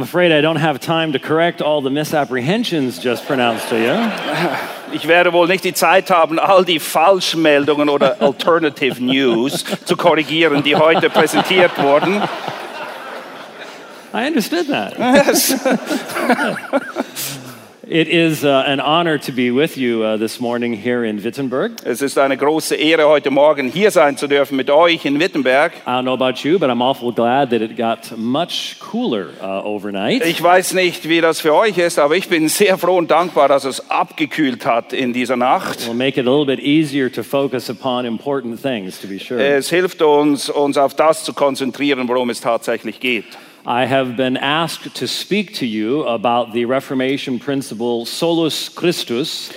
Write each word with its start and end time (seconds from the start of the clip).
I'm 0.00 0.04
afraid 0.04 0.32
I 0.32 0.40
don't 0.40 0.56
have 0.56 0.80
time 0.80 1.12
to 1.12 1.18
correct 1.18 1.60
all 1.60 1.82
the 1.82 1.90
misapprehensions 1.90 2.98
just 2.98 3.26
pronounced 3.26 3.68
to 3.68 3.76
you. 3.76 3.92
Ich 4.92 5.06
werde 5.06 5.34
wohl 5.34 5.46
nicht 5.46 5.62
die 5.62 5.74
Zeit 5.74 6.10
haben, 6.10 6.38
all 6.38 6.64
die 6.64 6.80
Falschmeldungen 6.80 7.90
oder 7.90 8.16
Alternative 8.22 8.98
News 8.98 9.62
zu 9.84 9.96
korrigieren, 9.96 10.62
die 10.62 10.74
heute 10.74 11.10
präsentiert 11.10 11.70
wurden. 11.82 12.22
I 14.14 14.26
understood 14.26 14.68
that. 14.68 14.98
Yes. 14.98 15.54
It 17.92 18.06
is 18.06 18.44
uh, 18.44 18.62
an 18.68 18.78
honor 18.78 19.18
to 19.18 19.32
be 19.32 19.50
with 19.50 19.76
you 19.76 20.04
uh, 20.04 20.16
this 20.16 20.38
morning 20.38 20.74
here 20.74 21.02
in 21.02 21.24
Wittenberg. 21.24 21.84
Es 21.84 22.00
ist 22.00 22.18
eine 22.18 22.36
große 22.36 22.76
Ehre, 22.76 23.08
heute 23.08 23.32
Morgen 23.32 23.68
hier 23.68 23.90
sein 23.90 24.16
zu 24.16 24.28
dürfen 24.28 24.54
mit 24.54 24.70
euch 24.70 25.04
in 25.04 25.18
Wittenberg. 25.18 25.72
I 25.84 25.90
don't 25.90 26.02
know 26.02 26.12
about 26.12 26.44
you, 26.44 26.60
but 26.60 26.70
I'm 26.70 26.82
awful 26.82 27.10
glad 27.10 27.50
that 27.50 27.62
it 27.62 27.76
got 27.76 28.16
much 28.16 28.76
cooler 28.78 29.30
uh, 29.42 29.64
overnight. 29.64 30.24
Ich 30.24 30.40
weiß 30.40 30.74
nicht, 30.74 31.08
wie 31.08 31.20
das 31.20 31.40
für 31.40 31.52
euch 31.52 31.78
ist, 31.78 31.98
aber 31.98 32.14
ich 32.14 32.28
bin 32.28 32.48
sehr 32.48 32.78
froh 32.78 32.96
und 32.96 33.10
dankbar, 33.10 33.48
dass 33.48 33.64
es 33.64 33.90
abgekühlt 33.90 34.64
hat 34.64 34.92
in 34.92 35.12
dieser 35.12 35.36
Nacht. 35.36 35.88
will 35.88 35.94
make 35.94 36.16
it 36.16 36.28
a 36.28 36.30
little 36.30 36.46
bit 36.46 36.64
easier 36.64 37.10
to 37.10 37.24
focus 37.24 37.68
upon 37.68 38.04
important 38.04 38.62
things, 38.62 39.00
to 39.00 39.08
be 39.08 39.18
sure. 39.18 39.42
Es 39.42 39.68
hilft 39.68 40.00
uns, 40.00 40.48
uns 40.48 40.78
auf 40.78 40.94
das 40.94 41.24
zu 41.24 41.32
konzentrieren, 41.32 42.06
worum 42.06 42.30
es 42.30 42.40
tatsächlich 42.40 43.00
geht. 43.00 43.36
I 43.66 43.84
have 43.84 44.16
been 44.16 44.38
asked 44.38 44.96
to 44.96 45.06
speak 45.06 45.56
to 45.56 45.66
you 45.66 46.04
about 46.04 46.54
the 46.54 46.64
Reformation 46.64 47.38
principle 47.38 48.06
solus 48.06 48.70
Christus. 48.70 49.52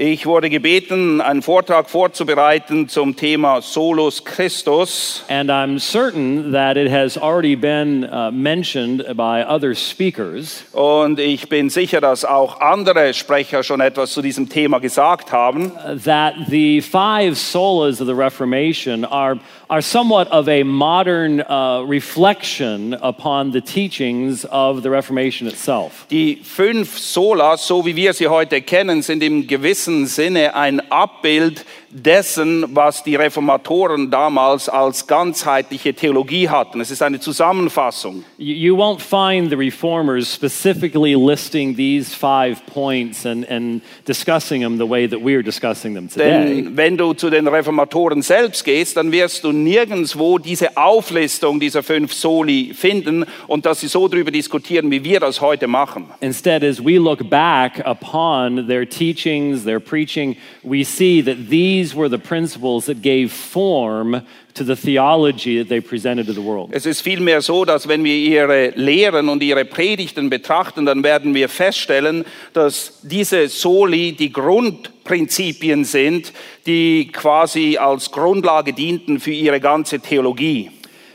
Ich 0.00 0.26
wurde 0.26 0.48
gebeten, 0.48 1.20
einen 1.20 1.42
Vortrag 1.42 1.90
vorzubereiten 1.90 2.88
zum 2.88 3.16
Thema 3.16 3.60
Solus 3.60 4.24
Christus. 4.24 5.24
And 5.28 5.50
I'm 5.50 5.80
certain 5.80 6.52
that 6.52 6.76
it 6.76 6.88
has 6.88 7.18
already 7.18 7.56
been 7.56 8.04
uh, 8.04 8.30
mentioned 8.30 9.04
by 9.16 9.42
other 9.42 9.74
speakers. 9.74 10.62
Und 10.70 11.18
ich 11.18 11.48
bin 11.48 11.68
sicher, 11.68 12.00
dass 12.00 12.24
auch 12.24 12.60
andere 12.60 13.12
Sprecher 13.12 13.64
schon 13.64 13.80
etwas 13.80 14.12
zu 14.12 14.22
diesem 14.22 14.48
Thema 14.48 14.78
gesagt 14.78 15.32
haben. 15.32 15.72
that 16.04 16.34
the 16.48 16.80
five 16.80 17.36
solas 17.36 18.00
of 18.00 18.06
the 18.06 18.14
Reformation 18.14 19.04
are, 19.04 19.40
are 19.68 19.82
somewhat 19.82 20.28
of 20.30 20.48
a 20.48 20.62
modern 20.62 21.40
uh, 21.40 21.82
reflection 21.84 22.94
upon 23.02 23.50
the 23.50 23.60
teachings 23.60 24.44
of 24.44 24.84
the 24.84 24.90
Reformation 24.90 25.48
itself. 25.48 26.06
Die 26.08 26.38
fünf 26.44 26.96
Solas, 27.00 27.66
so 27.66 27.84
wie 27.84 27.96
wir 27.96 28.12
sie 28.12 28.28
heute 28.28 28.62
kennen, 28.62 29.02
sind 29.02 29.24
im 29.24 29.48
gewissen 29.48 29.87
Sinne 30.06 30.54
ein 30.54 30.80
Abbild 30.90 31.64
dessen, 31.90 32.66
was 32.74 33.02
die 33.02 33.16
Reformatoren 33.16 34.10
damals 34.10 34.68
als 34.68 35.06
ganzheitliche 35.06 35.94
Theologie 35.94 36.48
hatten. 36.48 36.80
Es 36.80 36.90
ist 36.90 37.02
eine 37.02 37.18
Zusammenfassung. 37.18 38.24
You, 38.36 38.76
won't 38.76 39.00
find 39.00 39.50
the 39.50 39.56
reformers 39.56 40.32
specifically 40.32 41.14
listing 41.14 41.74
these 41.74 42.14
five 42.14 42.64
points 42.66 43.24
and, 43.24 43.48
and 43.48 43.82
discussing 44.06 44.62
them 44.62 44.76
the 44.78 44.88
way 44.88 45.08
that 45.08 45.20
we're 45.20 45.42
discussing 45.42 45.94
them 45.94 46.08
today. 46.08 46.62
Denn 46.62 46.76
wenn 46.76 46.96
du 46.96 47.14
zu 47.14 47.30
den 47.30 47.48
Reformatoren 47.48 48.22
selbst 48.22 48.64
gehst, 48.64 48.96
dann 48.96 49.10
wirst 49.10 49.44
du 49.44 49.52
nirgendwo 49.52 50.38
diese 50.38 50.76
Auflistung 50.76 51.58
dieser 51.58 51.82
fünf 51.82 52.12
Soli 52.12 52.72
finden 52.74 53.24
und 53.46 53.64
dass 53.64 53.80
sie 53.80 53.88
so 53.88 54.06
darüber 54.08 54.30
diskutieren, 54.30 54.90
wie 54.90 55.02
wir 55.02 55.20
das 55.20 55.40
heute 55.40 55.66
machen. 55.66 56.06
Instead, 56.20 56.62
as 56.62 56.84
we 56.84 56.98
look 56.98 57.28
back 57.30 57.82
upon 57.86 58.66
their 58.68 58.86
teachings, 58.86 59.64
their 59.64 59.80
preaching, 59.80 60.36
we 60.62 60.84
see 60.84 61.22
that 61.22 61.48
these 61.48 61.77
were 61.94 62.08
the 62.08 62.18
principles 62.18 62.86
that 62.86 63.02
gave 63.02 63.32
form 63.32 64.22
to 64.54 64.64
the 64.64 64.76
theology 64.76 65.58
that 65.58 65.68
they 65.68 65.80
presented 65.80 66.26
to 66.26 66.32
the 66.32 66.42
world. 66.42 66.70
Es 66.72 66.86
ist 66.86 67.00
vielmehr 67.00 67.40
so, 67.40 67.64
dass 67.64 67.88
wenn 67.88 68.04
wir 68.04 68.14
ihre 68.14 68.70
Lehren 68.76 69.28
und 69.28 69.42
ihre 69.42 69.64
Predigten 69.64 70.30
betrachten, 70.30 70.84
dann 70.84 71.02
werden 71.02 71.34
wir 71.34 71.48
feststellen, 71.48 72.24
dass 72.52 73.00
diese 73.02 73.48
Soli 73.48 74.12
die 74.12 74.32
Grundprinzipien 74.32 75.84
sind, 75.84 76.32
die 76.66 77.08
quasi 77.12 77.76
als 77.76 78.10
Grundlage 78.10 78.72
dienten 78.72 79.20
für 79.20 79.32
ihre 79.32 79.60
ganze 79.60 80.00
Theologie. 80.00 80.70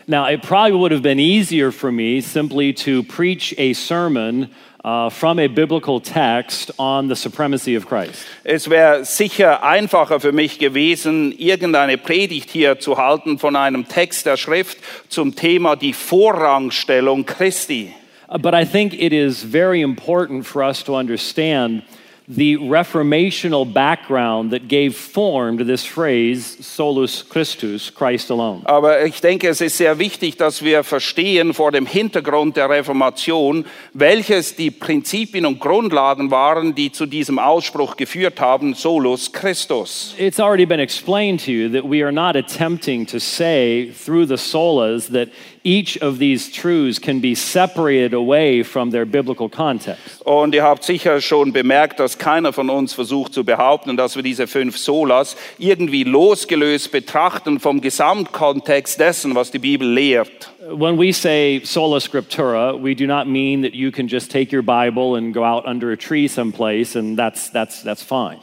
Now, 0.05 0.25
it 0.25 0.41
probably 0.41 0.73
would 0.73 0.91
have 0.91 1.01
been 1.01 1.19
easier 1.19 1.71
for 1.71 1.89
me 1.89 2.19
simply 2.19 2.73
to 2.73 3.03
preach 3.03 3.55
a 3.57 3.73
sermon 3.73 4.49
uh, 4.83 5.09
from 5.09 5.39
a 5.39 5.47
biblical 5.47 5.99
text 5.99 6.71
on 6.77 7.07
the 7.07 7.15
supremacy 7.15 7.75
of 7.75 7.85
Christ. 7.87 8.25
Es 8.43 8.69
wäre 8.69 9.05
sicher 9.05 9.63
einfacher 9.63 10.19
für 10.19 10.31
mich 10.31 10.59
gewesen, 10.59 11.31
irgendeine 11.37 11.97
Predigt 11.97 12.49
hier 12.49 12.79
zu 12.79 12.97
halten 12.97 13.39
von 13.39 13.55
einem 13.55 13.87
Text 13.87 14.25
der 14.25 14.37
Schrift 14.37 14.77
zum 15.09 15.35
Thema 15.35 15.75
die 15.75 15.93
Vorrangstellung 15.93 17.25
Christi. 17.25 17.93
Uh, 18.29 18.37
But 18.37 18.53
I 18.53 18.65
think 18.65 18.93
it 18.93 19.13
is 19.13 19.43
very 19.43 19.81
important 19.81 20.45
for 20.45 20.63
us 20.63 20.83
to 20.83 20.95
understand 20.95 21.83
the 22.27 22.57
reformational 22.57 23.71
background 23.71 24.51
that 24.51 24.67
gave 24.67 24.95
form 24.95 25.57
to 25.57 25.63
this 25.63 25.85
phrase, 25.85 26.57
solus 26.65 27.21
Christus, 27.23 27.93
Christ 27.93 28.29
alone. 28.29 28.61
Aber 28.65 29.05
ich 29.05 29.19
denke, 29.19 29.49
es 29.49 29.61
ist 29.61 29.77
sehr 29.77 29.99
wichtig, 29.99 30.37
dass 30.37 30.63
wir 30.63 30.83
verstehen 30.83 31.53
vor 31.53 31.71
dem 31.71 31.85
Hintergrund 31.85 32.55
der 32.55 32.69
Reformation, 32.69 33.65
welches 33.93 34.55
die 34.55 34.71
Prinzipien 34.71 35.45
und 35.45 35.59
Grundlagen 35.59 36.31
waren, 36.31 36.75
die 36.75 36.91
zu 36.91 37.05
diesem 37.05 37.39
Ausspruch 37.39 37.97
geführt 37.97 38.39
haben, 38.39 38.73
solus 38.73 39.31
Christus. 39.31 40.15
It's 40.17 40.39
already 40.39 40.65
been 40.65 40.79
explained 40.79 41.43
to 41.45 41.51
you 41.51 41.69
that 41.69 41.83
we 41.83 42.03
are 42.03 42.11
not 42.11 42.35
attempting 42.35 43.05
to 43.07 43.19
say 43.19 43.91
through 43.91 44.27
the 44.27 44.37
solas 44.37 45.11
that 45.11 45.29
each 45.63 45.97
of 46.01 46.19
these 46.19 46.51
truths 46.51 46.99
can 46.99 47.21
be 47.21 47.35
separated 47.35 48.13
away 48.13 48.63
from 48.63 48.91
their 48.91 49.05
biblical 49.05 49.49
context. 49.49 50.21
Und 50.25 50.53
ihr 50.53 50.63
habt 50.63 50.83
sicher 50.83 51.21
schon 51.21 51.53
bemerkt, 51.53 51.99
dass 51.99 52.17
keiner 52.17 52.51
von 52.51 52.69
uns 52.69 52.93
versucht 52.93 53.33
zu 53.33 53.43
behaupten, 53.43 53.95
dass 53.95 54.15
wir 54.15 54.23
diese 54.23 54.47
fünf 54.47 54.77
Solas 54.77 55.37
irgendwie 55.57 56.03
losgelöst 56.03 56.91
betrachten 56.91 57.59
vom 57.59 57.81
Gesamtkontext 57.81 58.99
dessen, 58.99 59.35
was 59.35 59.51
die 59.51 59.59
Bibel 59.59 59.87
lehrt. 59.87 60.51
When 60.69 60.97
we 60.97 61.11
say 61.11 61.61
sola 61.63 61.99
scriptura, 61.99 62.73
we 62.73 62.95
do 62.95 63.05
not 63.05 63.27
mean 63.27 63.63
that 63.63 63.73
you 63.73 63.91
can 63.91 64.07
just 64.07 64.31
take 64.31 64.53
your 64.53 64.63
Bible 64.63 65.15
and 65.17 65.33
go 65.33 65.43
out 65.43 65.65
under 65.65 65.91
a 65.91 65.97
tree 65.97 66.27
someplace 66.27 66.95
and 66.95 67.17
that's, 67.17 67.49
that's, 67.49 67.83
that's 67.83 68.01
fine. 68.01 68.39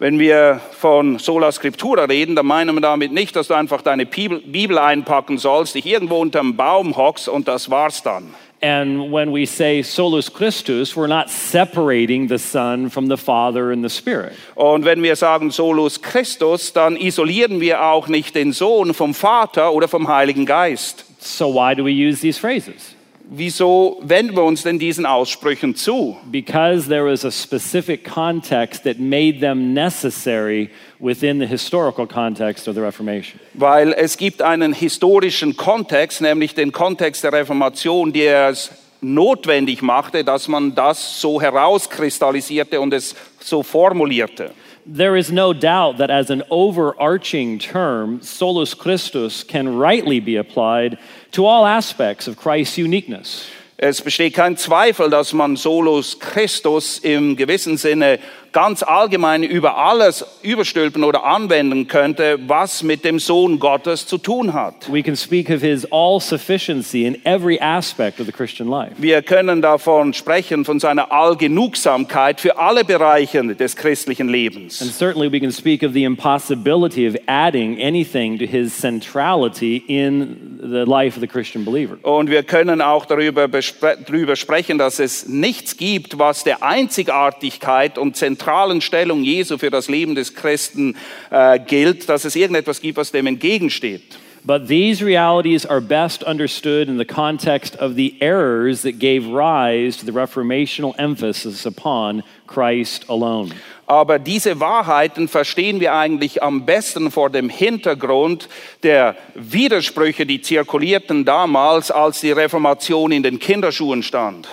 Wenn 0.00 0.18
wir 0.18 0.62
von 0.72 1.18
Sola 1.18 1.52
Scriptura 1.52 2.04
reden, 2.04 2.34
dann 2.34 2.46
meinen 2.46 2.74
wir 2.74 2.80
damit 2.80 3.12
nicht, 3.12 3.36
dass 3.36 3.48
du 3.48 3.54
einfach 3.54 3.82
deine 3.82 4.06
Bibel, 4.06 4.78
einpacken 4.78 5.36
sollst, 5.36 5.74
dich 5.74 5.84
irgendwo 5.84 6.16
unterm 6.16 6.56
Baum 6.56 6.96
hockst 6.96 7.28
und 7.28 7.46
das 7.46 7.70
war's 7.70 8.02
dann. 8.02 8.32
And 8.62 9.12
when 9.12 9.30
we 9.30 9.44
say 9.44 9.82
solus 9.82 10.32
Christus, 10.32 10.96
we're 10.96 11.06
not 11.06 11.28
separating 11.28 12.30
the 12.30 12.38
Son 12.38 12.88
from 12.88 13.10
the 13.10 13.18
Father 13.18 13.72
and 13.72 13.82
the 13.82 13.94
Spirit. 13.94 14.32
Und 14.54 14.86
wenn 14.86 15.02
wir 15.02 15.16
sagen 15.16 15.50
Solus 15.50 16.00
Christus, 16.00 16.72
dann 16.72 16.96
isolieren 16.96 17.60
wir 17.60 17.84
auch 17.84 18.08
nicht 18.08 18.34
den 18.34 18.52
Sohn 18.52 18.94
vom 18.94 19.12
Vater 19.12 19.74
oder 19.74 19.86
vom 19.86 20.08
Heiligen 20.08 20.46
Geist. 20.46 21.04
So 21.18 21.52
why 21.52 21.74
do 21.74 21.84
we 21.84 21.90
use 21.90 22.22
these 22.22 22.40
phrases? 22.40 22.94
Wieso 23.32 24.00
wenden 24.02 24.34
wir 24.34 24.42
uns 24.42 24.64
denn 24.64 24.80
diesen 24.80 25.06
Aussprüchen 25.06 25.76
zu? 25.76 26.16
Because 26.32 26.88
there 26.88 27.04
was 27.04 27.24
a 27.24 27.30
specific 27.30 28.04
context 28.04 28.82
that 28.82 28.98
made 28.98 29.38
them 29.38 29.72
necessary 29.72 30.68
within 30.98 31.38
the 31.38 31.46
historical 31.46 32.08
context 32.08 32.66
of 32.66 32.74
the 32.74 32.80
Reformation. 32.80 33.38
Weil 33.54 33.92
es 33.92 34.16
gibt 34.16 34.42
einen 34.42 34.72
historischen 34.72 35.56
Kontext, 35.56 36.20
nämlich 36.20 36.56
den 36.56 36.72
Kontext 36.72 37.22
der 37.22 37.32
Reformation, 37.32 38.12
der 38.12 38.48
es 38.48 38.72
notwendig 39.00 39.80
machte, 39.80 40.24
dass 40.24 40.48
man 40.48 40.74
das 40.74 41.20
so 41.20 41.40
herauskristallisierte 41.40 42.80
und 42.80 42.92
es 42.92 43.14
so 43.38 43.62
formulierte. 43.62 44.52
There 44.86 45.16
is 45.16 45.30
no 45.30 45.52
doubt 45.52 45.98
that 45.98 46.10
as 46.10 46.30
an 46.30 46.42
overarching 46.50 47.58
term, 47.58 48.22
solus 48.22 48.74
Christus 48.74 49.44
can 49.44 49.76
rightly 49.76 50.20
be 50.20 50.36
applied 50.36 50.98
to 51.32 51.44
all 51.44 51.66
aspects 51.66 52.26
of 52.26 52.36
Christ's 52.36 52.78
uniqueness. 52.78 53.46
Es 53.82 54.02
besteht 54.02 54.34
kein 54.34 54.56
Zweifel, 54.56 55.08
dass 55.08 55.32
man 55.32 55.56
Solus 55.56 56.18
Christus 56.18 56.98
im 56.98 57.34
gewissen 57.34 57.78
Sinne 57.78 58.18
ganz 58.52 58.82
allgemein 58.82 59.42
über 59.42 59.76
alles 59.76 60.24
überstülpen 60.42 61.04
oder 61.04 61.24
anwenden 61.24 61.86
könnte, 61.86 62.38
was 62.46 62.82
mit 62.82 63.04
dem 63.04 63.18
Sohn 63.18 63.58
Gottes 63.58 64.06
zu 64.06 64.18
tun 64.18 64.52
hat. 64.52 64.90
We 64.90 65.02
can 65.02 65.16
speak 65.16 65.50
of 65.50 65.60
his 65.60 65.86
all 65.90 66.20
sufficiency 66.20 67.04
in 67.04 67.24
every 67.24 67.58
aspect 67.60 68.20
of 68.20 68.26
the 68.26 68.32
Christian 68.32 68.68
life. 68.68 68.92
Wir 68.98 69.22
können 69.22 69.62
davon 69.62 70.14
sprechen, 70.14 70.64
von 70.64 70.80
seiner 70.80 71.12
Allgenugsamkeit 71.12 72.40
für 72.40 72.58
alle 72.58 72.84
Bereiche 72.84 73.42
des 73.54 73.76
christlichen 73.76 74.20
And 74.22 74.30
Lebens. 74.30 74.78
certainly 74.98 75.30
we 75.30 75.40
can 75.40 75.52
speak 75.52 75.82
of 75.82 75.92
the 75.92 76.04
impossibility 76.04 77.06
of 77.08 77.16
adding 77.26 77.80
anything 77.80 78.38
to 78.38 78.44
his 78.46 78.76
centrality 78.76 79.82
in 79.86 80.58
the 80.60 80.84
life 80.84 81.16
of 81.16 81.20
the 81.20 81.26
Christian 81.26 81.64
believer. 81.64 81.96
Und 82.02 82.30
wir 82.30 82.42
können 82.42 82.80
auch 82.80 83.06
darüber, 83.06 83.48
darüber 83.48 84.36
sprechen, 84.36 84.78
dass 84.78 84.98
es 84.98 85.26
nichts 85.28 85.76
gibt, 85.76 86.18
was 86.18 86.44
der 86.44 86.62
Einzigartigkeit 86.62 87.98
und 87.98 88.16
zentralen 88.40 88.80
Stellung 88.80 89.22
Jesu 89.22 89.58
für 89.58 89.70
das 89.70 89.88
Leben 89.88 90.14
des 90.14 90.34
Christen 90.34 90.96
äh, 91.30 91.58
gilt, 91.58 92.08
dass 92.08 92.24
es 92.24 92.34
irgendetwas 92.36 92.80
gibt, 92.80 92.96
was 92.96 93.12
dem 93.12 93.26
entgegensteht. 93.26 94.18
But 94.42 94.68
these 94.68 95.04
realities 95.04 95.66
are 95.66 95.82
best 95.82 96.22
understood 96.22 96.88
in 96.88 96.96
the 96.96 97.04
context 97.04 97.76
of 97.76 97.96
the 97.96 98.14
errors 98.20 98.80
that 98.82 98.98
gave 98.98 99.26
rise 99.26 99.98
to 99.98 100.06
the 100.06 100.12
reformational 100.12 100.94
emphasis 100.98 101.66
upon 101.66 102.22
Christ 102.46 103.04
alone. 103.10 103.50
Aber 103.86 104.18
diese 104.18 104.58
Wahrheiten 104.58 105.28
verstehen 105.28 105.80
wir 105.80 105.92
eigentlich 105.92 106.42
am 106.42 106.64
besten 106.64 107.10
vor 107.10 107.28
dem 107.28 107.50
Hintergrund 107.50 108.48
der 108.82 109.16
Widersprüche, 109.34 110.24
die 110.24 110.40
zirkulierten 110.40 111.26
damals, 111.26 111.90
als 111.90 112.22
die 112.22 112.32
Reformation 112.32 113.12
in 113.12 113.22
den 113.22 113.38
Kinderschuhen 113.38 114.02
stand. 114.02 114.48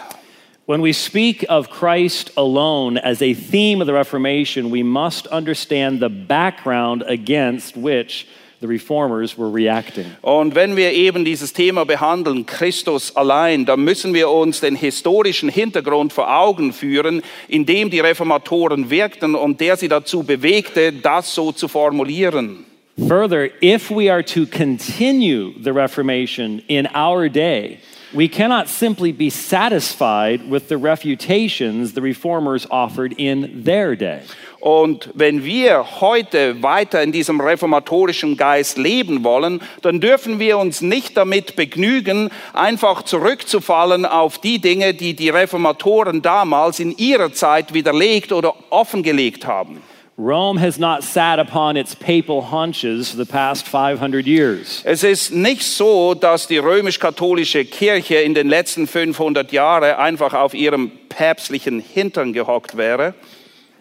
When 0.68 0.82
we 0.82 0.92
speak 0.92 1.46
of 1.48 1.70
Christ 1.70 2.30
alone 2.36 2.98
as 2.98 3.22
a 3.22 3.34
theme 3.34 3.80
of 3.80 3.88
the 3.88 3.94
Reformation, 3.94 4.70
we 4.70 4.84
must 4.84 5.26
understand 5.28 6.02
the 6.02 6.10
background 6.10 7.06
against 7.08 7.78
which 7.78 8.28
the 8.60 8.68
reformers 8.68 9.38
were 9.38 9.50
reacting. 9.50 10.08
Und 10.22 10.56
wenn 10.56 10.76
wir 10.76 10.92
eben 10.92 11.24
dieses 11.24 11.54
Thema 11.54 11.86
behandeln, 11.86 12.46
Christus 12.46 13.16
allein, 13.16 13.66
dann 13.66 13.86
müssen 13.86 14.14
wir 14.14 14.30
uns 14.30 14.60
den 14.60 14.76
historischen 14.76 15.48
Hintergrund 15.48 16.12
vor 16.12 16.30
Augen 16.30 16.74
führen, 16.74 17.22
in 17.48 17.66
dem 17.66 17.90
die 17.90 18.02
Reformatoren 18.02 18.90
wirkten 18.90 19.36
und 19.36 19.62
der 19.62 19.78
sie 19.78 19.88
dazu 19.88 20.24
bewegte, 20.24 20.92
das 20.92 21.34
so 21.34 21.54
zu 21.54 21.70
formulieren. 21.70 22.66
Further, 23.08 23.52
if 23.64 23.90
we 23.90 24.12
are 24.12 24.22
to 24.22 24.46
continue 24.46 25.54
the 25.64 25.72
Reformation 25.72 26.62
in 26.68 26.86
our 26.94 27.30
day, 27.30 27.78
we 28.14 28.28
cannot 28.28 28.68
simply 28.68 29.12
be 29.12 29.30
satisfied 29.30 30.50
with 30.50 30.70
the 30.70 30.78
refutations 30.78 31.94
the 31.94 32.02
reformers 32.02 32.68
offered 32.70 33.14
in 33.18 33.64
their 33.64 33.96
day. 33.96 34.22
Und 34.60 35.10
wenn 35.14 35.46
wir 35.46 36.02
heute 36.02 36.62
weiter 36.64 37.04
in 37.04 37.12
diesem 37.12 37.40
reformatorischen 37.40 38.38
Geist 38.38 38.78
leben 38.78 39.24
wollen, 39.24 39.62
dann 39.82 40.00
dürfen 40.00 40.40
wir 40.40 40.58
uns 40.58 40.82
nicht 40.82 41.16
damit 41.16 41.56
begnügen, 41.56 42.32
einfach 42.54 43.04
zurückzufallen 43.04 44.06
auf 44.06 44.40
die 44.40 44.60
Dinge, 44.60 44.94
die 44.94 45.14
die 45.14 45.30
Reformatoren 45.30 46.22
damals 46.22 46.80
in 46.80 46.98
ihrer 46.98 47.32
Zeit 47.34 47.74
widerlegt 47.74 48.32
oder 48.32 48.56
offengelegt 48.70 49.46
haben. 49.46 49.82
Rome 50.20 50.58
has 50.58 50.80
not 50.80 51.04
sat 51.04 51.38
upon 51.38 51.78
its 51.78 51.94
papal 51.94 52.42
haunches 52.42 53.12
for 53.12 53.18
the 53.18 53.26
past 53.26 53.68
500 53.68 54.26
years. 54.26 54.82
Es 54.84 55.04
ist 55.04 55.32
nicht 55.32 55.62
so, 55.62 56.16
dass 56.16 56.48
die 56.48 56.58
römisch-katholische 56.58 57.66
Kirche 57.66 58.16
in 58.16 58.34
den 58.34 58.50
letzten 58.50 58.88
500 58.88 59.52
Jahren 59.52 59.96
einfach 59.96 60.34
auf 60.34 60.56
ihrem 60.56 60.92
päpstlichen 61.10 61.80
Hintern 61.80 62.34
gehockt 62.34 62.78
wäre. 62.78 63.14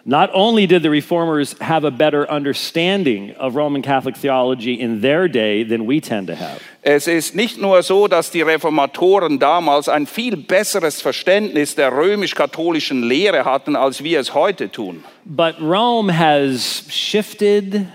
Not 0.09 0.31
only 0.33 0.69
did 0.69 0.85
the 0.85 0.91
reformers 0.91 1.57
have 1.61 1.83
a 1.83 1.91
better 1.91 2.31
understanding 2.31 3.33
of 3.41 3.57
Roman 3.57 3.83
Catholic 3.83 4.17
theology 4.17 4.75
in 4.75 5.01
their 5.01 5.27
day 5.27 5.65
than 5.65 5.85
we 5.85 6.01
tend 6.01 6.29
to 6.29 6.37
have, 6.37 6.61
Es 6.83 7.09
ist 7.09 7.35
nicht 7.35 7.59
nur 7.59 7.83
so, 7.83 8.07
dass 8.07 8.31
die 8.31 8.43
Reformatoren 8.43 9.41
damals 9.41 9.89
ein 9.89 10.07
viel 10.07 10.37
besseres 10.37 11.03
Verständnis 11.03 11.75
der 11.75 11.91
römisch-katholischen 11.91 13.03
Lehre 13.03 13.45
hatten, 13.45 13.75
als 13.75 14.05
wir 14.05 14.21
es 14.21 14.33
heute 14.33 14.71
tun. 14.71 15.03
but 15.25 15.61
Rome 15.61 16.09
has 16.09 16.85
shifted, 16.89 17.89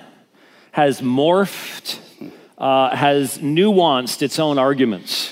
has 0.74 1.02
morphed, 1.02 1.98
uh, 2.58 2.90
has 2.94 3.40
nuanced 3.42 4.22
its 4.22 4.38
own 4.38 4.60
arguments. 4.60 5.32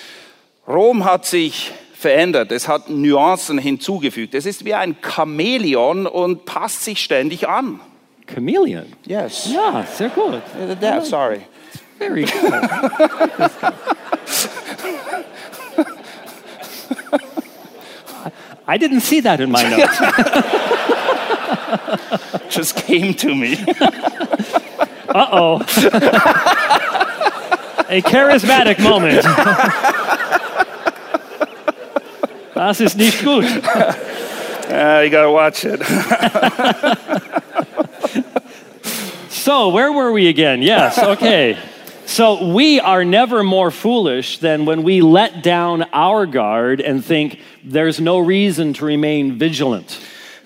Rom 0.66 1.04
hat 1.04 1.26
sich 1.26 1.74
verändert, 2.00 2.52
es 2.54 2.70
hat 2.70 2.90
Nuancen 2.90 3.58
hinzugefügt. 3.58 4.34
Es 4.34 4.46
ist 4.46 4.64
wie 4.64 4.74
ein 4.74 4.96
Chamäleon 5.02 6.08
und 6.08 6.46
passt 6.46 6.86
sich 6.86 7.04
ständig 7.04 7.50
an. 7.50 7.82
Chameleon. 8.34 8.86
Yes. 9.06 9.50
Yeah, 9.52 9.86
sehr 9.86 10.08
gut. 10.10 10.42
That, 10.80 11.06
sorry. 11.06 11.42
Very 11.98 12.24
good. 12.24 12.54
I 18.66 18.78
didn't 18.78 19.02
see 19.02 19.20
that 19.22 19.42
in 19.42 19.52
my 19.52 19.64
notes. 19.70 20.00
Just 22.50 22.78
came 22.78 23.14
to 23.16 23.36
me. 23.36 23.58
Uh 25.10 25.28
oh. 25.32 25.62
A 27.90 28.02
charismatic 28.02 28.80
moment. 28.80 29.26
Das 32.60 32.82
ist 32.82 32.98
nicht 32.98 33.24
gut. 33.24 33.46
Uh, 34.72 35.02
you 35.04 35.10
gotta 35.10 35.32
watch 35.32 35.66
it. 35.66 35.82
So, 39.30 39.70
where 39.70 39.92
were 39.92 40.12
we 40.12 40.28
again? 40.28 40.62
Yes, 40.62 41.00
okay. 41.00 41.58
So, 42.06 42.54
we 42.54 42.80
are 42.80 43.04
never 43.04 43.44
more 43.44 43.72
foolish 43.72 44.38
than 44.38 44.66
when 44.66 44.84
we 44.84 45.02
let 45.02 45.42
down 45.42 45.88
our 45.92 46.28
guard 46.28 46.82
and 46.82 47.04
think 47.04 47.40
there's 47.64 48.00
no 48.00 48.20
reason 48.20 48.74
to 48.74 48.86
remain 48.86 49.40
vigilant. 49.40 50.00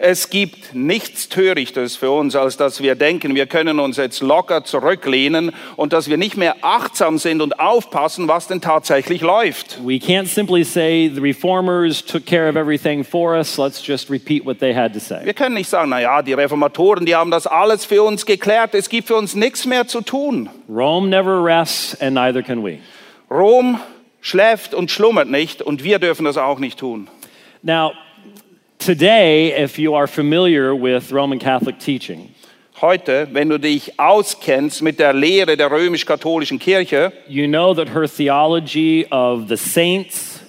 Es 0.06 0.30
gibt 0.30 0.76
nichts 0.76 1.30
Törichtes 1.30 1.96
für 1.96 2.12
uns, 2.12 2.36
als 2.36 2.58
dass 2.58 2.82
wir 2.82 2.96
denken, 2.96 3.36
wir 3.36 3.46
können 3.46 3.80
uns 3.80 3.96
jetzt 3.96 4.20
locker 4.20 4.66
zurücklehnen 4.66 5.54
und 5.78 5.94
dass 5.94 6.10
wir 6.10 6.18
nicht 6.18 6.36
mehr 6.36 6.58
achtsam 6.62 7.18
sind 7.18 7.42
und 7.42 7.58
aufpassen, 7.58 8.28
was 8.28 8.48
denn 8.48 8.60
tatsächlich 8.60 9.22
läuft. 9.22 9.80
We 9.82 9.94
can't 9.94 10.26
simply 10.26 10.66
say 10.66 11.10
the 11.10 11.22
reformers 11.22 12.04
took 12.04 12.26
care 12.26 12.50
of 12.50 12.58
everything 12.58 13.06
for 13.06 13.34
us. 13.38 13.58
Let's 13.58 13.82
just 13.88 14.10
repeat 14.10 14.46
what 14.46 14.60
they 14.60 14.76
had 14.76 14.92
to 14.92 15.00
say. 15.00 15.24
Wir 15.24 15.34
können 15.34 15.56
nicht 15.56 15.70
sagen, 15.70 15.92
na 15.92 16.02
ja, 16.02 16.22
die 16.22 16.34
Reformatoren, 16.34 17.06
die 17.06 17.16
haben 17.16 17.32
das 17.32 17.48
alles 17.48 17.86
für 17.86 18.04
uns 18.04 18.26
geklärt, 18.26 18.76
es 18.76 18.90
gibt 18.90 19.08
für 19.08 19.16
uns 19.16 19.36
nichts 19.36 19.66
mehr 19.66 19.88
zu 19.88 20.02
tun. 20.02 20.50
Rome 20.68 21.08
never 21.08 21.42
rests, 21.42 21.96
and 22.02 22.14
neither 22.14 22.44
can 22.44 22.62
we. 22.62 22.80
Rom 23.32 23.80
schläft 24.20 24.74
und 24.74 24.92
schlummert 24.92 25.30
nicht 25.30 25.62
und 25.62 25.86
wir 25.86 26.00
dürfen 26.00 26.26
das 26.26 26.38
auch 26.38 26.60
nicht 26.60 26.78
tun. 26.78 27.08
Now, 27.62 27.94
today, 28.86 29.54
if 29.54 29.80
you 29.80 29.96
are 29.96 30.08
familiar 30.08 30.76
with 30.76 31.12
Roman 31.12 31.40
Catholic 31.40 31.80
teaching, 31.80 32.34
Heute, 32.82 33.30
wenn 33.32 33.48
du 33.48 33.58
dich 33.58 33.98
auskennst 33.98 34.82
mit 34.82 35.00
der 35.00 35.14
Lehre 35.14 35.56
der 35.56 35.72
römisch-katholischen 35.72 36.60
Kirche, 36.60 37.14
you 37.30 37.48
know 37.48 37.74
that 37.74 37.88
her 37.94 38.06
theology 38.08 39.06
of 39.10 39.48
the 39.48 39.56
saints, 39.56 40.42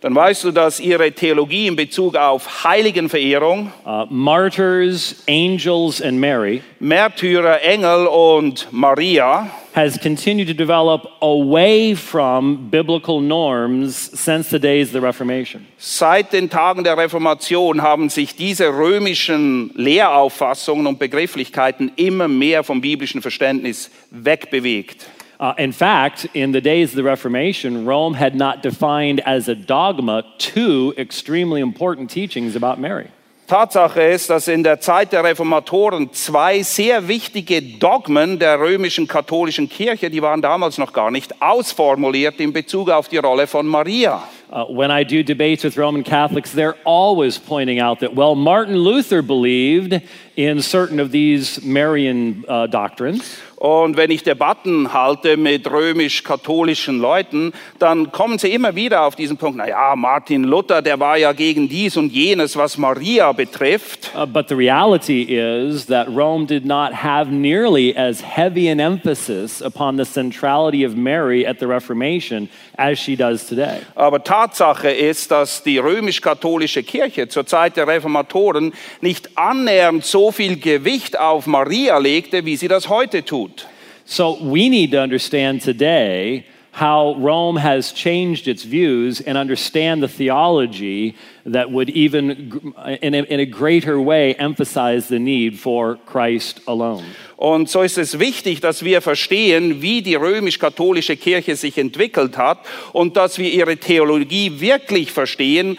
dann 0.00 0.12
weißt 0.12 0.42
du, 0.42 0.50
dass 0.50 0.80
ihre 0.80 1.12
Theologie 1.12 1.68
in 1.68 1.76
Bezug 1.76 2.16
auf 2.16 2.64
Heiligenverehrung, 2.64 3.72
uh, 3.86 4.06
martyrs, 4.10 5.22
angels, 5.28 6.02
and 6.02 6.18
Mary 6.18 6.62
Märtyrer, 6.80 7.62
Engel 7.62 8.08
und 8.08 8.66
Maria 8.72 9.48
has 9.72 9.96
continued 9.96 10.48
to 10.48 10.54
develop 10.54 11.06
away 11.22 11.94
from 11.94 12.68
biblical 12.68 13.20
norms 13.20 13.96
since 14.18 14.50
the 14.50 14.58
days 14.58 14.88
of 14.88 14.92
the 14.92 15.00
Reformation. 15.00 15.66
Seit 15.78 16.32
den 16.32 16.50
Tagen 16.50 16.84
der 16.84 16.96
Reformation 16.96 17.80
haben 17.80 18.10
sich 18.10 18.36
diese 18.36 18.68
römischen 18.68 19.70
Lehrauffassungen 19.74 20.86
und 20.86 20.98
Begrifflichkeiten 20.98 21.92
immer 21.96 22.28
mehr 22.28 22.64
vom 22.64 22.80
biblischen 22.80 23.22
Verständnis 23.22 23.90
wegbewegt. 24.10 25.06
Uh, 25.40 25.54
in 25.58 25.72
fact, 25.72 26.28
in 26.34 26.52
the 26.52 26.60
days 26.60 26.90
of 26.90 26.96
the 26.96 27.02
Reformation, 27.02 27.84
Rome 27.84 28.14
had 28.14 28.34
not 28.34 28.62
defined 28.62 29.20
as 29.26 29.48
a 29.48 29.56
dogma 29.56 30.22
two 30.38 30.94
extremely 30.96 31.60
important 31.60 32.10
teachings 32.10 32.54
about 32.54 32.78
Mary. 32.78 33.08
Tatsache 33.52 34.00
ist, 34.00 34.30
dass 34.30 34.48
in 34.48 34.62
der 34.62 34.80
Zeit 34.80 35.12
der 35.12 35.24
Reformatoren 35.24 36.10
zwei 36.14 36.62
sehr 36.62 37.06
wichtige 37.06 37.60
Dogmen 37.60 38.38
der 38.38 38.58
römischen 38.58 39.06
katholischen 39.06 39.68
Kirche, 39.68 40.08
die 40.08 40.22
waren 40.22 40.40
damals 40.40 40.78
noch 40.78 40.94
gar 40.94 41.10
nicht 41.10 41.42
ausformuliert 41.42 42.40
in 42.40 42.54
Bezug 42.54 42.88
auf 42.88 43.08
die 43.08 43.18
Rolle 43.18 43.46
von 43.46 43.66
Maria. 43.66 44.26
Uh, 44.50 44.64
when 44.74 44.90
I 44.90 45.04
do 45.04 45.22
debates 45.22 45.64
with 45.64 45.76
Roman 45.76 46.02
Catholics, 46.02 46.52
they're 46.52 46.76
always 46.84 47.38
pointing 47.38 47.78
out 47.78 48.00
that, 48.00 48.14
well, 48.14 48.34
Martin 48.34 48.76
Luther 48.76 49.20
believed 49.20 50.00
in 50.34 50.62
certain 50.62 50.98
of 50.98 51.10
these 51.12 51.60
Marian 51.62 52.46
uh, 52.48 52.66
doctrines. 52.66 53.36
Und 53.62 53.96
wenn 53.96 54.10
ich 54.10 54.24
Debatten 54.24 54.92
halte 54.92 55.36
mit 55.36 55.70
römisch-katholischen 55.70 56.98
Leuten, 56.98 57.52
dann 57.78 58.10
kommen 58.10 58.36
sie 58.36 58.52
immer 58.52 58.74
wieder 58.74 59.02
auf 59.02 59.14
diesen 59.14 59.36
Punkt, 59.36 59.56
na 59.56 59.68
ja, 59.68 59.94
Martin 59.94 60.42
Luther, 60.42 60.82
der 60.82 60.98
war 60.98 61.16
ja 61.16 61.32
gegen 61.32 61.68
dies 61.68 61.96
und 61.96 62.10
jenes, 62.12 62.56
was 62.56 62.76
Maria 62.76 63.30
betrifft. 63.30 64.10
Uh, 64.16 64.26
but 64.26 64.48
the 64.48 64.56
reality 64.56 65.22
is 65.28 65.86
that 65.86 66.08
Rome 66.08 66.44
did 66.44 66.66
not 66.66 66.92
have 66.92 67.30
nearly 67.30 67.96
as 67.96 68.20
heavy 68.20 68.68
an 68.68 68.80
emphasis 68.80 69.62
upon 69.62 69.96
the 69.96 70.04
centrality 70.04 70.84
of 70.84 70.96
Mary 70.96 71.46
at 71.46 71.60
the 71.60 71.68
Reformation 71.68 72.48
as 72.76 72.98
she 72.98 73.16
does 73.16 73.46
today. 73.46 73.78
Aber 73.94 74.22
Tatsache 74.22 74.90
ist, 74.90 75.30
dass 75.30 75.62
die 75.62 75.78
römisch-katholische 75.78 76.82
Kirche 76.82 77.28
zur 77.28 77.46
Zeit 77.46 77.76
der 77.76 77.86
Reformatoren 77.86 78.72
nicht 79.00 79.36
annähernd 79.36 80.04
so 80.04 80.32
viel 80.32 80.58
Gewicht 80.58 81.18
auf 81.18 81.46
Maria 81.46 81.98
legte, 81.98 82.44
wie 82.44 82.56
sie 82.56 82.68
das 82.68 82.88
heute 82.88 83.24
tut. 83.24 83.66
So 84.04 84.38
we 84.40 84.68
need 84.68 84.92
to 84.92 85.02
understand 85.02 85.64
today 85.64 86.44
how 86.72 87.14
Rome 87.18 87.56
has 87.56 87.92
changed 87.92 88.48
its 88.48 88.64
views 88.64 89.20
and 89.20 89.36
understand 89.36 90.02
the 90.02 90.08
theology 90.08 91.14
that 91.44 91.70
would 91.70 91.90
even, 91.90 92.72
in 93.02 93.14
a, 93.14 93.22
in 93.24 93.40
a 93.40 93.46
greater 93.46 94.00
way, 94.00 94.34
emphasize 94.34 95.08
the 95.08 95.18
need 95.18 95.58
for 95.58 95.96
Christ 96.06 96.60
alone. 96.66 97.04
Und 97.36 97.68
so 97.68 97.82
ist 97.82 97.98
es 97.98 98.18
wichtig, 98.18 98.60
dass 98.60 98.84
wir 98.84 99.02
verstehen, 99.02 99.82
wie 99.82 100.00
die 100.00 100.14
römisch-katholische 100.14 101.16
Kirche 101.16 101.56
sich 101.56 101.76
entwickelt 101.76 102.38
hat 102.38 102.60
und 102.92 103.16
dass 103.16 103.36
wir 103.36 103.50
ihre 103.50 103.76
Theologie 103.76 104.60
wirklich 104.60 105.10
verstehen, 105.10 105.76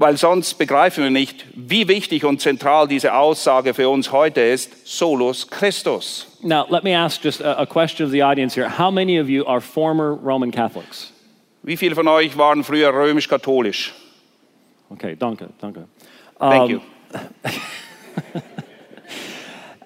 weil 0.00 0.16
sonst 0.16 0.54
begreifen 0.54 1.04
wir 1.04 1.10
nicht, 1.10 1.44
wie 1.54 1.86
wichtig 1.86 2.24
und 2.24 2.40
zentral 2.40 2.88
diese 2.88 3.14
Aussage 3.14 3.74
für 3.74 3.90
uns 3.90 4.10
heute 4.12 4.40
ist, 4.40 4.88
solus 4.88 5.46
Christus. 5.46 6.26
Now, 6.42 6.64
let 6.70 6.84
me 6.84 6.96
ask 6.96 7.22
just 7.22 7.42
a, 7.42 7.60
a 7.60 7.66
question 7.66 8.06
of 8.06 8.10
the 8.10 8.22
audience 8.22 8.54
here. 8.54 8.66
How 8.78 8.90
many 8.90 9.20
of 9.20 9.28
you 9.28 9.44
are 9.46 9.60
former 9.60 10.14
Roman 10.14 10.50
Catholics? 10.50 11.12
Wie 11.62 11.76
viele 11.76 11.94
von 11.94 12.08
euch 12.08 12.34
waren 12.38 12.64
früher 12.64 12.94
römisch-katholisch? 12.94 13.92
Okay, 14.90 15.16
danke, 15.16 15.50
danke. 15.60 15.84
Thank 16.38 16.62
Um, 16.62 16.70
you. 16.70 16.80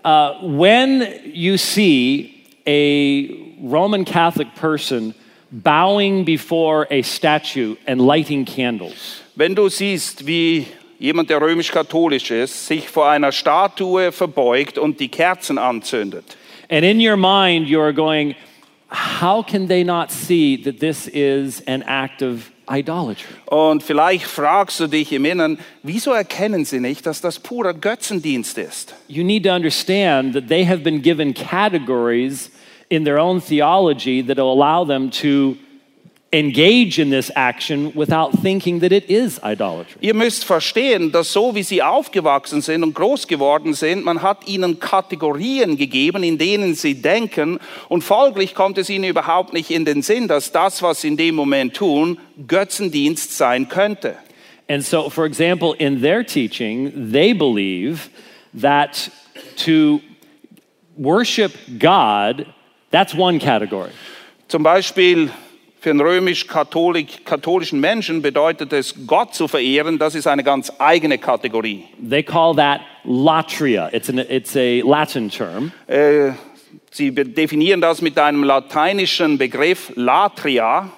Uh, 0.04 0.34
when 0.42 1.22
you 1.24 1.56
see 1.56 2.46
a 2.66 3.56
Roman 3.62 4.04
Catholic 4.04 4.54
person 4.54 5.14
bowing 5.50 6.26
before 6.26 6.86
a 6.90 7.00
statue 7.00 7.74
and 7.86 8.02
lighting 8.02 8.44
candles, 8.44 9.23
Wenn 9.36 9.56
du 9.56 9.68
siehst, 9.68 10.28
wie 10.28 10.66
jemand, 11.00 11.28
der 11.28 11.40
römisch-katholisch 11.40 12.30
ist, 12.30 12.68
sich 12.68 12.88
vor 12.88 13.08
einer 13.08 13.32
Statue 13.32 14.12
verbeugt 14.12 14.78
und 14.78 15.00
die 15.00 15.08
Kerzen 15.08 15.58
anzündet, 15.58 16.36
and 16.70 16.84
in 16.84 17.00
your 17.00 17.16
mind 17.16 17.68
you're 17.68 17.92
going, 17.92 18.36
how 19.20 19.44
can 19.44 19.66
they 19.66 19.82
not 19.82 20.12
see 20.12 20.56
that 20.56 20.78
this 20.78 21.08
is 21.08 21.60
an 21.66 21.82
act 21.82 22.22
of 22.22 22.52
idolatry? 22.70 23.34
und 23.46 23.82
vielleicht 23.82 24.24
fragst 24.24 24.78
du 24.78 24.86
dich 24.86 25.12
im 25.12 25.24
Inneren, 25.24 25.58
wieso 25.82 26.12
erkennen 26.12 26.64
sie 26.64 26.78
nicht, 26.78 27.04
dass 27.04 27.20
das 27.20 27.40
purer 27.40 27.74
Götzendienst 27.74 28.56
ist? 28.56 28.94
You 29.08 29.24
need 29.24 29.42
to 29.46 29.50
understand 29.50 30.34
that 30.34 30.46
they 30.46 30.64
have 30.64 30.84
been 30.84 31.02
given 31.02 31.34
categories 31.34 32.52
in 32.88 33.04
their 33.04 33.18
own 33.18 33.42
theology 33.42 34.22
that 34.22 34.36
will 34.36 34.52
allow 34.52 34.86
them 34.86 35.10
to 35.10 35.56
engage 36.34 36.98
in 36.98 37.10
this 37.10 37.30
action 37.36 37.92
without 37.94 38.32
thinking 38.42 38.80
that 38.80 38.90
it 38.90 39.08
is 39.08 39.38
idolatry. 39.44 39.96
Ihr 40.00 40.14
müsst 40.14 40.44
verstehen, 40.44 41.12
dass 41.12 41.32
so 41.32 41.54
wie 41.54 41.62
sie 41.62 41.80
aufgewachsen 41.80 42.60
sind 42.60 42.82
und 42.82 42.94
groß 42.94 43.28
geworden 43.28 43.72
sind, 43.72 44.04
man 44.04 44.20
hat 44.20 44.48
ihnen 44.48 44.80
Kategorien 44.80 45.76
gegeben, 45.76 46.24
in 46.24 46.36
denen 46.36 46.74
sie 46.74 47.00
denken 47.00 47.60
und 47.88 48.02
folglich 48.02 48.54
kommt 48.54 48.78
es 48.78 48.90
ihnen 48.90 49.04
überhaupt 49.04 49.52
nicht 49.52 49.70
in 49.70 49.84
den 49.84 50.02
Sinn, 50.02 50.26
dass 50.26 50.50
das, 50.50 50.82
was 50.82 51.02
sie 51.02 51.08
in 51.08 51.16
dem 51.16 51.36
Moment 51.36 51.74
tun, 51.74 52.18
Götzendienst 52.48 53.36
sein 53.36 53.68
könnte. 53.68 54.16
And 54.68 54.82
so, 54.82 55.10
for 55.10 55.26
example, 55.26 55.74
in 55.78 56.00
their 56.00 56.24
teaching, 56.24 57.12
they 57.12 57.32
believe 57.32 58.08
that 58.60 59.10
to 59.64 60.00
worship 60.96 61.52
God, 61.78 62.46
that's 62.90 63.14
one 63.14 63.38
category. 63.38 63.90
Zum 64.48 64.62
Beispiel 64.62 65.30
für 65.84 65.90
einen 65.90 66.00
römisch-katholischen 66.00 67.78
Menschen 67.78 68.22
bedeutet 68.22 68.72
es, 68.72 68.94
Gott 69.06 69.34
zu 69.34 69.48
verehren, 69.48 69.98
das 69.98 70.14
ist 70.14 70.26
eine 70.26 70.42
ganz 70.42 70.72
eigene 70.78 71.18
Kategorie. 71.18 71.84
They 72.08 72.22
call 72.22 72.56
that 72.56 72.80
latria. 73.04 73.90
It's, 73.92 74.08
an, 74.08 74.18
it's 74.18 74.56
a 74.56 74.80
Latin 74.82 75.28
term. 75.28 75.72
Äh, 75.86 76.30
Sie 76.90 77.10
definieren 77.12 77.82
das 77.82 78.00
mit 78.00 78.18
einem 78.18 78.44
lateinischen 78.44 79.36
Begriff 79.36 79.92
Latria. 79.94 80.90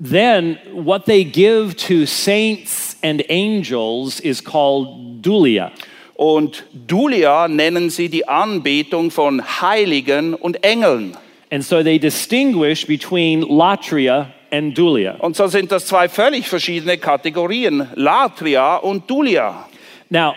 Then, 0.00 0.58
what 0.72 1.04
they 1.04 1.22
give 1.24 1.76
to 1.86 2.04
saints 2.04 2.96
and 3.04 3.22
angels 3.30 4.18
is 4.18 4.42
called 4.42 5.22
dulia. 5.22 5.70
Und 6.14 6.64
Dulia 6.72 7.46
nennen 7.46 7.88
sie 7.90 8.08
die 8.08 8.26
Anbetung 8.26 9.12
von 9.12 9.60
Heiligen 9.60 10.34
und 10.34 10.64
Engeln. 10.64 11.16
And 11.50 11.64
so 11.64 11.82
they 11.82 11.98
distinguish 11.98 12.84
between 12.84 13.42
latria 13.42 14.32
and 14.50 14.74
dulia. 14.74 15.16
Und 15.20 15.36
so 15.36 15.46
sind 15.46 15.70
das 15.72 15.86
zwei 15.86 16.08
völlig 16.08 16.48
verschiedene 16.48 16.98
Kategorien, 16.98 17.88
Latria 17.94 18.76
und 18.76 19.08
Dulia. 19.08 19.66
Now, 20.10 20.34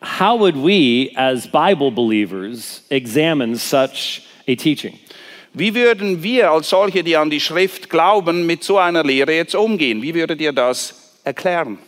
how 0.00 0.36
would 0.36 0.56
we, 0.56 1.12
as 1.16 1.46
Bible 1.46 1.90
believers, 1.90 2.82
examine 2.90 3.56
such 3.56 4.22
a 4.46 4.54
teaching? 4.54 4.98
Wie 5.56 5.74
würden 5.74 6.22
wir 6.22 6.50
als 6.50 6.70
solche, 6.70 7.04
die 7.04 7.16
an 7.16 7.30
die 7.30 7.40
Schrift 7.40 7.88
glauben, 7.88 8.44
mit 8.44 8.64
so 8.64 8.78
einer 8.78 9.04
Lehre 9.04 9.34
jetzt 9.34 9.54
umgehen? 9.54 10.02
Wie 10.02 10.14
würdet 10.14 10.40
ihr 10.40 10.52
das 10.52 11.20
erklären? 11.22 11.78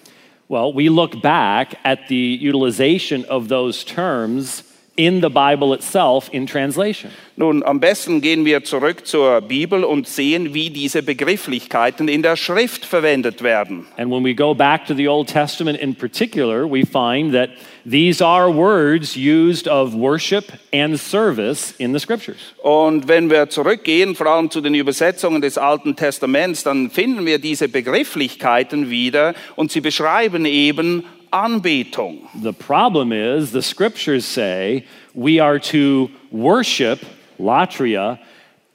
Well, 0.48 0.72
we 0.72 0.88
look 0.88 1.20
back 1.20 1.76
at 1.82 1.98
the 2.08 2.38
utilization 2.40 3.24
of 3.24 3.48
those 3.48 3.84
terms 3.84 4.62
in 4.96 5.20
the 5.20 5.28
Bible 5.28 5.74
itself 5.74 6.28
in 6.32 6.46
translation. 6.46 7.10
Nun, 7.38 7.62
am 7.62 7.80
besten 7.80 8.22
gehen 8.22 8.46
wir 8.46 8.64
zurück 8.64 9.06
zur 9.06 9.42
Bibel 9.42 9.84
und 9.84 10.08
sehen, 10.08 10.54
wie 10.54 10.70
diese 10.70 11.02
Begrifflichkeiten 11.02 12.08
in 12.08 12.22
der 12.22 12.34
Schrift 12.34 12.86
verwendet 12.86 13.42
werden. 13.42 13.86
And 13.98 14.10
when 14.10 14.24
we 14.24 14.34
go 14.34 14.54
back 14.54 14.86
to 14.86 14.94
the 14.94 15.06
Old 15.06 15.28
Testament 15.28 15.78
in 15.78 15.94
particular, 15.94 16.64
we 16.64 16.86
find 16.86 17.34
that 17.34 17.50
these 17.84 18.24
are 18.24 18.50
words 18.50 19.16
used 19.16 19.68
of 19.68 19.92
worship 19.92 20.50
and 20.72 20.98
service 20.98 21.74
in 21.76 21.92
the 21.92 22.00
scriptures. 22.00 22.54
Und 22.62 23.06
wenn 23.06 23.28
wir 23.28 23.50
zurückgehen, 23.50 24.14
vor 24.14 24.28
allem 24.28 24.50
zu 24.50 24.62
den 24.62 24.74
Übersetzungen 24.74 25.42
des 25.42 25.58
Alten 25.58 25.94
Testaments, 25.94 26.62
dann 26.62 26.90
finden 26.90 27.26
wir 27.26 27.38
diese 27.38 27.68
Begrifflichkeiten 27.68 28.88
wieder 28.88 29.34
und 29.56 29.70
sie 29.70 29.82
beschreiben 29.82 30.46
eben 30.46 31.04
Anbetung. 31.32 32.28
The 32.42 32.52
problem 32.52 33.12
is 33.12 33.52
the 33.52 33.62
scriptures 33.62 34.24
say 34.24 34.84
we 35.14 35.40
are 35.40 35.58
to 35.58 36.10
worship 36.30 37.04
latria 37.38 38.18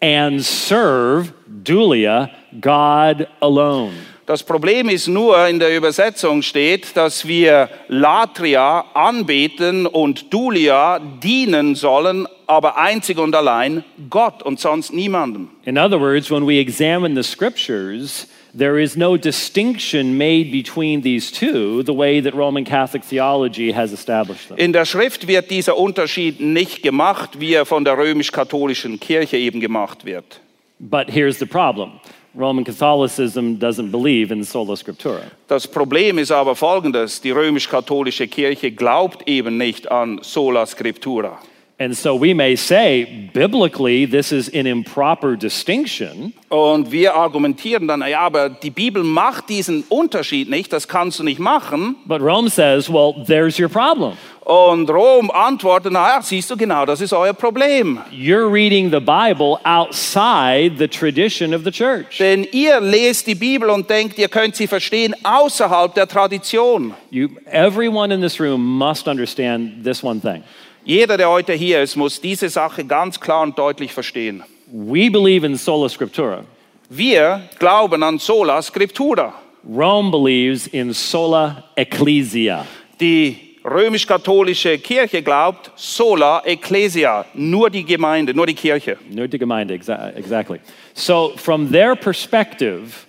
and 0.01 0.43
serve 0.43 1.33
dulia 1.63 2.31
God 2.59 3.27
alone. 3.41 3.93
Das 4.27 4.43
Problem 4.43 4.87
ist 4.87 5.07
nur, 5.07 5.47
in 5.47 5.59
der 5.59 5.75
Übersetzung 5.75 6.41
steht, 6.41 6.95
dass 6.95 7.27
wir 7.27 7.69
Latria 7.89 8.85
anbeten 8.93 9.85
und 9.85 10.31
Dulia 10.33 10.99
dienen 10.99 11.75
sollen, 11.75 12.27
aber 12.47 12.77
einzig 12.77 13.17
und 13.17 13.35
allein 13.35 13.83
Gott 14.09 14.41
und 14.41 14.59
sonst 14.59 14.93
niemandem. 14.93 15.49
In 15.65 15.77
other 15.77 15.99
words, 15.99 16.31
when 16.31 16.47
we 16.47 16.59
examine 16.59 17.13
the 17.13 17.29
scriptures, 17.29 18.27
there 18.53 18.77
is 18.77 18.95
no 18.97 19.17
distinction 19.17 20.17
made 20.17 20.51
between 20.51 21.01
these 21.01 21.31
two, 21.31 21.83
the 21.83 21.93
way 21.93 22.19
that 22.19 22.33
Roman 22.33 22.65
Catholic 22.65 23.03
theology 23.03 23.71
has 23.71 23.91
established 23.91 24.49
them. 24.49 24.57
In 24.57 24.73
der 24.73 24.85
Schrift 24.85 25.27
wird 25.27 25.49
dieser 25.49 25.77
Unterschied 25.77 26.39
nicht 26.39 26.83
gemacht, 26.83 27.39
wie 27.39 27.53
er 27.53 27.65
von 27.65 27.83
der 27.83 27.97
römisch-katholischen 27.97 28.99
Kirche 28.99 29.37
eben 29.37 29.59
gemacht 29.59 30.05
wird. 30.05 30.39
But 30.79 31.09
here's 31.09 31.39
the 31.39 31.45
problem 31.45 31.99
Roman 32.33 32.63
Catholicism 32.63 33.59
doesn't 33.59 33.91
believe 33.91 34.31
in 34.31 34.43
sola 34.43 34.75
scriptura. 34.75 35.23
Das 35.47 35.67
Problem 35.67 36.17
ist 36.17 36.31
aber 36.31 36.55
folgendes, 36.55 37.19
die 37.19 37.31
römisch-katholische 37.31 38.27
Kirche 38.27 38.71
glaubt 38.71 39.27
eben 39.27 39.57
nicht 39.57 39.91
an 39.91 40.19
sola 40.21 40.65
scriptura. 40.65 41.39
And 41.81 41.97
so 41.97 42.13
we 42.15 42.35
may 42.35 42.55
say, 42.55 43.29
biblically, 43.33 44.05
this 44.05 44.31
is 44.31 44.49
an 44.53 44.67
improper 44.67 45.35
distinction, 45.35 46.31
Und 46.49 46.91
wir 46.91 47.15
argumentieren 47.15 47.87
dann, 47.87 48.01
ja, 48.07 48.19
aber 48.19 48.49
die 48.49 48.69
Bibel 48.69 49.03
macht 49.03 49.49
diesen 49.49 49.83
Unterschied 49.89 50.47
nicht, 50.47 50.71
das 50.71 50.87
kannst 50.87 51.17
du 51.17 51.23
nicht 51.23 51.39
machen. 51.39 51.95
but 52.05 52.21
Rome 52.21 52.49
says, 52.49 52.87
well, 52.87 53.15
there's 53.25 53.59
your 53.59 53.67
problem. 53.67 54.15
Und 54.41 54.91
Rom 54.91 55.31
antwortet, 55.31 55.91
naja, 55.93 56.21
siehst 56.21 56.51
du 56.51 56.57
genau, 56.57 56.85
das 56.85 57.01
ist 57.01 57.13
euer 57.13 57.33
Problem. 57.33 57.99
You're 58.11 58.51
reading 58.51 58.91
the 58.91 58.99
Bible 58.99 59.57
outside 59.63 60.77
the 60.77 60.87
tradition 60.87 61.53
of 61.55 61.63
the 61.63 61.71
church. 61.71 62.19
Denn 62.19 62.45
ihr 62.51 62.79
lest 62.79 63.25
die 63.25 63.35
Bibel 63.35 63.69
und 63.71 63.89
denkt, 63.89 64.19
ihr 64.19 64.29
könnt 64.29 64.55
sie 64.55 64.67
verstehen 64.67 65.15
außerhalb 65.23 65.95
der 65.95 66.07
Tradition. 66.07 66.93
You, 67.09 67.29
everyone 67.51 68.13
in 68.13 68.21
this 68.21 68.39
room 68.39 68.61
must 68.61 69.07
understand 69.07 69.83
this 69.83 70.03
one 70.03 70.19
thing. 70.19 70.43
Jeder, 70.83 71.17
der 71.17 71.29
heute 71.29 71.53
hier 71.53 71.81
ist, 71.81 71.95
muss 71.95 72.19
diese 72.19 72.49
Sache 72.49 72.83
ganz 72.83 73.19
klar 73.19 73.43
und 73.43 73.57
deutlich 73.57 73.93
verstehen. 73.93 74.43
We 74.71 75.09
believe 75.11 75.45
in 75.45 75.55
sola 75.55 75.89
scriptura. 75.89 76.43
Wir 76.89 77.41
glauben 77.59 78.01
an 78.03 78.19
sola 78.19 78.61
scriptura. 78.61 79.33
Rome 79.67 80.09
believes 80.09 80.67
in 80.67 80.91
sola 80.93 81.63
ecclesia. 81.75 82.65
Die 82.99 83.57
römisch-katholische 83.63 84.79
Kirche 84.79 85.21
glaubt 85.21 85.71
sola 85.75 86.41
ecclesia, 86.45 87.25
nur 87.35 87.69
die 87.69 87.85
Gemeinde, 87.85 88.33
nur 88.33 88.47
die 88.47 88.55
Kirche. 88.55 88.97
Nur 89.09 89.27
die 89.27 89.37
Gemeinde, 89.37 89.75
exa- 89.75 90.15
exactly. 90.15 90.59
So, 90.95 91.33
from 91.35 91.71
their 91.71 91.95
perspective, 91.95 93.05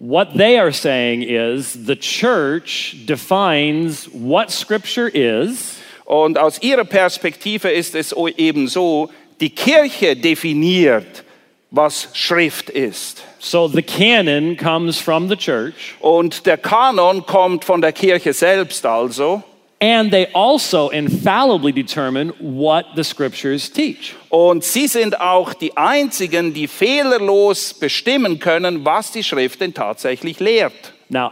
what 0.00 0.34
they 0.36 0.58
are 0.58 0.72
saying 0.72 1.22
is 1.22 1.72
the 1.86 1.94
church 1.94 2.96
defines 3.06 4.08
what 4.12 4.50
Scripture 4.50 5.08
is, 5.08 5.78
Und 6.12 6.36
aus 6.36 6.60
ihrer 6.60 6.84
Perspektive 6.84 7.70
ist 7.70 7.94
es 7.94 8.14
eben 8.36 8.68
so, 8.68 9.08
die 9.40 9.48
Kirche 9.48 10.14
definiert, 10.14 11.24
was 11.70 12.08
Schrift 12.12 12.68
ist. 12.68 13.22
so 13.38 13.66
the 13.66 13.80
canon 13.80 14.54
comes 14.58 14.98
from 14.98 15.26
the 15.30 15.36
church, 15.36 15.94
Und 16.00 16.44
der 16.44 16.58
Kanon 16.58 17.24
kommt 17.24 17.64
von 17.64 17.80
der 17.80 17.92
Kirche 17.94 18.34
selbst 18.34 18.84
also. 18.84 19.42
and 19.80 20.12
they 20.12 20.26
also 20.34 20.90
infallibly 20.90 21.72
determine 21.72 22.34
what 22.40 22.84
the 22.94 23.02
Scriptures 23.02 23.72
teach. 23.72 24.14
Und 24.28 24.64
sie 24.64 24.88
sind 24.88 25.18
auch 25.18 25.54
die 25.54 25.74
einzigen, 25.78 26.52
die 26.52 26.68
fehlerlos 26.68 27.72
bestimmen 27.72 28.38
können, 28.38 28.84
was 28.84 29.12
die 29.12 29.24
Schrift 29.24 29.62
denn 29.62 29.72
tatsächlich 29.72 30.40
lehrt. 30.40 30.92
Now, 31.08 31.30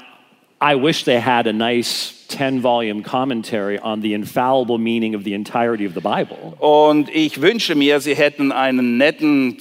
I 0.58 0.74
wish 0.74 1.04
they 1.04 1.20
had 1.20 1.46
a 1.46 1.52
nice 1.52 2.14
10 2.30 2.62
volume 2.62 3.02
commentary 3.02 3.78
on 3.82 4.00
the 4.02 4.14
infallible 4.14 4.78
meaning 4.78 5.14
of 5.14 5.24
the 5.24 5.34
entirety 5.34 5.86
of 5.86 5.94
the 5.94 6.00
Bible. 6.00 6.54
Und 6.58 7.08
ich 7.14 7.40
wünsche 7.42 7.74
mir, 7.74 8.00
sie 8.00 8.14
hätten 8.14 8.52
einen 8.52 8.96
netten 8.96 9.58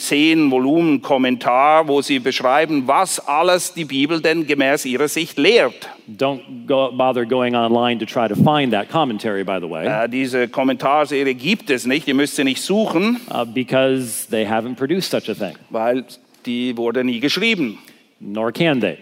10-Volumen-Kommentar, 0.70 1.88
wo 1.88 2.02
sie 2.02 2.20
beschreiben, 2.20 2.84
was 2.88 3.20
alles 3.20 3.74
die 3.74 3.86
Bibel 3.86 4.22
denn 4.22 4.48
gemäß 4.48 4.86
ihrer 4.86 5.08
Sicht 5.08 5.38
lehrt. 5.38 5.90
Don't 6.08 6.66
go, 6.66 6.92
bother 6.92 7.26
going 7.26 7.56
online 7.56 8.00
to 8.00 8.06
try 8.06 8.28
to 8.28 8.36
find 8.36 8.72
that 8.72 8.90
commentary, 8.90 9.44
by 9.44 9.60
the 9.60 9.70
way, 9.70 9.86
Äh, 9.86 10.08
diese 10.10 10.48
Kommentarserie 10.48 11.36
gibt 11.36 11.70
es 11.70 11.86
nicht, 11.86 12.08
ihr 12.08 12.16
müsst 12.16 12.36
sie 12.36 12.44
nicht 12.44 12.62
suchen, 12.62 13.20
uh, 13.32 13.46
because 13.46 14.28
they 14.30 14.46
haven't 14.46 14.76
produced 14.76 15.12
such 15.12 15.30
a 15.30 15.34
thing, 15.34 15.56
weil 15.70 16.04
die 16.46 16.76
wurde 16.78 17.04
nie 17.04 17.20
geschrieben. 17.20 17.78
nor 18.20 18.52
can 18.52 18.80
they. 18.82 18.98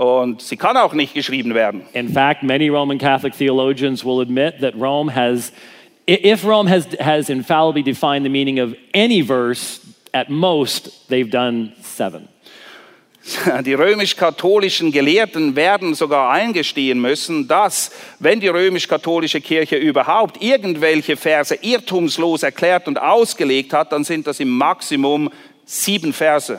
Und 0.00 0.40
sie 0.40 0.56
kann 0.56 0.78
auch 0.78 0.94
nicht 0.94 1.12
geschrieben 1.12 1.52
werden. 1.52 1.82
In 1.92 2.08
fact, 2.08 2.42
many 2.42 2.70
Roman 2.70 2.96
Catholic 2.96 3.36
theologians 3.36 4.02
will 4.02 4.22
admit 4.22 4.58
that 4.62 4.74
Rome 4.74 5.14
has, 5.14 5.52
if 6.08 6.42
Rome 6.42 6.70
has, 6.70 6.86
has 6.98 7.28
infallibly 7.28 7.82
defined 7.82 8.24
the 8.24 8.30
meaning 8.30 8.60
of 8.60 8.74
any 8.94 9.20
verse, 9.20 9.78
at 10.14 10.30
most, 10.30 11.06
they've 11.10 11.30
done 11.30 11.74
seven. 11.82 12.28
Die 13.66 13.74
römisch-katholischen 13.74 14.90
Gelehrten 14.90 15.54
werden 15.54 15.94
sogar 15.94 16.30
eingestehen 16.30 16.98
müssen, 16.98 17.46
dass, 17.46 17.90
wenn 18.20 18.40
die 18.40 18.48
römisch-katholische 18.48 19.42
Kirche 19.42 19.76
überhaupt 19.76 20.42
irgendwelche 20.42 21.18
Verse 21.18 21.54
irrtumslos 21.60 22.42
erklärt 22.42 22.88
und 22.88 22.98
ausgelegt 22.98 23.74
hat, 23.74 23.92
dann 23.92 24.04
sind 24.04 24.26
das 24.26 24.40
im 24.40 24.48
Maximum 24.48 25.28
sieben 25.66 26.14
Verse. 26.14 26.58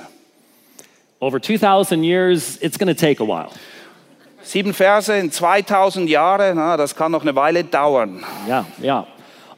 Over 1.22 1.40
2,000 1.40 2.04
years, 2.04 2.58
it's 2.62 2.78
going 2.78 2.88
to 2.88 3.00
take 3.00 3.20
a 3.20 3.25
while. 3.25 3.54
Sieben 4.44 4.74
Verse 4.74 5.08
in 5.08 5.30
2000 5.30 6.10
Jahren, 6.10 6.56
na, 6.56 6.75
das 6.75 6.96
kann 6.96 7.12
noch 7.12 7.22
eine 7.22 7.36
Weile 7.36 7.63
dauern. 7.63 8.25
Yeah, 8.48 8.66
yeah. 8.82 9.06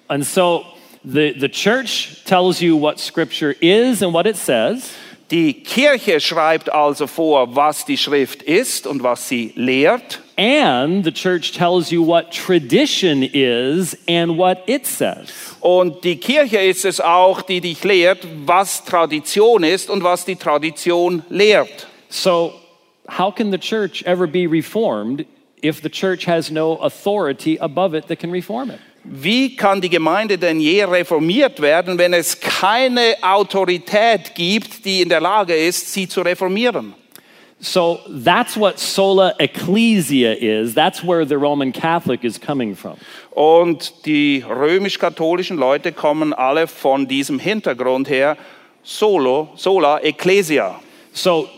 And 0.10 0.26
so 0.26 0.66
the, 1.06 1.32
the 1.32 1.48
church 1.48 2.26
tells 2.26 2.62
you 2.62 2.76
what 2.76 3.00
Scripture 3.00 3.56
is 3.62 4.02
and 4.02 4.14
what 4.14 4.28
it 4.28 4.36
says. 4.36 4.94
Die 5.34 5.64
Kirche 5.64 6.20
schreibt 6.20 6.72
also 6.72 7.08
vor, 7.08 7.56
was 7.56 7.86
die 7.86 7.98
Schrift 7.98 8.44
ist 8.44 8.86
und 8.86 9.02
was 9.02 9.28
sie 9.28 9.52
lehrt. 9.56 10.22
And 10.38 11.04
the 11.04 11.12
church 11.12 11.54
tells 11.54 11.90
you 11.90 12.06
what 12.06 12.32
tradition 12.32 13.24
is 13.24 13.98
and 14.08 14.38
what 14.38 14.60
it 14.68 14.86
says. 14.86 15.56
Und 15.60 16.04
die 16.04 16.18
Kirche 16.18 16.60
ist 16.60 16.86
es 16.86 17.02
auch, 17.02 17.42
die 17.42 17.62
dich 17.62 17.84
lehrt, 17.84 18.20
was 18.46 18.86
Tradition 18.86 19.64
ist 19.64 19.90
und 19.90 20.04
was 20.04 20.24
die 20.24 20.36
Tradition 20.36 21.24
lehrt. 21.30 21.88
So, 22.10 22.54
how 23.08 23.34
can 23.34 23.50
the 23.52 23.58
church 23.58 24.04
ever 24.06 24.28
be 24.28 24.46
reformed 24.46 25.26
if 25.64 25.82
the 25.82 25.90
church 25.90 26.28
has 26.28 26.52
no 26.52 26.76
authority 26.76 27.58
above 27.60 27.96
it 27.96 28.08
that 28.08 28.20
can 28.20 28.30
reform 28.30 28.70
it? 28.70 28.80
Wie 29.04 29.56
kann 29.56 29.82
die 29.82 29.90
Gemeinde 29.90 30.38
denn 30.38 30.60
je 30.60 30.86
reformiert 30.86 31.62
werden, 31.62 31.98
wenn 31.98 32.14
es 32.14 32.40
keine 32.40 33.16
Autorität 33.22 34.34
gibt, 34.34 34.86
die 34.86 35.02
in 35.02 35.10
der 35.10 35.20
Lage 35.20 35.54
ist, 35.54 35.92
sie 35.92 36.08
zu 36.08 36.22
reformieren? 36.22 36.94
So, 37.60 38.00
that's 38.10 38.58
what 38.58 38.78
sola 38.78 39.34
ecclesia 39.40 40.34
is. 40.34 40.74
That's 40.74 41.02
where 41.02 41.26
the 41.26 41.38
Roman 41.38 41.72
Catholic 41.72 42.26
is 42.26 42.38
coming 42.38 42.76
from. 42.76 42.98
Und 43.32 44.06
die 44.06 44.44
römisch-katholischen 44.46 45.58
Leute 45.58 45.94
kommen 45.94 46.34
alle 46.34 46.68
von 46.68 47.08
diesem 47.08 47.40
Hintergrund 47.40 48.10
her, 48.10 48.36
solo, 48.84 49.50
sola 49.56 50.00
ecclesia. 50.00 50.80
So, 51.14 51.50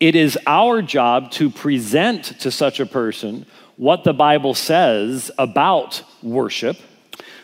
it 0.00 0.14
is 0.14 0.38
our 0.46 0.82
job 0.82 1.30
to 1.32 1.48
present 1.48 2.38
to 2.40 2.50
such 2.50 2.78
a 2.78 2.86
person 2.86 3.46
what 3.76 4.04
the 4.04 4.12
Bible 4.12 4.54
says 4.54 5.30
about 5.38 6.02
worship. 6.22 6.76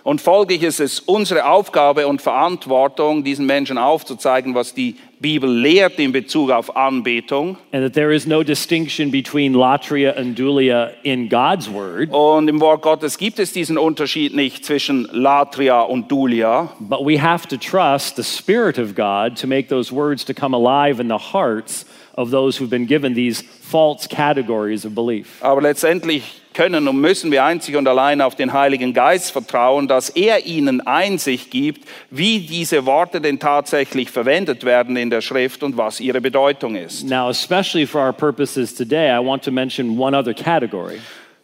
Und 0.02 0.20
folglich 0.20 0.62
ist 0.62 0.80
es 0.80 1.00
unsere 1.00 1.44
Aufgabe 1.46 2.06
und 2.08 2.22
Verantwortung, 2.22 3.22
diesen 3.24 3.44
Menschen 3.46 3.76
aufzuzeigen, 3.78 4.54
was 4.54 4.72
die 4.74 4.96
Bibel 5.20 5.50
lehrt 5.50 5.98
in 5.98 6.12
Bezug 6.12 6.50
auf 6.50 6.74
Anbetung. 6.76 7.58
and 7.72 7.84
that 7.84 7.92
there 7.92 8.10
is 8.14 8.26
no 8.26 8.42
distinction 8.42 9.10
between 9.10 9.52
latria 9.52 10.12
and 10.16 10.38
dulia 10.38 10.90
in 11.02 11.28
God's 11.28 11.68
word, 11.70 12.08
Und 12.10 12.48
im 12.48 12.60
Wort 12.60 12.80
Gottes 12.82 13.18
gibt 13.18 13.38
es 13.38 13.52
diesen 13.52 13.76
Unterschied 13.76 14.34
nicht 14.34 14.64
zwischen 14.64 15.06
Latria 15.12 15.82
und 15.82 16.10
Dulia. 16.10 16.70
but 16.80 17.04
we 17.04 17.20
have 17.20 17.46
to 17.48 17.56
trust 17.58 18.16
the 18.16 18.22
Spirit 18.24 18.78
of 18.78 18.94
God 18.94 19.36
to 19.38 19.46
make 19.46 19.68
those 19.68 19.92
words 19.94 20.24
to 20.24 20.32
come 20.32 20.54
alive 20.56 21.00
in 21.00 21.08
the 21.08 21.18
hearts 21.34 21.84
of 22.16 22.30
those 22.30 22.58
who've 22.58 22.70
been 22.70 22.86
given 22.86 23.14
these 23.14 23.42
false 23.42 24.08
categories 24.08 24.86
of 24.86 24.94
belief. 24.94 25.42
Aber 25.42 25.60
letztendlich 25.60 26.39
können 26.54 26.88
und 26.88 27.00
müssen 27.00 27.30
wir 27.30 27.44
einzig 27.44 27.76
und 27.76 27.86
allein 27.86 28.20
auf 28.20 28.34
den 28.34 28.52
Heiligen 28.52 28.92
Geist 28.92 29.32
vertrauen, 29.32 29.88
dass 29.88 30.10
er 30.10 30.46
ihnen 30.46 30.86
Einsicht 30.86 31.50
gibt, 31.50 31.86
wie 32.10 32.40
diese 32.40 32.86
Worte 32.86 33.20
denn 33.20 33.38
tatsächlich 33.38 34.10
verwendet 34.10 34.64
werden 34.64 34.96
in 34.96 35.10
der 35.10 35.20
Schrift 35.20 35.62
und 35.62 35.76
was 35.76 36.00
ihre 36.00 36.20
Bedeutung 36.20 36.76
ist. 36.76 37.04
Now, 37.04 37.28
especially 37.28 37.86
for 37.86 38.02
our 38.02 38.12
purposes 38.12 38.74
today, 38.74 39.10
I 39.10 39.24
want 39.24 39.44
to 39.44 39.50
mention 39.50 39.98
one 39.98 40.16
other 40.16 40.34
category. 40.34 41.00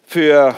Für 0.06 0.54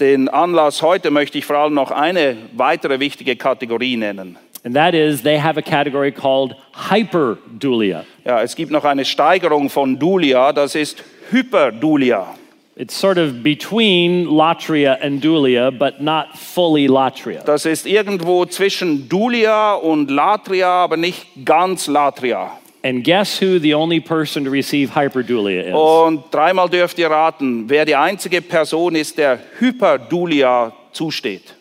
den 0.00 0.28
Anlass 0.28 0.82
heute 0.82 1.10
möchte 1.10 1.38
ich 1.38 1.44
vor 1.44 1.56
allem 1.56 1.74
noch 1.74 1.90
eine 1.90 2.36
weitere 2.52 3.00
wichtige 3.00 3.36
Kategorie 3.36 3.96
nennen. 3.96 4.36
And 4.64 4.74
that 4.74 4.94
is, 4.94 5.22
they 5.22 5.38
have 5.38 5.58
a 5.58 5.62
category 5.62 6.10
called 6.10 6.56
hyperdulia. 6.88 8.04
Ja, 8.24 8.42
es 8.42 8.56
gibt 8.56 8.72
noch 8.72 8.84
eine 8.84 9.04
Steigerung 9.04 9.68
von 9.68 9.98
Dulia, 9.98 10.52
das 10.54 10.74
ist 10.74 11.04
Hyperdulia. 11.30 12.34
It's 12.76 12.94
sort 12.94 13.18
of 13.18 13.44
between 13.44 14.26
latria 14.26 14.98
and 15.00 15.22
dulia, 15.22 15.70
but 15.70 16.00
not 16.00 16.36
fully 16.36 16.88
latria. 16.88 17.44
Das 17.44 17.66
ist 17.66 17.86
irgendwo 17.86 18.46
zwischen 18.46 19.08
Dulia 19.08 19.74
und 19.74 20.10
Latria, 20.10 20.82
aber 20.82 20.96
nicht 20.96 21.44
ganz 21.44 21.86
Latria. 21.86 22.50
And 22.82 23.04
guess 23.04 23.38
who 23.38 23.60
the 23.60 23.74
only 23.74 24.00
person 24.00 24.44
to 24.44 24.50
receive 24.50 24.90
hyperdulia 24.90 25.68
is? 25.68 25.74
Und 25.74 26.24
dreimal 26.32 26.68
dürft 26.68 26.98
ihr 26.98 27.08
raten, 27.08 27.68
wer 27.68 27.84
die 27.84 27.94
einzige 27.94 28.42
Person 28.42 28.96
ist, 28.96 29.18
der 29.18 29.38
Hyperdulia 29.60 30.72
zusteht. 30.92 31.54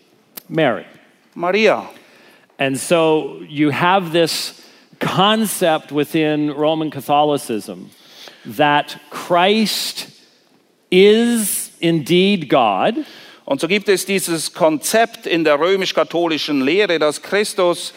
Mary. 0.49 0.85
Maria. 1.35 1.87
And 2.57 2.75
so 2.75 3.39
you 3.47 3.71
have 3.71 4.11
this 4.11 4.63
concept 4.99 5.91
within 5.91 6.49
Roman 6.49 6.89
Catholicism 6.89 7.91
that 8.45 8.97
Christ 9.11 10.12
is 10.93 11.71
indeed 11.79 12.49
God, 12.49 12.95
Und 13.45 13.59
so 13.59 13.67
gibt 13.67 13.89
es 13.89 14.05
dieses 14.05 14.53
Konzept 14.53 15.25
in 15.25 15.43
der 15.43 15.59
römisch-katholischen 15.59 16.61
Lehre, 16.61 16.97
dass 16.99 17.21
Christus 17.21 17.93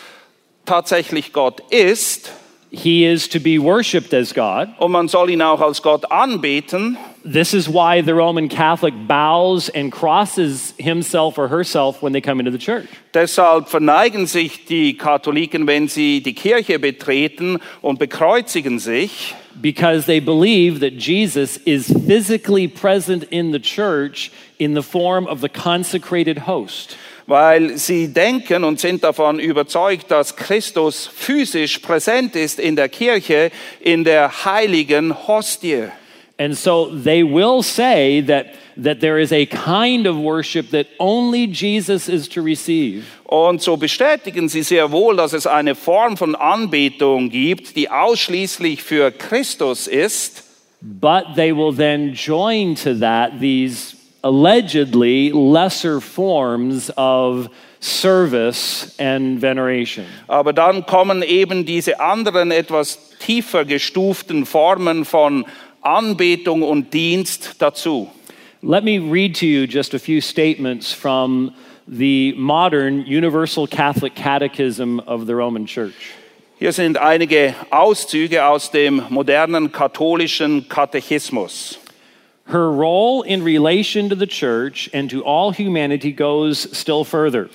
tatsächlich 0.64 1.32
Gott 1.32 1.60
ist 1.70 2.32
he 2.70 3.04
is 3.06 3.28
to 3.28 3.38
be 3.38 3.58
worshiped 3.58 4.12
as 4.12 4.32
God. 4.34 4.68
und 4.78 4.92
man 4.92 5.08
soll 5.08 5.30
ihn 5.30 5.40
auch 5.42 5.60
als 5.60 5.82
Gott 5.82 6.10
anbeten. 6.10 6.98
This 7.24 7.54
is 7.54 7.68
why 7.68 8.02
the 8.04 8.12
Roman 8.12 8.48
Catholic 8.48 8.94
bows 9.06 9.70
and 9.70 9.92
crosses 9.92 10.74
himself 10.76 11.38
or 11.38 11.48
herself 11.48 12.02
when 12.02 12.12
they 12.12 12.20
come 12.20 12.40
into 12.40 12.50
the 12.52 12.58
church. 12.58 12.86
Deshalb 13.14 13.68
verneigen 13.68 14.26
sich 14.26 14.64
die 14.66 14.96
Katholiken, 14.96 15.66
wenn 15.66 15.88
sie 15.88 16.22
die 16.22 16.34
Kirche 16.34 16.78
betreten 16.78 17.60
und 17.82 17.98
bekreuzigen 17.98 18.78
sich, 18.78 19.34
because 19.60 20.06
they 20.06 20.20
believe 20.20 20.80
that 20.80 20.96
Jesus 20.96 21.56
is 21.58 21.88
physically 22.06 22.68
present 22.68 23.24
in 23.30 23.52
the 23.52 23.58
church 23.58 24.30
in 24.58 24.74
the 24.74 24.82
form 24.82 25.26
of 25.26 25.40
the 25.40 25.48
consecrated 25.48 26.38
host. 26.38 26.96
weil 27.26 27.76
sie 27.76 28.08
denken 28.12 28.64
und 28.64 28.80
sind 28.80 29.02
davon 29.02 29.40
überzeugt, 29.40 30.10
dass 30.10 30.36
Christus 30.36 31.08
physisch 31.12 31.80
präsent 31.80 32.36
ist 32.36 32.60
in 32.60 32.76
der 32.76 32.88
Kirche, 32.88 33.50
in 33.80 34.04
der 34.04 34.44
heiligen 34.44 35.26
Hostie. 35.26 35.88
And 36.38 36.56
so 36.56 36.90
they 36.90 37.22
will 37.22 37.62
say 37.62 38.20
that, 38.22 38.54
that 38.76 39.00
there 39.00 39.18
is 39.18 39.32
a 39.32 39.46
kind 39.46 40.06
of 40.06 40.18
worship 40.18 40.70
that 40.70 40.86
only 41.00 41.46
Jesus 41.46 42.08
is 42.08 42.28
to 42.28 42.42
receive. 42.42 43.06
Und 43.24 43.62
so 43.62 43.76
bestätigen 43.76 44.48
sie 44.48 44.62
sehr 44.62 44.92
wohl, 44.92 45.16
dass 45.16 45.32
es 45.32 45.46
eine 45.46 45.74
Form 45.74 46.16
von 46.16 46.34
Anbetung 46.34 47.30
gibt, 47.30 47.74
die 47.74 47.88
ausschließlich 47.88 48.82
für 48.82 49.10
Christus 49.10 49.86
ist. 49.86 50.44
But 50.82 51.34
they 51.36 51.52
will 51.52 51.72
then 51.72 52.12
join 52.12 52.74
to 52.76 52.94
that 53.00 53.40
these 53.40 53.96
allegedly 54.22 55.30
lesser 55.32 56.00
forms 56.00 56.90
of 56.96 57.48
service 57.80 58.94
and 58.98 59.40
veneration. 59.40 60.04
Aber 60.28 60.52
dann 60.52 60.84
kommen 60.86 61.22
eben 61.22 61.64
diese 61.64 62.00
anderen 62.00 62.50
etwas 62.50 62.98
tiefer 63.20 63.64
gestuften 63.64 64.44
Formen 64.46 65.04
von 65.04 65.44
Anbetung 65.44 65.56
und 66.62 66.92
Dienst 66.92 67.56
dazu. 67.58 68.10
Let 68.62 68.82
me 68.82 68.98
read 68.98 69.36
to 69.36 69.46
you 69.46 69.66
just 69.66 69.94
a 69.94 69.98
few 69.98 70.20
statements 70.20 70.92
from 70.92 71.52
the 71.86 72.34
modern 72.36 73.04
Universal 73.06 73.68
Catholic 73.68 74.14
Catechism 74.16 75.00
of 75.06 75.26
the 75.26 75.34
Roman 75.34 75.66
Church. 75.66 76.14
Hier 76.58 76.72
sind 76.72 76.98
einige 76.98 77.54
Auszüge 77.70 78.46
aus 78.46 78.70
dem 78.70 79.02
modernen 79.10 79.70
katholischen 79.70 80.68
Katechismus. 80.68 81.78
Her 82.46 82.70
role 82.70 83.22
in 83.22 83.44
relation 83.44 84.08
to 84.08 84.16
the 84.16 84.26
church 84.26 84.90
and 84.92 85.10
to 85.10 85.22
all 85.24 85.52
humanity 85.52 86.12
goes 86.12 86.66
still 86.72 87.04
further. 87.04 87.48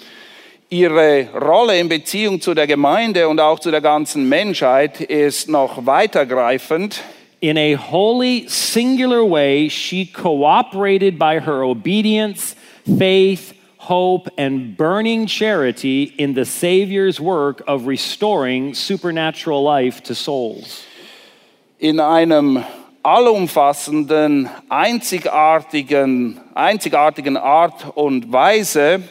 Ihre 0.69 1.27
Rolle 1.33 1.77
in 1.79 1.89
Beziehung 1.89 2.39
zu 2.39 2.53
der 2.53 2.67
Gemeinde 2.67 3.27
und 3.27 3.41
auch 3.41 3.59
zu 3.59 3.71
der 3.71 3.81
ganzen 3.81 4.29
Menschheit 4.29 5.01
ist 5.01 5.49
noch 5.49 5.85
weitergreifend. 5.85 7.01
In 7.41 7.58
a 7.58 7.73
wholly 7.73 8.47
singular 8.47 9.25
way, 9.25 9.67
she 9.67 10.06
cooperated 10.06 11.17
by 11.17 11.39
her 11.39 11.63
obedience, 11.63 12.56
faith, 12.97 13.54
hope, 13.77 14.30
and 14.38 14.77
burning 14.77 15.25
charity 15.25 16.04
in 16.04 16.36
the 16.36 16.45
Savior's 16.45 17.19
work 17.19 17.63
of 17.67 17.88
restoring 17.88 18.75
supernatural 18.75 19.63
life 19.63 20.04
to 20.04 20.13
souls. 20.13 20.86
in 21.82 21.99
einem 21.99 22.63
allumfassenden, 23.01 24.47
einzigartigen, 24.69 26.39
einzigartigen 26.54 27.38
Art 27.38 27.88
und 27.95 28.32
Weise 28.32 29.01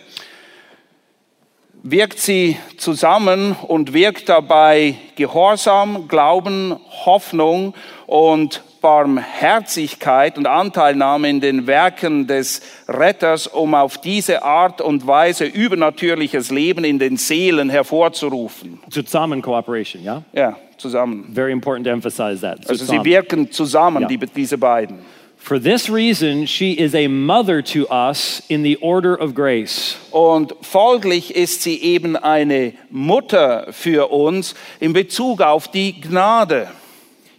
wirkt 1.83 2.21
sie 2.21 2.57
zusammen 2.77 3.57
und 3.66 3.93
wirkt 3.93 4.29
dabei 4.29 4.95
Gehorsam, 5.16 6.07
Glauben, 6.07 6.79
Hoffnung 7.05 7.75
und 8.11 8.64
Barmherzigkeit 8.81 10.37
und 10.37 10.46
Anteilnahme 10.46 11.31
in 11.31 11.40
den 11.40 11.68
Werken 11.68 12.27
des 12.27 12.61
Retters, 12.88 13.46
um 13.46 13.73
auf 13.75 13.99
diese 13.99 14.42
Art 14.42 14.81
und 14.81 15.07
Weise 15.07 15.44
übernatürliches 15.44 16.51
Leben 16.51 16.83
in 16.83 16.99
den 16.99 17.16
Seelen 17.16 17.70
hervorzurufen. 17.70 18.81
Zusammen 18.90 19.42
cooperation, 19.42 20.03
yeah? 20.03 20.25
Ja, 20.33 20.57
zusammen. 20.77 21.31
Very 21.33 21.53
important 21.53 21.87
to 21.87 21.92
emphasize 21.92 22.40
that. 22.40 22.59
Also 22.68 22.75
sie 22.75 22.87
Zusammen. 22.87 23.05
wirken 23.05 23.53
zusammen, 23.53 24.03
Ja. 24.03 24.09
die, 24.09 24.18
diese 24.18 24.59
beiden. 24.59 24.99
For 25.37 25.61
this 25.62 25.88
reason, 25.88 26.49
she 26.49 26.73
is 26.73 26.94
a 26.96 27.07
mother 27.09 27.62
to 27.62 27.87
us 27.90 28.42
in 28.49 28.64
the 28.64 28.77
order 28.83 29.16
of 29.23 29.35
grace. 29.37 29.96
Und 30.11 30.53
folglich 30.62 31.37
ist 31.37 31.62
sie 31.62 31.81
eben 31.81 32.16
eine 32.16 32.73
Mutter 32.90 33.68
für 33.70 34.11
uns 34.11 34.57
in 34.81 34.92
Bezug 34.92 35.40
auf 35.42 35.68
die 35.68 36.01
Gnade. 36.01 36.68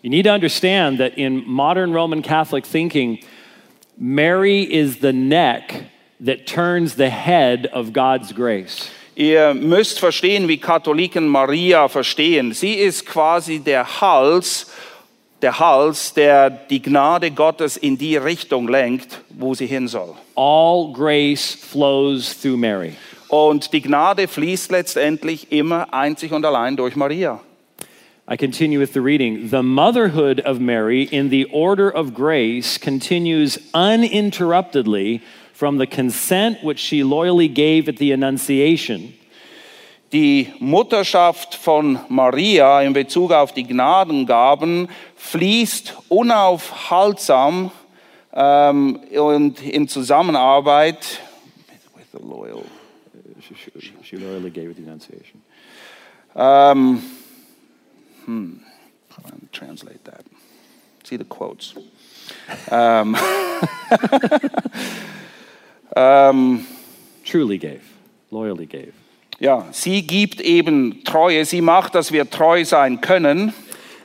You 0.01 0.09
need 0.09 0.23
to 0.23 0.31
understand 0.31 0.99
that 0.99 1.17
in 1.17 1.47
modern 1.47 1.93
Roman 1.93 2.23
Catholic 2.23 2.65
thinking, 2.65 3.19
Mary 3.97 4.61
is 4.63 4.97
the 4.97 5.13
neck 5.13 5.83
that 6.21 6.47
turns 6.47 6.95
the 6.95 7.09
head 7.09 7.67
of 7.67 7.93
God's 7.93 8.33
grace. 8.33 8.89
Ihr 9.15 9.53
müsst 9.53 9.99
verstehen, 9.99 10.47
wie 10.47 10.57
Katholiken 10.57 11.27
Maria 11.27 11.87
verstehen. 11.87 12.53
Sie 12.53 12.75
ist 12.75 13.05
quasi 13.05 13.59
der 13.59 14.01
Hals, 14.01 14.71
der 15.43 15.59
Hals, 15.59 16.13
der 16.13 16.49
die 16.49 16.81
Gnade 16.81 17.29
Gottes 17.29 17.77
in 17.77 17.97
die 17.97 18.17
Richtung 18.17 18.67
lenkt, 18.67 19.21
wo 19.29 19.53
sie 19.53 19.67
hin 19.67 19.87
soll. 19.87 20.15
All 20.35 20.91
grace 20.93 21.53
flows 21.53 22.39
through 22.41 22.57
Mary. 22.57 22.95
Und 23.27 23.71
die 23.73 23.81
Gnade 23.81 24.27
fließt 24.27 24.71
letztendlich 24.71 25.51
immer 25.51 25.93
einzig 25.93 26.31
und 26.31 26.43
allein 26.43 26.75
durch 26.75 26.95
Maria. 26.95 27.39
I 28.31 28.37
continue 28.37 28.79
with 28.79 28.93
the 28.93 29.01
reading. 29.01 29.49
The 29.49 29.61
motherhood 29.61 30.39
of 30.39 30.61
Mary 30.61 31.03
in 31.03 31.27
the 31.27 31.43
order 31.51 31.89
of 31.89 32.13
grace 32.13 32.77
continues 32.77 33.57
uninterruptedly 33.73 35.21
from 35.51 35.79
the 35.79 35.85
consent 35.85 36.63
which 36.63 36.79
she 36.79 37.03
loyally 37.03 37.49
gave 37.49 37.89
at 37.89 37.97
the 37.97 38.13
Annunciation. 38.13 39.15
Die 40.13 40.53
Mutterschaft 40.61 41.55
von 41.55 41.99
Maria 42.07 42.79
in 42.79 42.93
Bezug 42.93 43.33
auf 43.33 43.53
die 43.53 43.63
Gnadengaben 43.63 44.87
fließt 45.17 45.97
unaufhaltsam 46.07 47.69
ähm, 48.31 48.95
und 49.13 49.61
in 49.61 49.89
Zusammenarbeit 49.89 51.19
with 51.97 52.05
the 52.13 52.25
loyal. 52.25 52.63
She 54.03 54.15
loyally 54.15 54.49
gave 54.49 54.73
the 54.77 54.83
Annunciation. 54.83 55.41
Um, 56.33 57.03
hmm, 58.31 58.53
how 59.09 59.23
do 59.29 59.35
I 59.35 59.39
translate 59.51 60.03
that? 60.05 60.23
See 61.03 61.17
the 61.17 61.25
quotes. 61.25 61.73
Um, 62.69 63.15
um, 65.95 66.65
Truly 67.25 67.57
gave, 67.57 67.83
loyally 68.31 68.65
gave. 68.65 68.93
ja, 69.39 69.65
sie 69.71 70.01
gibt 70.03 70.39
eben 70.41 71.03
Treue, 71.03 71.45
sie 71.45 71.61
macht, 71.61 71.95
dass 71.95 72.11
wir 72.11 72.29
treu 72.29 72.63
sein 72.63 73.01
können. 73.01 73.53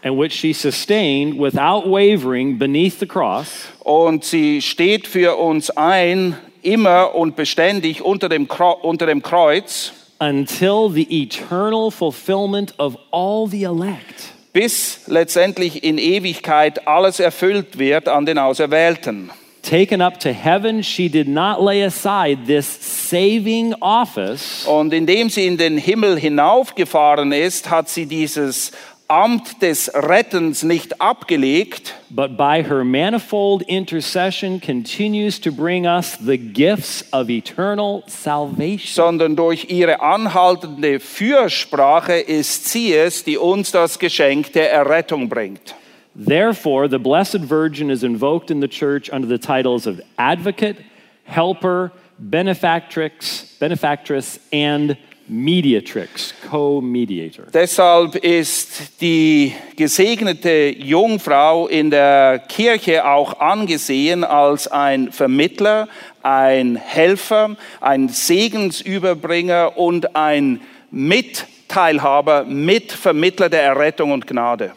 and 0.03 0.17
which 0.17 0.33
she 0.33 0.53
sustained 0.53 1.39
without 1.39 1.87
wavering 1.89 2.59
beneath 2.59 2.99
the 3.01 3.07
cross 3.07 3.67
Und 3.81 4.25
sie 4.25 4.63
steht 4.63 5.07
für 5.07 5.37
uns 5.37 5.71
ein, 5.71 6.37
immer 6.63 7.15
und 7.15 7.37
beständig 7.37 8.03
unter 8.03 8.29
dem, 8.29 8.49
unter 8.83 9.07
dem 9.07 9.23
Kreuz, 9.23 9.93
until 10.19 10.91
the 10.91 11.07
eternal 11.23 11.91
fulfillment 11.91 12.75
of 12.79 12.97
all 13.11 13.49
the 13.49 13.65
elect. 13.65 14.33
bis 14.53 15.01
letztendlich 15.07 15.85
in 15.85 15.99
Ewigkeit 15.99 16.89
alles 16.89 17.21
erfüllt 17.21 17.79
wird 17.79 18.09
an 18.09 18.25
den 18.25 18.39
Auserwählten. 18.39 19.31
Taken 19.63 20.01
up 20.01 20.21
to 20.21 20.29
heaven, 20.31 20.83
she 20.83 21.09
did 21.09 21.27
not 21.27 21.61
lay 21.61 21.83
aside 21.83 22.47
this 22.47 22.67
saving 23.11 23.75
office, 23.81 24.65
Und 24.65 24.95
indem 24.95 25.29
sie 25.29 25.47
in 25.47 25.57
den 25.59 25.77
Himmel 25.77 26.19
hinaufgefahren 26.19 27.33
ist, 27.33 27.69
hat 27.69 27.89
sie 27.89 28.07
dieses 28.07 28.71
Amt 29.09 29.63
des 29.63 29.89
Rettens 29.95 30.65
nicht 30.65 31.01
abgelegt, 31.01 31.95
but 32.11 32.37
by 32.37 32.65
her 32.65 32.83
manifold 32.83 33.63
intercession 33.69 34.61
continues 34.61 35.41
to 35.41 35.53
bring 35.53 35.87
us 35.87 36.17
the 36.19 36.37
gifts 36.37 37.05
of 37.13 37.31
eternal 37.31 38.03
salvation. 38.09 38.93
sondern 38.93 39.37
durch 39.37 39.67
ihre 39.71 40.01
anhaltende 40.01 40.99
Fürsprache 40.99 42.15
ist 42.15 42.69
sie 42.69 42.95
es, 42.95 43.23
die 43.23 43.39
uns 43.39 43.71
das 43.71 44.01
Geschenk 44.01 44.53
der 44.55 44.73
Errettung 44.73 45.29
bringt. 45.29 45.77
Therefore, 46.17 46.89
the 46.89 46.99
Blessed 46.99 47.49
Virgin 47.49 47.91
is 47.91 48.03
invoked 48.03 48.51
in 48.51 48.61
the 48.61 48.69
church 48.69 49.13
under 49.13 49.29
the 49.29 49.39
titles 49.39 49.87
of 49.87 50.01
advocate, 50.19 50.79
helper, 51.25 51.93
benefactrix, 52.19 53.57
benefactress, 53.61 54.41
and 54.53 54.97
mediatrix, 55.29 56.35
co-mediator. 56.49 57.47
Deshalb 57.53 58.15
ist 58.17 59.01
die 59.01 59.53
gesegnete 59.77 60.75
Jungfrau 60.79 61.67
in 61.69 61.91
der 61.91 62.39
Kirche 62.49 63.07
auch 63.07 63.41
angesehen 63.41 64.25
als 64.25 64.69
ein 64.69 65.13
Vermittler, 65.13 65.89
ein 66.23 66.77
Helfer, 66.77 67.57
ein 67.81 68.09
Segensüberbringer 68.09 69.77
und 69.77 70.15
ein 70.17 70.61
Mitteilhaber, 70.91 72.45
Mitvermittler 72.45 73.49
der 73.49 73.63
Errettung 73.63 74.13
und 74.13 74.27
Gnade. 74.27 74.73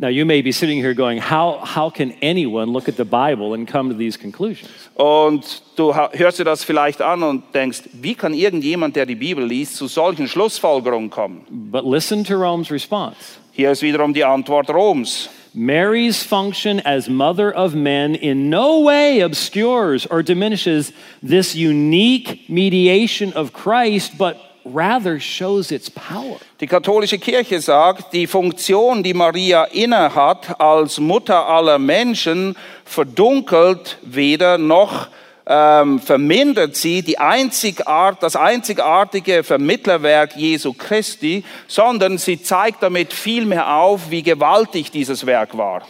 Now, 0.00 0.08
you 0.08 0.24
may 0.24 0.40
be 0.40 0.50
sitting 0.50 0.78
here 0.78 0.94
going, 0.94 1.18
how, 1.18 1.58
how 1.58 1.90
can 1.90 2.12
anyone 2.22 2.72
look 2.72 2.88
at 2.88 2.96
the 2.96 3.04
Bible 3.04 3.52
and 3.52 3.68
come 3.68 3.90
to 3.90 3.94
these 3.94 4.16
conclusions? 4.16 4.70
Und 4.94 5.60
du 5.76 5.92
hörst 5.92 6.38
dir 6.38 6.44
das 6.44 6.64
vielleicht 6.64 7.02
an 7.02 7.22
und 7.22 7.42
denkst, 7.52 7.82
wie 7.92 8.14
kann 8.14 8.32
irgendjemand, 8.32 8.96
der 8.96 9.04
die 9.04 9.14
Bibel 9.14 9.44
liest, 9.44 9.76
zu 9.76 9.88
solchen 9.88 10.26
Schlussfolgerungen 10.26 11.10
kommen? 11.10 11.44
But 11.50 11.84
listen 11.84 12.24
to 12.24 12.36
Rome's 12.36 12.70
response. 12.70 13.38
Hier 13.52 13.72
ist 13.72 13.82
wiederum 13.82 14.14
die 14.14 14.24
Antwort 14.24 14.70
Roms. 14.70 15.28
Mary's 15.52 16.22
function 16.22 16.80
as 16.86 17.10
mother 17.10 17.54
of 17.54 17.74
men 17.74 18.14
in 18.14 18.48
no 18.48 18.82
way 18.82 19.20
obscures 19.20 20.06
or 20.06 20.22
diminishes 20.22 20.94
this 21.22 21.54
unique 21.54 22.48
mediation 22.48 23.34
of 23.34 23.52
Christ, 23.52 24.16
but 24.16 24.38
rather 24.64 25.20
shows 25.20 25.70
its 25.70 25.90
power. 25.90 26.38
Die 26.60 26.66
katholische 26.66 27.18
Kirche 27.18 27.60
sagt, 27.60 28.12
die 28.12 28.26
Funktion, 28.26 29.02
die 29.02 29.14
Maria 29.14 29.64
innehat 29.64 30.60
als 30.60 30.98
Mutter 30.98 31.46
aller 31.46 31.78
Menschen, 31.78 32.56
verdunkelt 32.84 33.98
weder 34.02 34.58
noch 34.58 35.08
ähm, 35.46 35.98
vermindert 35.98 36.76
sie 36.76 37.02
die 37.02 37.18
Einzigart, 37.18 38.22
das 38.22 38.36
einzigartige 38.36 39.42
Vermittlerwerk 39.42 40.36
Jesu 40.36 40.72
Christi, 40.72 41.44
sondern 41.66 42.18
sie 42.18 42.40
zeigt 42.40 42.82
damit 42.82 43.12
vielmehr 43.12 43.74
auf, 43.74 44.10
wie 44.10 44.22
gewaltig 44.22 44.92
dieses 44.92 45.26
Werk 45.26 45.56
war. 45.56 45.82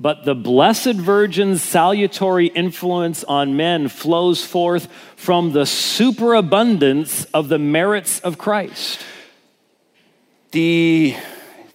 But 0.00 0.24
the 0.24 0.36
Blessed 0.36 0.94
Virgin's 0.94 1.60
salutary 1.60 2.46
influence 2.46 3.24
on 3.24 3.56
men 3.56 3.88
flows 3.88 4.44
forth 4.44 4.86
from 5.16 5.50
the 5.50 5.66
superabundance 5.66 7.24
of 7.34 7.48
the 7.48 7.58
merits 7.58 8.20
of 8.20 8.38
Christ. 8.38 9.00
Die, 10.52 11.16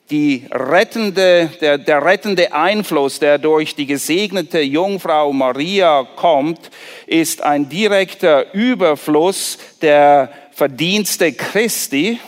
die 0.10 0.48
rettende, 0.52 1.50
der, 1.60 1.78
der 1.78 2.06
rettende 2.06 2.54
Einfluss, 2.54 3.20
der 3.20 3.40
durch 3.40 3.76
die 3.76 3.88
gesegnete 3.88 4.62
Jungfrau 4.62 5.34
Maria 5.34 6.08
kommt, 6.16 6.72
ist 7.08 7.44
ein 7.44 7.68
direkter 7.68 8.54
Überfluss 8.54 9.58
der 9.82 10.32
Verdienste 10.54 11.34
Christi. 11.34 12.22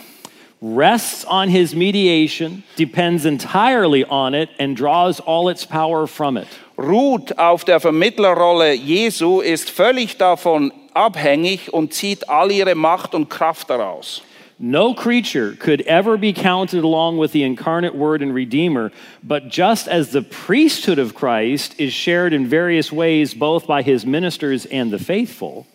Rests 0.74 1.24
on 1.24 1.48
his 1.48 1.74
mediation, 1.74 2.64
depends 2.76 3.24
entirely 3.24 4.04
on 4.04 4.34
it, 4.34 4.50
and 4.58 4.76
draws 4.76 5.20
all 5.20 5.48
its 5.48 5.64
power 5.64 6.06
from 6.06 6.36
it. 6.36 6.48
ruht 6.76 7.38
auf 7.38 7.64
der 7.64 7.80
Vermittlerrolle 7.80 8.74
Jesu, 8.74 9.40
ist 9.40 9.70
völlig 9.70 10.16
davon 10.18 10.72
abhängig 10.94 11.72
und 11.72 11.92
zieht 11.92 12.28
all 12.28 12.50
ihre 12.50 12.74
Macht 12.74 13.14
und 13.14 13.28
Kraft 13.28 13.70
daraus. 13.70 14.22
No 14.58 14.94
creature 14.94 15.52
could 15.52 15.82
ever 15.82 16.16
be 16.16 16.32
counted 16.32 16.82
along 16.82 17.18
with 17.18 17.32
the 17.32 17.42
incarnate 17.42 17.94
Word 17.94 18.22
and 18.22 18.34
Redeemer, 18.34 18.90
but 19.22 19.50
just 19.50 19.86
as 19.86 20.12
the 20.12 20.22
priesthood 20.22 20.98
of 20.98 21.14
Christ 21.14 21.74
is 21.78 21.92
shared 21.92 22.32
in 22.32 22.46
various 22.46 22.90
ways 22.90 23.34
both 23.34 23.66
by 23.66 23.82
his 23.82 24.06
ministers 24.06 24.64
and 24.64 24.90
the 24.90 24.98
faithful, 24.98 25.66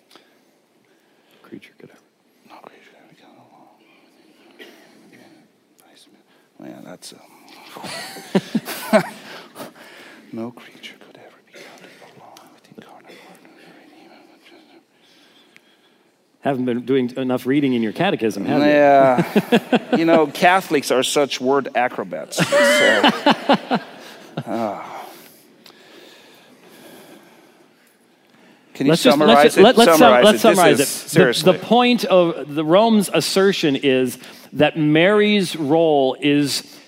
creature 1.43 1.73
could 1.77 1.91
ever. 1.91 2.01
Yeah, 6.63 6.80
that's 6.91 7.13
a, 7.13 7.21
no 10.33 10.51
creature 10.51 10.95
could 10.99 11.17
ever 11.17 11.37
be 11.47 11.53
counted 11.53 11.89
along 12.17 12.37
with 12.53 12.67
incarnate 12.75 13.07
Word 13.07 13.39
and 13.45 13.53
Redeemer. 13.79 14.15
Haven't 16.41 16.65
been 16.65 16.85
doing 16.85 17.09
enough 17.15 17.45
reading 17.45 17.71
in 17.75 17.81
your 17.81 17.93
catechism, 17.93 18.43
have 18.43 18.59
you? 18.59 18.67
Yeah, 18.67 19.95
you 19.97 20.03
know, 20.03 20.27
Catholics 20.27 20.91
are 20.91 21.01
such 21.01 21.39
word 21.39 21.69
acrobats. 21.75 22.35
So, 22.35 22.45
ah. 24.45 25.07
Can 28.73 28.87
you 28.87 28.91
Let's 28.91 29.03
just 29.03 29.17
summarize 29.17 29.43
let's, 29.43 29.57
it? 29.57 29.61
let, 29.61 29.77
us 29.77 29.97
summarize 29.97 30.25
let's 30.25 30.35
it. 30.35 30.41
summarize 30.41 30.77
this 30.77 30.89
it. 30.89 30.95
is, 30.95 31.03
The- 31.03 31.09
seriously. 31.09 31.51
The, 31.53 31.59
point 31.59 32.03
of 32.03 32.53
the 32.53 32.65
Rome's 32.65 33.09
assertion 33.13 33.77
is 33.77 34.17
that 34.51 34.77
Mary's 34.77 35.55
role 35.55 36.17
is 36.19 36.79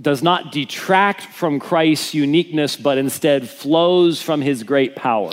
does 0.00 0.22
not 0.22 0.52
detract 0.52 1.22
from 1.22 1.58
Christ's 1.58 2.14
uniqueness, 2.14 2.76
but 2.76 2.98
instead 2.98 3.48
flows 3.48 4.20
from 4.20 4.42
his 4.42 4.62
great 4.62 4.94
power. 4.94 5.32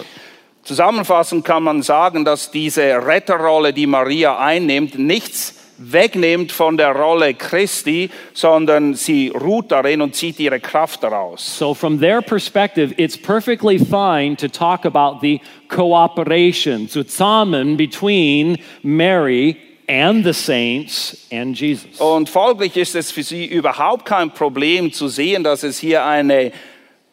Zusammenfassend 0.64 1.46
kann 1.46 1.64
man 1.64 1.82
sagen, 1.82 2.26
dass 2.26 2.52
diese 2.52 3.06
Retterrolle, 3.06 3.74
die 3.74 3.88
Maria 3.88 4.38
einnimmt, 4.38 4.98
nichts 4.98 5.54
wegnimmt 5.78 6.52
von 6.52 6.76
der 6.76 6.94
Rolle 6.94 7.34
Christi, 7.36 8.10
sondern 8.34 8.94
sie 8.94 9.30
ruht 9.30 9.72
darin 9.72 10.02
und 10.02 10.16
zieht 10.16 10.40
ihre 10.40 10.60
Kraft 10.60 11.04
daraus. 11.04 11.58
So, 11.58 11.74
from 11.74 12.00
their 12.00 12.22
perspective, 12.22 12.94
it's 12.98 13.18
perfectly 13.18 13.78
fine 13.78 14.36
to 14.38 14.50
talk 14.50 14.86
about 14.86 15.22
the 15.22 15.40
cooperation, 15.70 16.90
zusammen, 16.90 17.78
between 17.78 18.58
Mary 18.82 19.56
and 19.88 20.24
the 20.24 20.34
saints 20.34 21.26
and 21.32 21.58
Jesus. 21.58 22.00
Und 22.00 22.30
folglich 22.30 22.76
ist 22.76 22.96
es 22.96 23.12
für 23.12 23.24
sie 23.24 23.46
überhaupt 23.46 24.06
kein 24.06 24.32
Problem 24.32 24.92
zu 24.92 25.08
sehen, 25.08 25.44
dass 25.44 25.64
es 25.64 25.80
hier 25.80 26.06
eine 26.06 26.52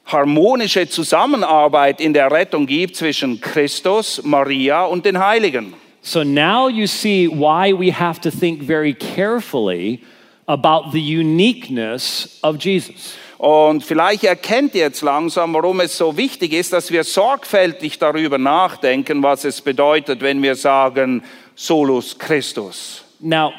harmonische 0.04 0.88
Zusammenarbeit 0.88 2.00
in 2.00 2.12
der 2.12 2.30
Rettung 2.30 2.66
gibt 2.66 2.96
zwischen 2.96 3.40
Christus, 3.40 4.22
Maria 4.24 4.84
und 4.84 5.06
den 5.06 5.18
Heiligen. 5.18 5.74
So 6.02 6.22
now 6.22 6.68
you 6.68 6.86
see 6.86 7.28
why 7.28 7.72
we 7.72 7.90
have 7.90 8.20
to 8.20 8.30
think 8.30 8.62
very 8.64 8.92
carefully 8.92 10.00
about 10.46 10.90
the 10.92 11.00
uniqueness 11.00 12.38
of 12.42 12.62
Jesus. 12.62 13.16
Und 13.38 13.84
vielleicht 13.84 14.24
erkennt 14.24 14.74
ihr 14.74 14.82
jetzt 14.82 15.02
langsam, 15.02 15.54
warum 15.54 15.80
es 15.80 15.96
so 15.96 16.16
wichtig 16.16 16.52
ist, 16.52 16.72
dass 16.72 16.90
wir 16.90 17.04
sorgfältig 17.04 17.98
darüber 17.98 18.38
nachdenken, 18.38 19.22
was 19.22 19.44
es 19.44 19.60
bedeutet, 19.60 20.20
wenn 20.20 20.42
wir 20.42 20.54
sagen 20.56 21.22
Solus 21.54 22.14
Christus. 22.14 23.02
Now, 23.20 23.54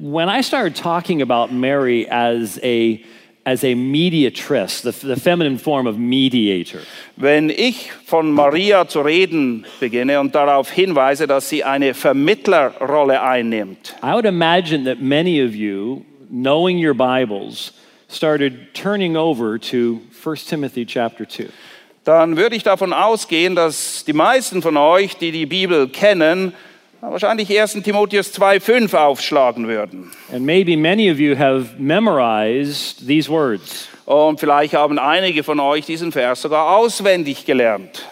when 0.00 0.28
I 0.28 0.42
started 0.42 0.76
talking 0.76 1.22
about 1.22 1.52
Mary 1.52 2.06
as 2.08 2.58
a 2.62 3.04
as 3.46 3.64
a 3.64 3.74
mediatress, 3.74 4.82
the, 4.82 4.90
the 4.90 5.16
feminine 5.16 5.56
form 5.56 5.86
of 5.86 5.98
mediator, 5.98 6.82
Wenn 7.16 7.48
ich 7.48 7.90
von 8.04 8.30
Maria 8.30 8.84
zu 8.86 9.00
reden 9.00 9.64
beginne 9.80 10.20
und 10.20 10.34
darauf 10.34 10.70
hinweise, 10.70 11.26
dass 11.26 11.48
sie 11.48 11.64
eine 11.64 11.94
Vermittlerrolle 11.94 13.22
einnimmt, 13.22 13.94
I 14.02 14.12
would 14.12 14.26
imagine 14.26 14.84
that 14.84 15.00
many 15.00 15.40
of 15.40 15.54
you, 15.54 16.04
knowing 16.30 16.78
your 16.78 16.92
Bibles, 16.92 17.72
started 18.08 18.74
turning 18.74 19.16
over 19.16 19.58
to 19.58 20.02
1 20.22 20.36
Timothy 20.46 20.84
chapter 20.84 21.24
2. 21.24 21.48
dann 22.04 22.36
würde 22.36 22.56
ich 22.56 22.62
davon 22.62 22.92
ausgehen, 22.92 23.54
dass 23.54 24.04
die 24.04 24.14
meisten 24.14 24.62
von 24.62 24.76
euch, 24.76 25.16
die 25.16 25.30
die 25.30 25.46
Bibel 25.46 25.88
kennen, 25.88 26.54
wahrscheinlich 27.00 27.48
1. 27.60 27.82
Timotheus 27.82 28.32
2,5 28.38 28.94
aufschlagen 28.94 29.68
würden. 29.68 30.10
And 30.32 30.44
maybe 30.44 30.76
many 30.76 31.10
of 31.10 31.18
you 31.18 31.36
have 31.36 31.78
memorized 31.78 33.06
these 33.06 33.30
words. 33.30 33.88
Und 34.04 34.40
vielleicht 34.40 34.74
haben 34.74 34.98
einige 34.98 35.42
von 35.42 35.60
euch 35.60 35.86
diesen 35.86 36.12
Vers 36.12 36.42
sogar 36.42 36.76
auswendig 36.76 37.44
gelernt. 37.44 38.06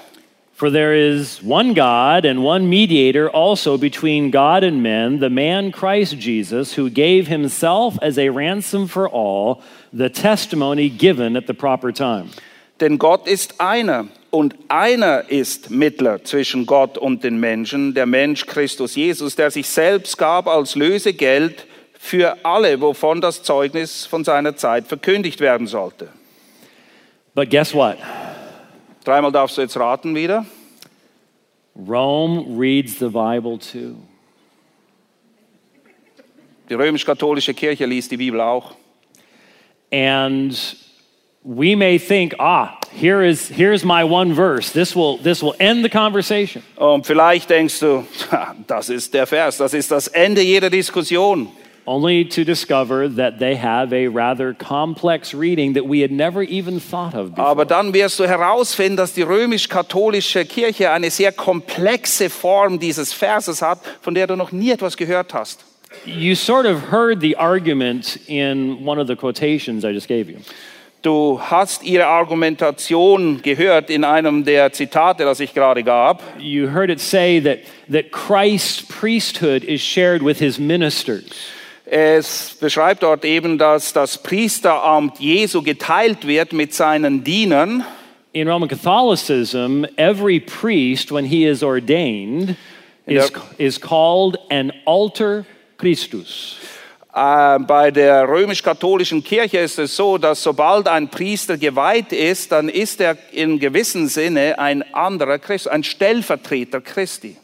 For 0.56 0.70
there 0.70 0.94
is 0.94 1.42
one 1.42 1.74
God 1.74 2.24
and 2.24 2.42
one 2.42 2.66
mediator 2.66 3.28
also 3.28 3.76
between 3.76 4.30
God 4.30 4.64
and 4.64 4.82
men, 4.82 5.20
the 5.20 5.28
man 5.28 5.70
Christ 5.70 6.14
Jesus, 6.18 6.78
who 6.78 6.88
gave 6.88 7.28
himself 7.28 7.98
as 8.00 8.18
a 8.18 8.30
ransom 8.30 8.88
for 8.88 9.06
all, 9.06 9.60
the 9.92 10.08
testimony 10.08 10.88
given 10.88 11.36
at 11.36 11.46
the 11.46 11.52
proper 11.52 11.92
time. 11.92 12.30
Denn 12.80 12.96
Gott 12.96 13.26
ist 13.26 13.60
einer 13.60 14.08
und 14.30 14.54
einer 14.68 15.30
ist 15.30 15.70
Mittler 15.70 16.22
zwischen 16.24 16.66
Gott 16.66 16.98
und 16.98 17.24
den 17.24 17.38
Menschen, 17.38 17.94
der 17.94 18.06
Mensch 18.06 18.46
Christus 18.46 18.94
Jesus, 18.94 19.36
der 19.36 19.50
sich 19.50 19.68
selbst 19.68 20.18
gab 20.18 20.46
als 20.46 20.74
Lösegeld 20.74 21.66
für 21.98 22.36
alle, 22.44 22.80
wovon 22.80 23.20
das 23.20 23.42
Zeugnis 23.42 24.06
von 24.06 24.24
seiner 24.24 24.56
Zeit 24.56 24.86
verkündigt 24.86 25.40
werden 25.40 25.66
sollte. 25.66 26.08
But 27.34 27.50
guess 27.50 27.74
what? 27.74 27.96
Dreimal 29.04 29.32
darfst 29.32 29.56
du 29.56 29.62
jetzt 29.62 29.76
raten 29.76 30.14
wieder. 30.14 30.46
Rome 31.76 32.58
reads 32.58 32.98
the 32.98 33.08
Bible 33.08 33.58
too. 33.58 33.96
Die 36.68 36.74
römisch-katholische 36.74 37.54
Kirche 37.54 37.86
liest 37.86 38.10
die 38.10 38.16
Bibel 38.16 38.40
auch. 38.40 38.74
And 39.92 40.76
we 41.44 41.76
may 41.76 41.98
think, 41.98 42.34
ah, 42.38 42.78
here 42.92 43.22
is 43.22 43.48
here's 43.48 43.84
my 43.84 44.04
one 44.04 44.34
verse. 44.34 44.70
This 44.70 44.94
will 44.94 45.18
this 45.18 45.42
will 45.42 45.54
end 45.58 45.84
the 45.84 45.90
conversation. 45.90 46.62
Und 46.76 47.06
vielleicht 47.06 47.48
denkst 47.48 47.80
du, 47.80 48.04
"Ha, 48.30 48.54
das 48.66 48.88
ist 48.88 49.12
der 49.14 49.26
Vers, 49.26 49.58
das 49.58 49.74
ist 49.74 49.90
das 49.90 50.08
Ende 50.08 50.42
jeder 50.42 50.70
Diskussion. 50.70 51.48
Only 51.88 52.24
to 52.24 52.42
discover 52.42 53.08
that 53.08 53.38
they 53.38 53.54
have 53.54 53.92
a 53.92 54.08
rather 54.08 54.52
complex 54.52 55.32
reading 55.32 55.74
that 55.74 55.86
we 55.86 56.00
had 56.00 56.10
never 56.10 56.42
even 56.42 56.80
thought 56.80 57.14
of 57.14 57.30
before. 57.30 57.46
Aber 57.46 57.64
dann 57.64 57.94
wirst 57.94 58.18
du 58.18 58.26
herausfinden, 58.26 58.96
dass 58.96 59.12
die 59.12 59.22
römisch-katholische 59.22 60.44
Kirche 60.46 60.90
eine 60.90 61.12
sehr 61.12 61.30
komplexe 61.30 62.28
Form 62.28 62.80
dieses 62.80 63.12
Verses 63.12 63.62
hat, 63.62 63.78
von 64.00 64.16
der 64.16 64.26
du 64.26 64.34
noch 64.34 64.50
nie 64.50 64.72
etwas 64.72 64.96
gehört 64.96 65.32
hast. 65.32 65.64
You 66.04 66.34
sort 66.34 66.66
of 66.66 66.90
heard 66.90 67.20
the 67.20 67.36
argument 67.36 68.18
in 68.26 68.84
one 68.84 69.00
of 69.00 69.06
the 69.06 69.14
quotations 69.14 69.84
I 69.84 69.92
just 69.92 70.08
gave 70.08 70.28
you. 70.28 70.38
Du 71.02 71.40
hast 71.40 71.84
ihre 71.84 72.06
Argumentation 72.06 73.40
gehört 73.42 73.90
in 73.90 74.02
einem 74.02 74.44
der 74.44 74.72
Zitate, 74.72 75.24
das 75.24 75.40
ich 75.40 75.54
gerade 75.54 75.84
gab. 75.84 76.22
You 76.38 76.68
heard 76.72 76.90
it 76.90 77.00
say 77.00 77.40
that, 77.40 77.58
that 77.92 78.10
Christ's 78.10 78.82
priesthood 78.82 79.62
is 79.62 79.80
shared 79.80 80.24
with 80.24 80.38
his 80.38 80.58
ministers. 80.58 81.24
Es 81.88 82.56
beschreibt 82.60 83.04
dort 83.04 83.24
eben, 83.24 83.58
dass 83.58 83.92
das 83.92 84.18
Priesteramt 84.18 85.20
Jesu 85.20 85.62
geteilt 85.62 86.26
wird 86.26 86.52
mit 86.52 86.74
seinen 86.74 87.22
Dienern. 87.22 87.84
In 88.32 88.48
Roman 88.48 88.68
Catholicism, 88.68 89.86
every 89.96 90.40
priest, 90.40 91.12
when 91.12 91.24
he 91.24 91.46
is 91.46 91.62
ordained, 91.62 92.56
is, 93.06 93.30
is 93.56 93.80
called 93.80 94.36
an 94.50 94.72
alter 94.84 95.46
Christus. 95.78 96.56
Äh, 97.16 97.60
bei 97.60 97.90
der 97.90 98.28
römisch-katholischen 98.28 99.24
Kirche 99.24 99.56
ist 99.60 99.78
es 99.78 99.96
so, 99.96 100.18
dass 100.18 100.42
sobald 100.42 100.86
ein 100.86 101.08
Priester 101.08 101.56
geweiht 101.56 102.12
ist, 102.12 102.52
dann 102.52 102.68
ist 102.68 103.00
er 103.00 103.16
in 103.32 103.58
gewissem 103.58 104.06
Sinne 104.06 104.58
ein 104.58 104.82
anderer 104.92 105.38
Christ, 105.38 105.66
ein 105.66 105.82
Stellvertreter 105.82 106.82
Christi. 106.82 107.38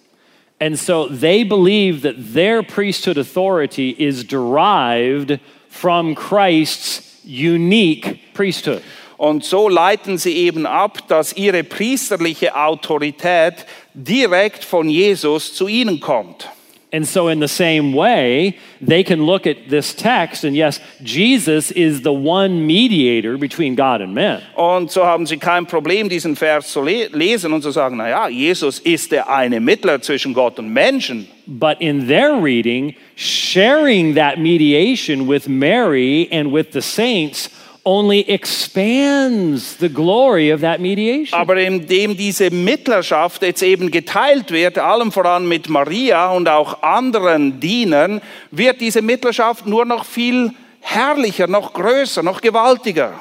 And 0.60 0.78
so 0.78 1.08
they 1.08 1.42
believe 1.42 2.02
that 2.02 2.34
their 2.34 2.62
priesthood 2.62 3.16
authority 3.16 3.92
is 3.92 4.26
derived 4.26 5.40
from 5.70 6.14
Christ's 6.14 7.22
unique 7.24 8.34
priesthood. 8.34 8.82
Und 9.16 9.42
so 9.42 9.70
leiten 9.70 10.18
sie 10.18 10.34
eben 10.36 10.66
ab, 10.66 11.08
dass 11.08 11.32
ihre 11.32 11.64
priesterliche 11.64 12.54
Autorität 12.56 13.64
direkt 13.94 14.64
von 14.64 14.90
Jesus 14.90 15.54
zu 15.54 15.66
ihnen 15.66 15.98
kommt. 15.98 16.50
And 16.94 17.08
so, 17.08 17.28
in 17.28 17.40
the 17.40 17.48
same 17.48 17.94
way, 17.94 18.58
they 18.82 19.02
can 19.02 19.24
look 19.24 19.46
at 19.46 19.70
this 19.70 19.94
text, 19.94 20.44
and 20.44 20.54
yes, 20.54 20.78
Jesus 21.02 21.70
is 21.70 22.02
the 22.02 22.12
one 22.12 22.66
mediator 22.66 23.38
between 23.38 23.74
God 23.74 24.02
and 24.02 24.14
men. 24.14 24.42
Und 24.54 24.90
so 24.90 25.02
haben 25.02 25.26
sie 25.26 25.38
kein 25.38 25.64
Problem, 25.64 26.10
diesen 26.10 26.36
Vers 26.36 26.70
zu 26.70 26.82
le 26.82 27.08
lesen 27.08 27.54
und 27.54 27.62
zu 27.62 27.70
sagen, 27.70 27.96
na 27.96 28.10
ja, 28.10 28.28
Jesus 28.28 28.78
ist 28.78 29.10
der 29.10 29.30
eine 29.30 29.58
Mittler 29.58 30.02
zwischen 30.02 30.34
Gott 30.34 30.58
und 30.58 30.68
Menschen. 30.68 31.26
But 31.46 31.80
in 31.80 32.08
their 32.08 32.34
reading, 32.34 32.94
sharing 33.16 34.14
that 34.16 34.38
mediation 34.38 35.26
with 35.26 35.48
Mary 35.48 36.28
and 36.30 36.52
with 36.52 36.72
the 36.72 36.82
saints 36.82 37.48
only 37.84 38.28
expands 38.28 39.76
the 39.78 39.88
glory 39.88 40.50
of 40.50 40.60
that 40.60 40.80
mediation. 40.80 41.38
Aber 41.38 41.56
indem 41.56 42.16
diese 42.16 42.50
Mittlerschaft 42.50 43.42
jetzt 43.42 43.62
eben 43.62 43.90
geteilt 43.90 44.50
wird, 44.50 44.78
allem 44.78 45.10
voran 45.10 45.48
mit 45.48 45.68
Maria 45.68 46.30
und 46.30 46.48
auch 46.48 46.82
anderen 46.82 47.60
Dienern, 47.60 48.20
wird 48.50 48.80
diese 48.80 49.02
Mittlerschaft 49.02 49.66
nur 49.66 49.84
noch 49.84 50.04
viel 50.04 50.52
herrlicher, 50.80 51.46
noch 51.46 51.72
größer, 51.72 52.22
noch 52.22 52.40
gewaltiger. 52.40 53.14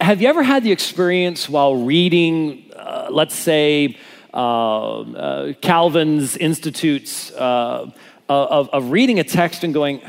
Have 0.00 0.22
you 0.22 0.28
ever 0.28 0.42
had 0.42 0.62
the 0.62 0.72
experience 0.72 1.48
while 1.48 1.74
reading, 1.74 2.64
uh, 2.74 3.08
let's 3.10 3.34
say, 3.34 3.96
uh, 4.32 5.00
uh, 5.02 5.52
Calvin's 5.60 6.36
Institutes, 6.36 7.32
uh, 7.32 7.86
of, 8.28 8.68
of 8.72 8.90
reading 8.92 9.18
a 9.18 9.24
text 9.24 9.64
and 9.64 9.74
going, 9.74 10.00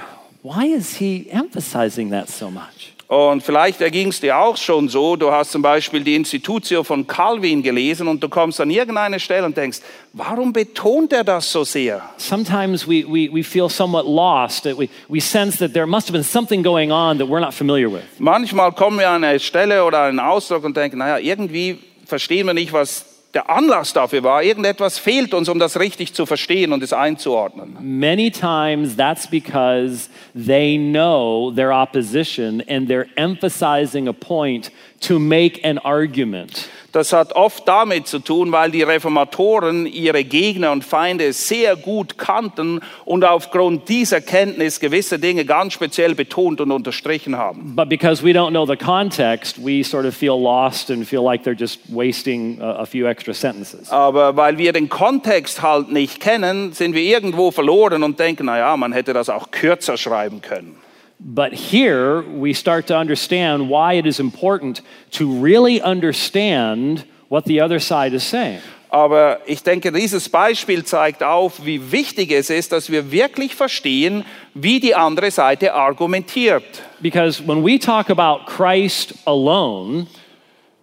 why 0.44 0.66
is 0.66 0.96
he 0.96 1.30
emphasizing 1.32 2.12
that 2.12 2.30
so 2.30 2.50
much? 2.50 2.91
Und 3.12 3.44
vielleicht 3.44 3.82
erging 3.82 4.08
es 4.08 4.22
dir 4.22 4.38
auch 4.38 4.56
schon 4.56 4.88
so, 4.88 5.18
du 5.18 5.34
hast 5.34 5.52
zum 5.52 5.62
Beispiel 5.62 6.00
die 6.02 6.16
Institutio 6.16 6.82
von 6.82 7.06
Calvin 7.06 7.62
gelesen 7.62 8.08
und 8.08 8.24
du 8.24 8.30
kommst 8.30 8.62
an 8.62 8.70
irgendeine 8.70 9.20
Stelle 9.20 9.46
und 9.46 9.58
denkst, 9.58 9.80
warum 10.14 10.54
betont 10.54 11.12
er 11.12 11.26
das 11.26 11.52
so 11.52 11.66
sehr? 11.66 12.02
Sometimes 12.16 12.88
we, 12.88 13.04
we, 13.06 13.30
we 13.30 13.44
feel 13.44 13.68
somewhat 13.68 14.06
lost. 14.06 14.64
That 14.64 14.80
we, 14.80 14.88
we 15.10 15.20
sense 15.20 15.58
that 15.58 15.74
there 15.74 15.86
must 15.86 16.08
have 16.08 16.14
been 16.14 16.24
something 16.24 16.64
going 16.64 16.94
on 16.94 17.18
that 17.18 17.28
we're 17.28 17.42
not 17.42 17.54
familiar 17.54 17.92
with. 17.92 18.04
Manchmal 18.18 18.72
kommen 18.72 18.98
wir 18.98 19.10
an 19.10 19.26
eine 19.26 19.42
Stelle 19.42 19.84
oder 19.84 20.04
einen 20.04 20.22
Ausdruck 20.22 20.64
und 20.64 20.78
denken, 20.78 21.00
naja, 21.00 21.18
irgendwie 21.18 21.80
verstehen 22.06 22.48
wir 22.48 22.54
nicht, 22.54 22.72
was 22.72 23.11
der 23.34 23.50
Anlass 23.50 23.94
dafür 23.94 24.24
war. 24.24 24.44
Irgendetwas 24.44 24.98
fehlt 24.98 25.34
uns, 25.34 25.48
um 25.48 25.60
das 25.60 25.80
richtig 25.80 26.14
zu 26.14 26.26
verstehen 26.26 26.74
und 26.74 26.84
es 26.84 26.94
einzuordnen. 26.94 27.78
Many 27.80 28.30
times 28.32 28.96
that's 28.96 29.28
because 29.28 30.10
they 30.36 30.78
know 30.78 31.52
their 31.52 31.72
opposition 31.72 32.62
and 32.68 32.90
they're 32.90 33.08
emphasizing 33.16 34.08
a 34.08 34.14
point 34.14 34.72
to 35.02 35.20
make 35.20 35.64
an 35.64 35.78
argument. 35.80 36.70
Das 36.92 37.14
hat 37.14 37.34
oft 37.34 37.68
damit 37.68 38.08
zu 38.08 38.20
tun, 38.20 38.52
weil 38.52 38.70
die 38.70 38.84
Reformatoren 38.84 39.86
ihre 39.86 40.24
Gegner 40.24 40.72
und 40.72 40.84
Feinde 40.84 41.32
sehr 41.32 41.76
gut 41.76 42.18
kannten 42.18 42.82
und 43.06 43.24
aufgrund 43.24 43.88
dieser 43.88 44.20
Kenntnis 44.20 44.80
gewisse 44.80 45.18
Dinge 45.18 45.46
ganz 45.46 45.74
speziell 45.74 46.16
betont 46.16 46.60
und 46.60 46.72
unterstrichen 46.72 47.38
haben. 47.38 47.76
But 47.76 47.88
because 47.88 48.24
we 48.24 48.32
don't 48.32 48.50
know 48.50 48.66
the 48.66 48.76
context, 48.76 49.58
we 49.64 49.84
sort 49.84 50.06
of 50.06 50.16
feel 50.16 50.38
lost 50.38 50.92
and 50.92 51.08
feel 51.08 51.24
like 51.24 51.44
they're 51.44 51.58
just 51.58 51.80
wasting 51.88 52.62
a, 52.62 52.82
a 52.82 52.86
few 52.86 53.08
extra 53.08 53.34
sentences. 53.34 53.90
Aber 53.90 54.36
weil 54.36 54.58
wir 54.58 54.74
den 54.74 54.90
Kontext 54.90 55.62
halt 55.62 55.92
nicht 55.92 56.20
kennen, 56.20 56.74
sind 56.74 56.94
wir 56.94 57.04
irgendwo 57.04 57.52
verloren 57.52 58.04
und 58.04 58.20
denken, 58.20 58.46
na 58.48 58.58
ja, 58.58 58.76
man 58.76 58.92
hätte 58.92 59.14
das 59.14 59.30
auch 59.30 59.52
kürzer 59.52 59.96
schreiben 59.96 60.42
können. 60.42 60.76
But 61.24 61.54
here 61.54 62.24
we 62.24 62.54
start 62.54 62.88
to 62.88 62.98
understand 62.98 63.70
why 63.70 63.94
it 63.94 64.08
is 64.08 64.20
important 64.20 64.82
to 65.12 65.32
really 65.40 65.80
understand 65.80 67.06
what 67.30 67.46
the 67.46 67.62
other 67.62 67.80
side 67.80 68.14
is 68.14 68.24
saying. 68.24 68.62
Aber 68.90 69.40
ich 69.46 69.64
denke, 69.64 69.92
dieses 69.92 70.28
Beispiel 70.28 70.84
zeigt 70.84 71.24
auf, 71.24 71.64
wie 71.64 71.92
wichtig 71.92 72.32
es 72.32 72.50
ist, 72.50 72.74
dass 72.74 72.92
wir 72.92 73.12
wirklich 73.12 73.56
verstehen, 73.56 74.26
wie 74.54 74.82
die 74.82 74.96
andere 74.96 75.32
Seite 75.32 75.74
argumentiert. 75.74 76.64
Because 77.00 77.40
when 77.48 77.64
we 77.64 77.80
talk 77.80 78.10
about 78.10 78.48
Christ 78.48 79.14
alone, 79.26 80.08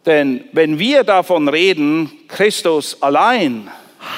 Denn 0.08 0.44
wenn 0.52 0.78
wir 0.78 1.04
davon 1.04 1.48
reden, 1.48 2.10
Christus 2.28 3.02
allein, 3.02 3.70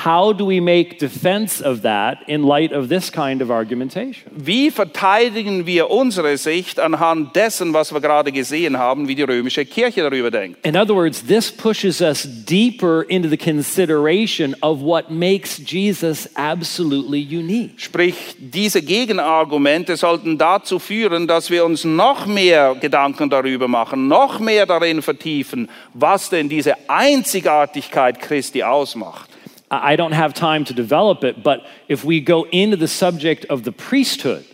how 0.05 0.33
do 0.33 0.46
we 0.46 0.61
make 0.61 0.98
defense 0.98 1.61
of 1.61 1.83
that 1.83 2.18
in 2.26 2.42
light 2.42 2.72
of 2.72 2.88
this 2.88 3.11
kind 3.11 3.42
of 3.42 3.50
argumentation? 3.50 4.31
wie 4.33 4.70
verteidigen 4.70 5.66
wir 5.66 5.90
unsere 5.90 6.37
Sicht 6.37 6.81
anhand 6.81 7.35
dessen, 7.37 7.72
was 7.72 7.92
wir 7.92 8.00
gerade 8.00 8.33
gesehen 8.33 8.79
haben, 8.79 9.09
wie 9.09 9.14
die 9.14 9.22
römische 9.22 9.64
Kirche 9.64 10.03
darüber 10.03 10.31
denkt? 10.31 10.64
In 10.66 10.76
other 10.76 10.94
words, 10.94 11.24
this 11.24 11.50
pushes 11.50 12.00
us 12.00 12.26
deeper 12.26 13.05
into 13.09 13.29
the 13.29 13.37
consideration 13.37 14.55
of 14.62 14.81
what 14.81 15.11
makes 15.11 15.59
Jesus 15.59 16.29
absolutely 16.35 17.20
unique. 17.20 17.72
Sprich, 17.76 18.37
diese 18.38 18.83
Gegenargumente 18.83 19.96
sollten 19.96 20.38
dazu 20.38 20.79
führen, 20.79 21.26
dass 21.26 21.50
wir 21.50 21.64
uns 21.64 21.85
noch 21.85 22.26
mehr 22.26 22.76
Gedanken 22.81 23.31
darüber 23.31 23.68
machen, 23.68 24.09
noch 24.09 24.40
mehr 24.40 24.66
darin 24.66 25.03
vertiefen, 25.03 25.68
was 25.94 26.31
denn 26.31 26.48
diese 26.48 26.74
Einzigartigkeit 26.88 28.20
Christi 28.20 28.62
ausmacht. 28.62 29.30
I 29.70 29.96
don't 29.96 30.12
have 30.12 30.35
time 30.35 30.64
to 30.64 30.74
develop 30.74 31.22
it, 31.22 31.42
but 31.44 31.64
if 31.88 32.04
we 32.04 32.20
go 32.20 32.46
into 32.50 32.76
the 32.76 32.88
subject 32.88 33.46
of 33.48 33.62
the 33.64 33.72
priesthood, 33.72 34.44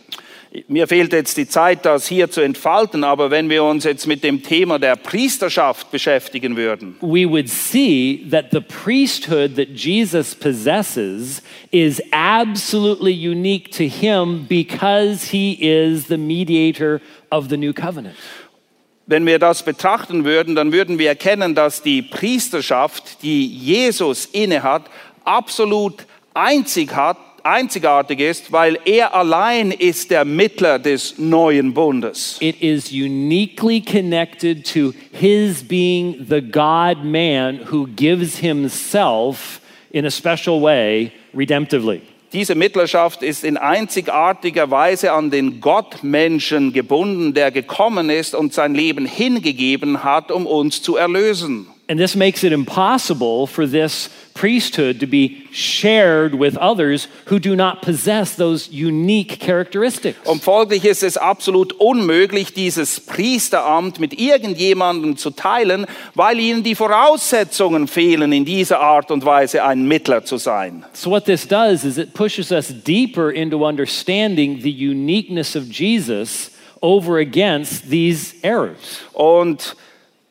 Mir 0.69 0.87
fehlt 0.89 1.13
jetzt 1.13 1.37
die 1.37 1.47
Zeit, 1.47 1.85
das 1.85 2.07
hier 2.07 2.31
zu 2.31 2.41
entfalten, 2.41 3.05
aber 3.05 3.31
wenn 3.31 3.51
wir 3.51 3.63
uns 3.65 3.85
jetzt 3.85 4.07
mit 4.07 4.25
dem 4.25 4.43
Thema 4.43 4.79
der 4.79 4.97
Priesterschaft 4.97 5.91
beschäftigen 5.91 6.57
würden, 6.57 6.97
we 7.03 7.29
would 7.29 7.49
see 7.49 8.27
that 8.31 8.47
the 8.53 8.61
priesthood 8.61 9.57
that 9.57 9.69
Jesus 9.75 10.35
possesses 10.35 11.43
is 11.73 12.03
absolutely 12.11 13.13
unique 13.13 13.71
to 13.71 13.85
him 13.85 14.47
because 14.49 15.31
he 15.31 15.59
is 15.61 16.07
the 16.07 16.17
mediator 16.17 17.03
of 17.31 17.49
the 17.51 17.57
new 17.59 17.75
covenant. 17.75 18.17
wenn 19.07 19.25
wir 19.25 19.39
das 19.39 19.63
betrachten 19.65 20.25
würden, 20.25 20.57
dann 20.57 20.73
würden 20.73 20.99
wir 20.99 21.09
erkennen, 21.09 21.55
dass 21.55 21.83
die 21.83 22.03
Priesterschaft, 22.03 23.23
die 23.23 23.47
Jesus 23.47 24.27
innehat, 24.27 24.83
absolut 25.27 26.07
einzigartig 26.35 28.21
ist, 28.21 28.53
weil 28.53 28.79
er 28.85 29.15
allein 29.15 29.71
ist 29.71 30.11
der 30.11 30.25
Mittler 30.25 30.79
des 30.79 31.19
neuen 31.19 31.75
Bundes. 31.75 32.39
It 32.41 32.61
is 32.63 32.91
uniquely 32.91 33.81
connected 33.81 34.67
to 34.73 34.93
his 35.13 35.63
being 35.63 36.27
the 36.29 36.41
God 36.41 37.05
man 37.05 37.61
who 37.71 37.87
gives 37.87 38.39
himself 38.39 39.61
in 39.91 40.05
a 40.07 40.11
special 40.11 40.63
way 40.63 41.13
redemptively. 41.35 42.01
Diese 42.33 42.55
Mittlerschaft 42.57 43.23
ist 43.23 43.45
in 43.45 43.57
einzigartiger 43.57 44.71
Weise 44.71 45.13
an 45.13 45.31
den 45.31 45.61
Gottmenschen 45.61 46.73
gebunden, 46.73 47.35
der 47.35 47.51
gekommen 47.51 48.11
ist 48.11 48.35
und 48.35 48.53
sein 48.53 48.75
Leben 48.75 49.07
hingegeben 49.07 50.03
hat, 50.03 50.33
um 50.33 50.47
uns 50.47 50.83
zu 50.83 50.97
erlösen. 50.97 51.69
And 51.89 52.01
this 52.01 52.17
makes 52.17 52.43
it 52.43 52.53
impossible 52.53 53.47
for 53.47 53.65
this 53.65 54.11
priesthood 54.35 55.01
to 55.01 55.07
be 55.07 55.47
shared 55.53 56.35
with 56.35 56.57
others 56.59 57.07
who 57.27 57.39
do 57.39 57.55
not 57.55 57.81
possess 57.81 58.35
those 58.35 58.69
unique 58.71 59.39
characteristics. 59.39 60.19
Und 60.27 60.43
folglich 60.43 60.85
ist 60.85 61.03
es 61.03 61.17
absolut 61.17 61.73
unmöglich, 61.75 62.53
dieses 62.53 63.01
Priesteramt 63.01 64.01
mit 64.01 64.19
irgendjemandem 64.19 65.17
zu 65.17 65.31
teilen, 65.31 65.87
weil 66.15 66.39
ihnen 66.39 66.65
die 66.65 66.75
Voraussetzungen 66.75 67.87
fehlen, 67.87 68.33
in 68.33 68.45
dieser 68.45 68.81
Art 68.81 69.11
und 69.13 69.25
Weise 69.25 69.65
ein 69.65 69.87
Mittler 69.87 70.25
zu 70.25 70.39
sein. 70.39 70.85
So, 70.93 71.11
what 71.11 71.25
this 71.25 71.47
does 71.47 71.85
is 71.85 71.99
it 71.99 72.15
pushes 72.15 72.51
us 72.51 72.69
deeper 72.69 73.31
into 73.31 73.65
understanding 73.65 74.61
the 74.61 74.71
uniqueness 74.71 75.55
of 75.55 75.71
Jesus 75.71 76.51
over 76.83 77.19
against 77.19 77.89
these 77.91 78.35
errors. 78.43 79.01
Und 79.13 79.77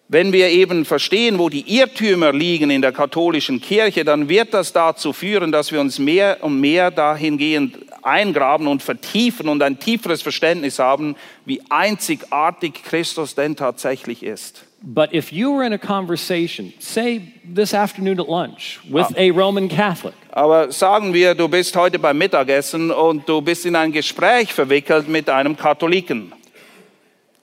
wenn 0.07 0.31
wir 0.31 0.49
eben 0.49 0.85
verstehen, 0.85 1.39
wo 1.39 1.49
die 1.49 1.77
Irrtümer 1.77 2.31
liegen 2.31 2.69
in 2.69 2.81
der 2.81 2.91
katholischen 2.91 3.59
Kirche, 3.59 4.05
dann 4.05 4.29
wird 4.29 4.53
das 4.53 4.71
dazu 4.71 5.13
führen, 5.13 5.51
dass 5.51 5.71
wir 5.71 5.81
uns 5.81 5.97
mehr 5.97 6.37
und 6.41 6.59
mehr 6.59 6.91
dahingehend 6.91 7.77
eingraben 8.03 8.67
und 8.67 8.83
vertiefen 8.83 9.49
und 9.49 9.63
ein 9.63 9.79
tieferes 9.79 10.21
Verständnis 10.21 10.77
haben, 10.77 11.15
wie 11.45 11.59
einzigartig 11.69 12.83
Christus 12.83 13.33
denn 13.33 13.55
tatsächlich 13.55 14.21
ist. 14.21 14.65
But 14.87 15.11
if 15.11 15.31
you 15.31 15.51
were 15.57 15.65
in 15.65 15.73
a 15.73 15.79
conversation, 15.79 16.71
say 16.77 17.21
this 17.55 17.73
afternoon 17.73 18.19
at 18.19 18.27
lunch, 18.27 18.79
with 18.87 19.07
a 19.17 19.31
Roman 19.31 19.67
Catholic, 19.67 20.13
Aber 20.29 20.71
sagen 20.71 21.11
wir, 21.15 21.33
du 21.33 21.47
bist 21.47 21.75
heute 21.75 21.97
beim 21.97 22.19
Mittagessen 22.19 22.91
und 22.91 23.27
du 23.27 23.41
bist 23.41 23.65
in 23.65 23.75
ein 23.75 23.91
Gespräch 23.91 24.53
verwickelt 24.53 25.07
mit 25.07 25.27
einem 25.27 25.57
Katholiken. 25.57 26.31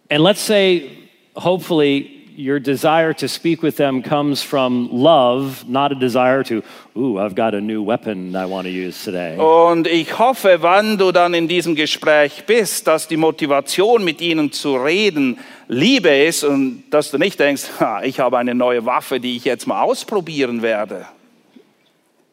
and 0.09 0.23
let's 0.23 0.41
say, 0.47 0.89
hopefully, 1.35 2.22
your 2.37 2.59
desire 2.59 3.13
to 3.15 3.29
speak 3.29 3.63
with 3.63 3.77
them 3.77 4.03
comes 4.03 4.43
from 4.43 4.89
love, 4.91 5.69
not 5.69 5.93
a 5.93 5.95
desire 5.95 6.43
to, 6.45 6.63
ooh, 6.97 7.19
I've 7.19 7.35
got 7.35 7.55
a 7.55 7.61
new 7.61 7.83
weapon 7.83 8.35
I 8.35 8.47
want 8.47 8.67
to 8.67 8.71
use 8.71 9.05
today. 9.05 9.37
Und 9.37 9.87
ich 9.87 10.19
hoffe, 10.19 10.59
wann 10.61 10.99
du 10.99 11.13
dann 11.13 11.35
in 11.35 11.49
diesem 11.49 11.75
Gespräch 11.75 12.45
bist, 12.47 12.87
dass 12.87 13.09
die 13.09 13.17
Motivation, 13.17 14.05
mit 14.05 14.21
ihnen 14.21 14.53
zu 14.53 14.77
reden, 14.77 15.39
Liebe 15.69 16.11
ist 16.11 16.45
und 16.45 16.85
dass 16.91 17.11
du 17.11 17.19
nicht 17.19 17.39
denkst, 17.39 17.65
ich 18.03 18.21
habe 18.21 18.39
eine 18.39 18.55
neue 18.55 18.85
Waffe, 18.85 19.21
die 19.21 19.37
ich 19.37 19.45
jetzt 19.45 19.67
mal 19.67 19.83
ausprobieren 19.83 20.63
werde. 20.63 21.07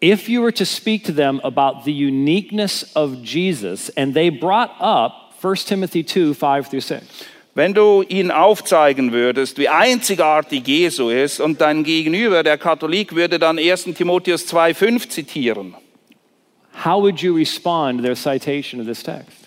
If 0.01 0.29
you 0.29 0.41
were 0.41 0.53
to 0.53 0.65
speak 0.65 1.03
to 1.05 1.11
them 1.11 1.41
about 1.43 1.83
the 1.83 1.91
uniqueness 1.91 2.85
of 2.95 3.21
Jesus, 3.21 3.89
and 3.97 4.13
they 4.13 4.29
brought 4.29 4.71
up 4.79 5.33
1 5.41 5.55
Timothy 5.67 6.03
2 6.03 6.33
5 6.33 6.69
through 6.69 6.81
6. 6.81 7.05
Wenn 7.55 7.73
du 7.73 8.03
ihnen 8.03 8.31
aufzeigen 8.31 9.11
würdest, 9.11 9.57
wie 9.57 9.69
einzigartig 9.69 10.67
Jesu 10.67 11.09
ist 11.09 11.39
und 11.39 11.59
dein 11.59 11.83
Gegenüber, 11.83 12.43
der 12.43 12.57
Katholik, 12.57 13.15
würde 13.15 13.39
dann 13.39 13.57
1. 13.57 13.85
Timotheus 13.95 14.47
2,5 14.47 15.09
zitieren. 15.09 15.75
How 16.85 17.01
would 17.01 17.19
you 17.19 17.35
respond 17.35 17.99
to 17.99 18.03
their 18.03 18.15
citation 18.15 18.79
of 18.79 18.87
this 18.87 19.03
text? 19.03 19.37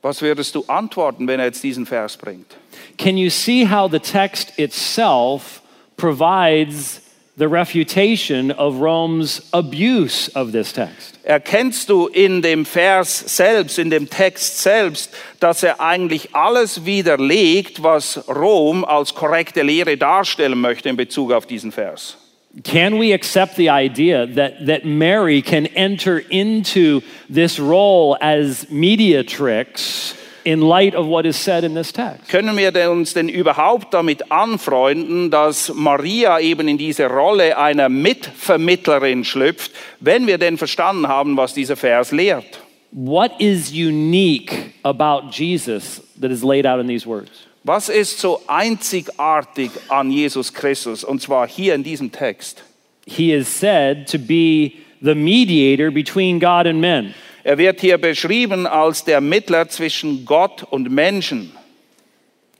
Was 0.00 0.22
würdest 0.22 0.54
du 0.54 0.64
antworten, 0.66 1.28
wenn 1.28 1.38
er 1.38 1.46
jetzt 1.46 1.62
diesen 1.62 1.86
Vers 1.86 2.16
bringt? 2.16 2.56
Can 2.98 3.16
you 3.16 3.30
see 3.30 3.68
how 3.68 3.90
the 3.90 4.00
text 4.00 4.58
itself 4.58 5.62
provides 5.96 7.01
the 7.36 7.48
refutation 7.48 8.50
of 8.50 8.76
Rome's 8.76 9.48
abuse 9.52 10.28
of 10.28 10.52
this 10.52 10.72
text? 10.72 11.18
Erkennst 11.24 11.88
du 11.88 12.08
in 12.08 12.42
dem 12.42 12.64
Vers 12.64 13.36
selbst, 13.36 13.78
in 13.78 13.90
dem 13.90 14.08
Text 14.08 14.60
selbst, 14.60 15.14
dass 15.40 15.62
er 15.62 15.80
eigentlich 15.80 16.34
alles 16.34 16.84
widerlegt, 16.84 17.82
was 17.82 18.28
Rom 18.28 18.84
als 18.84 19.14
korrekte 19.14 19.62
Lehre 19.62 19.96
darstellen 19.96 20.60
möchte 20.60 20.88
in 20.88 20.96
Bezug 20.96 21.32
auf 21.32 21.46
diesen 21.46 21.72
Vers? 21.72 22.18
Can 22.64 22.98
we 22.98 23.14
accept 23.14 23.56
the 23.56 23.70
idea 23.70 24.26
that, 24.26 24.66
that 24.66 24.84
Mary 24.84 25.40
can 25.40 25.64
enter 25.74 26.18
into 26.18 27.00
this 27.30 27.58
role 27.58 28.14
as 28.20 28.68
mediatrix 28.68 30.14
in 30.44 30.60
light 30.60 30.94
of 30.94 31.06
what 31.06 31.24
is 31.24 31.36
said 31.36 31.64
in 31.64 31.74
this 31.74 31.92
text? 31.92 32.28
Können 32.28 32.56
wir 32.56 32.72
denn 32.72 32.88
uns 32.88 33.14
denn 33.14 33.28
überhaupt 33.28 33.92
damit 33.94 34.30
anfreunden, 34.30 35.30
dass 35.30 35.72
Maria 35.74 36.40
eben 36.40 36.68
in 36.68 36.78
diese 36.78 37.06
Rolle 37.06 37.56
einer 37.58 37.88
Mitvermittlerin 37.88 39.24
schlüpft, 39.24 39.72
wenn 40.00 40.26
wir 40.26 40.38
denn 40.38 40.58
verstanden 40.58 41.08
haben, 41.08 41.36
was 41.36 41.54
dieser 41.54 41.76
Vers 41.76 42.12
lehrt? 42.12 42.60
What 42.90 43.40
is 43.40 43.70
unique 43.70 44.74
about 44.82 45.30
Jesus 45.30 46.02
that 46.20 46.30
is 46.30 46.42
laid 46.42 46.66
out 46.66 46.80
in 46.80 46.86
these 46.86 47.06
words? 47.06 47.30
Was 47.64 47.88
ist 47.88 48.18
so 48.18 48.40
einzigartig 48.48 49.70
an 49.88 50.10
Jesus 50.10 50.52
Christus? 50.52 51.04
Und 51.04 51.22
zwar 51.22 51.46
hier 51.46 51.74
in 51.74 51.84
diesem 51.84 52.10
Text. 52.10 52.62
He 53.06 53.32
is 53.32 53.48
said 53.48 54.08
to 54.10 54.18
be 54.18 54.72
the 55.00 55.14
mediator 55.14 55.90
between 55.90 56.38
God 56.38 56.66
and 56.66 56.80
men. 56.80 57.14
Er 57.44 57.58
wird 57.58 57.80
hier 57.80 57.98
beschrieben 57.98 58.66
als 58.66 59.04
der 59.04 59.20
Mittler 59.20 59.68
zwischen 59.68 60.24
Gott 60.24 60.62
und 60.62 60.90
Menschen. 60.90 61.52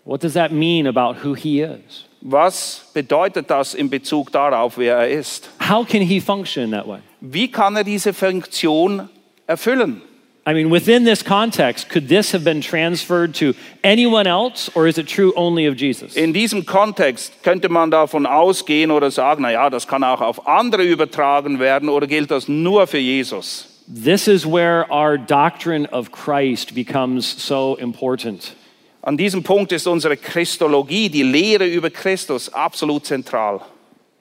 What 0.04 0.24
does 0.24 0.32
that 0.32 0.50
mean 0.50 0.86
about 0.86 1.22
who 1.22 1.34
he 1.36 1.60
is? 1.60 2.06
Was 2.20 2.90
bedeutet 2.92 3.50
das 3.50 3.74
in 3.74 3.88
Bezug 3.90 4.32
darauf, 4.32 4.78
wer 4.78 4.96
er 4.96 5.08
ist? 5.08 5.48
How 5.68 5.86
can 5.86 6.02
he 6.02 6.20
function 6.20 6.72
that 6.72 6.86
way? 6.86 6.98
Wie 7.20 7.48
kann 7.48 7.76
er 7.76 7.84
diese 7.84 8.12
Funktion 8.12 9.08
erfüllen? 9.46 10.02
I 10.44 10.54
mean, 10.54 10.72
within 10.72 11.04
this 11.04 11.24
context, 11.24 11.88
could 11.88 12.08
this 12.08 12.32
have 12.32 12.42
been 12.42 12.60
transferred 12.60 13.32
to 13.36 13.54
anyone 13.84 14.26
else, 14.26 14.68
or 14.74 14.88
is 14.88 14.98
it 14.98 15.08
true 15.08 15.32
only 15.36 15.68
of 15.68 15.76
Jesus? 15.76 16.16
In 16.16 16.32
diesem 16.32 16.66
Kontext 16.66 17.44
könnte 17.44 17.68
man 17.68 17.92
davon 17.92 18.26
ausgehen 18.26 18.90
oder 18.90 19.12
sagen, 19.12 19.42
na 19.42 19.52
ja, 19.52 19.70
das 19.70 19.86
kann 19.86 20.02
auch 20.02 20.20
auf 20.20 20.48
andere 20.48 20.82
übertragen 20.82 21.60
werden 21.60 21.88
oder 21.88 22.08
gilt 22.08 22.32
das 22.32 22.48
nur 22.48 22.88
für 22.88 22.98
Jesus? 22.98 23.71
This 23.88 24.28
is 24.28 24.46
where 24.46 24.90
our 24.92 25.18
doctrine 25.18 25.86
of 25.86 26.12
Christ 26.12 26.74
becomes 26.74 27.26
so 27.26 27.76
important. 27.76 28.54
An 29.02 29.16
diesem 29.16 29.42
Punkt 29.42 29.72
ist 29.72 29.86
unsere 29.86 30.16
Christologie, 30.16 31.08
die 31.08 31.24
Lehre 31.24 31.66
über 31.66 31.90
Christus, 31.90 32.48
absolut 32.52 33.04
zentral. 33.04 33.60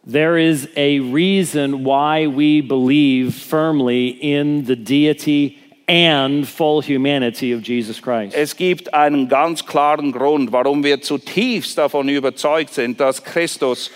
There 0.04 0.38
is 0.38 0.68
a 0.76 1.00
reason 1.00 1.84
why 1.84 2.26
we 2.26 2.62
believe 2.62 3.36
firmly 3.36 4.08
in 4.08 4.66
the 4.66 4.76
deity 4.76 5.60
and 5.88 6.48
full 6.48 6.82
humanity 6.82 7.54
of 7.54 7.62
Jesus 7.62 8.02
Christ. 8.02 8.36
Es 8.36 8.56
gibt 8.56 8.92
einen 8.94 9.28
ganz 9.30 9.64
klaren 9.64 10.12
Grund, 10.12 10.52
warum 10.52 10.84
wir 10.84 11.02
zutiefst 11.02 11.78
davon 11.78 12.10
überzeugt 12.10 12.74
sind, 12.74 13.00
dass 13.00 13.24
Christus 13.24 13.92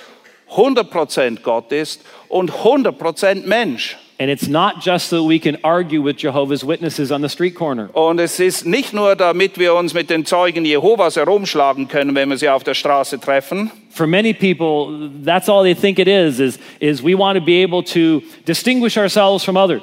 100% 0.51 1.41
Gott 1.41 1.71
ist 1.71 2.01
und 2.29 2.51
100% 2.51 3.47
Mensch. 3.47 3.97
And 4.17 4.29
it's 4.29 4.47
not 4.47 4.81
just 4.81 5.09
so 5.09 5.25
we 5.25 5.39
can 5.39 5.57
argue 5.61 6.01
with 6.01 6.15
Jehovah's 6.15 6.63
Witnesses 6.63 7.11
on 7.11 7.21
the 7.21 7.27
street 7.27 7.53
corner. 7.53 7.89
Und 7.93 8.19
es 8.19 8.39
ist 8.39 8.65
nicht 8.65 8.93
nur, 8.93 9.15
damit 9.15 9.57
wir 9.57 9.75
uns 9.75 9.93
mit 9.93 10.09
den 10.09 10.25
Zeugen 10.25 10.63
Jehovas 10.63 11.17
herumschlagen 11.17 11.89
können, 11.89 12.15
wenn 12.15 12.29
wir 12.29 12.37
sie 12.37 12.47
auf 12.47 12.63
der 12.63 12.75
Straße 12.75 13.19
treffen. 13.19 13.71
For 13.89 14.07
many 14.07 14.33
people, 14.33 15.09
that's 15.25 15.49
all 15.49 15.63
they 15.63 15.75
think 15.75 15.99
it 15.99 16.07
is, 16.07 16.39
is, 16.39 16.59
is 16.79 17.03
we 17.03 17.13
want 17.13 17.37
to 17.37 17.43
be 17.43 17.61
able 17.61 17.83
to 17.83 18.21
distinguish 18.45 18.97
ourselves 18.97 19.43
from 19.43 19.57
others. 19.57 19.81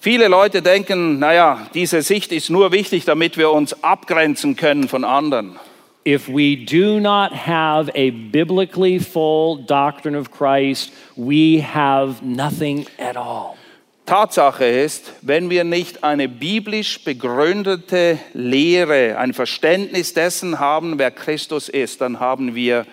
Viele 0.00 0.28
Leute 0.28 0.62
denken, 0.62 1.20
naja, 1.20 1.68
diese 1.74 2.02
Sicht 2.02 2.32
ist 2.32 2.50
nur 2.50 2.72
wichtig, 2.72 3.04
damit 3.04 3.36
wir 3.36 3.50
uns 3.52 3.84
abgrenzen 3.84 4.56
können 4.56 4.88
von 4.88 5.04
anderen. 5.04 5.60
If 6.04 6.26
we 6.28 6.56
do 6.56 6.98
not 6.98 7.32
have 7.32 7.90
a 7.94 8.10
biblically 8.10 8.98
full 8.98 9.58
doctrine 9.58 10.16
of 10.16 10.30
Christ, 10.30 10.92
we 11.16 11.60
have 11.60 12.22
nothing 12.22 12.86
at 12.98 13.16
all. 13.16 13.59
Tatsache 14.10 14.64
ist, 14.64 15.12
wenn 15.22 15.50
wir 15.50 15.62
nicht 15.62 16.02
eine 16.02 16.28
biblisch 16.28 17.04
begründete 17.04 18.18
Lehre, 18.34 19.16
ein 19.16 19.32
Verständnis 19.32 20.14
dessen 20.14 20.58
haben, 20.58 20.98
wer 20.98 21.12
Christus 21.12 21.68
ist, 21.68 22.00
dann 22.00 22.18
haben 22.18 22.56
wir 22.56 22.86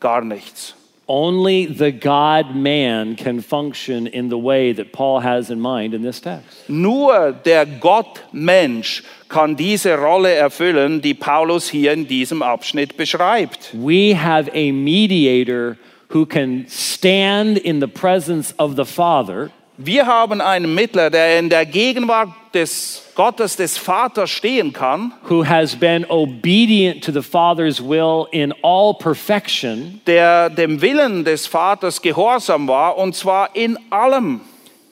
gar 0.00 0.22
nichts. 0.22 0.74
Only 1.06 1.72
the 1.72 1.92
God 1.92 2.56
man 2.56 3.14
can 3.14 3.40
function 3.40 4.08
in 4.08 4.28
the 4.28 4.34
way 4.34 4.74
that 4.74 4.90
Paul 4.90 5.22
has 5.22 5.50
in 5.50 5.60
mind 5.60 5.94
in 5.94 6.02
this 6.02 6.20
text. 6.20 6.68
Nur 6.68 7.30
der 7.44 7.64
Gottmensch 7.64 9.04
kann 9.28 9.54
diese 9.54 9.96
Rolle 9.96 10.32
erfüllen, 10.32 11.00
die 11.00 11.14
Paulus 11.14 11.68
hier 11.68 11.92
in 11.92 12.08
diesem 12.08 12.42
Abschnitt 12.42 12.96
beschreibt. 12.96 13.72
We 13.72 14.16
have 14.20 14.50
a 14.52 14.72
mediator 14.72 15.76
who 16.12 16.26
can 16.26 16.66
stand 16.68 17.56
in 17.56 17.80
the 17.80 17.86
presence 17.86 18.52
of 18.58 18.74
the 18.76 18.84
Father 18.84 19.52
Wir 19.78 20.06
haben 20.06 20.40
einen 20.40 20.74
Mittler, 20.74 21.10
der 21.10 21.38
in 21.38 21.50
der 21.50 21.66
Gegenwart 21.66 22.30
des 22.54 23.02
Gottes, 23.14 23.56
des 23.56 23.76
Vaters 23.76 24.30
stehen 24.30 24.72
kann, 24.72 25.12
who 25.28 25.44
has 25.44 25.76
been 25.76 26.06
obedient 26.08 27.04
to 27.04 27.12
the 27.12 27.22
Father's 27.22 27.80
will 27.80 28.26
in 28.32 28.54
all 28.62 28.94
perfection 28.94 30.00
der 30.06 30.48
dem 30.48 30.80
Willen 30.80 31.24
des 31.24 31.46
Vaters 31.46 32.00
gehorsam 32.00 32.68
war, 32.68 32.96
und 32.96 33.14
zwar 33.14 33.54
in 33.54 33.78
allem. 33.90 34.40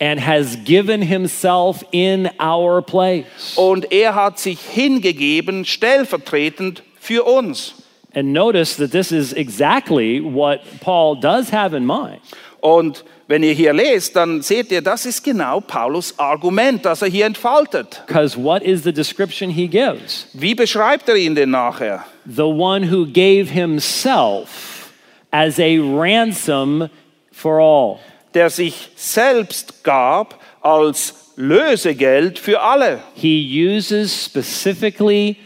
and 0.01 0.20
has 0.20 0.57
given 0.64 1.01
himself 1.01 1.82
in 1.93 2.28
our 2.39 2.82
place. 2.82 3.57
Und 3.57 3.91
er 3.91 4.14
hat 4.14 4.39
sich 4.39 4.61
hingegeben, 4.61 5.64
stellvertretend 5.64 6.82
für 6.99 7.24
uns. 7.24 7.74
And 8.14 8.32
notice 8.32 8.76
that 8.76 8.91
this 8.91 9.12
is 9.12 9.32
exactly 9.32 10.20
what 10.20 10.61
Paul 10.80 11.16
does 11.16 11.51
have 11.51 11.74
in 11.74 11.87
mind. 11.87 12.20
Und 12.65 13.05
wenn 13.27 13.43
ihr 13.43 13.53
hier 13.53 13.75
lest, 13.75 14.17
dann 14.17 14.41
seht 14.41 14.73
ihr, 14.73 14.81
das 14.81 15.05
ist 15.05 15.23
genau 15.23 15.61
Paulus 15.61 16.19
Argument, 16.19 16.83
das 16.83 17.03
er 17.03 17.09
hier 17.09 17.27
entfaltet. 17.27 18.03
Because 18.07 18.43
what 18.43 18.62
is 18.62 18.85
the 18.85 18.93
description 18.93 19.51
he 19.51 19.69
gives? 19.69 20.29
Wie 20.33 20.55
beschreibt 20.55 21.07
er 21.11 21.17
ihn 21.17 21.35
denn 21.35 21.51
nachher? 21.51 22.07
The 22.25 22.41
one 22.41 22.91
who 22.91 23.05
gave 23.05 23.51
himself 23.51 24.95
as 25.31 25.61
a 25.61 25.79
ransom 25.79 26.89
for 27.31 27.61
all. 27.61 27.99
Der 28.33 28.49
sich 28.49 28.89
selbst 28.97 29.85
gab 29.85 30.41
als 30.62 31.33
Lösegeld 31.37 32.39
für 32.39 32.62
alle. 32.62 33.01
He 33.15 33.45
uses 33.45 34.25
specifically 34.25 35.37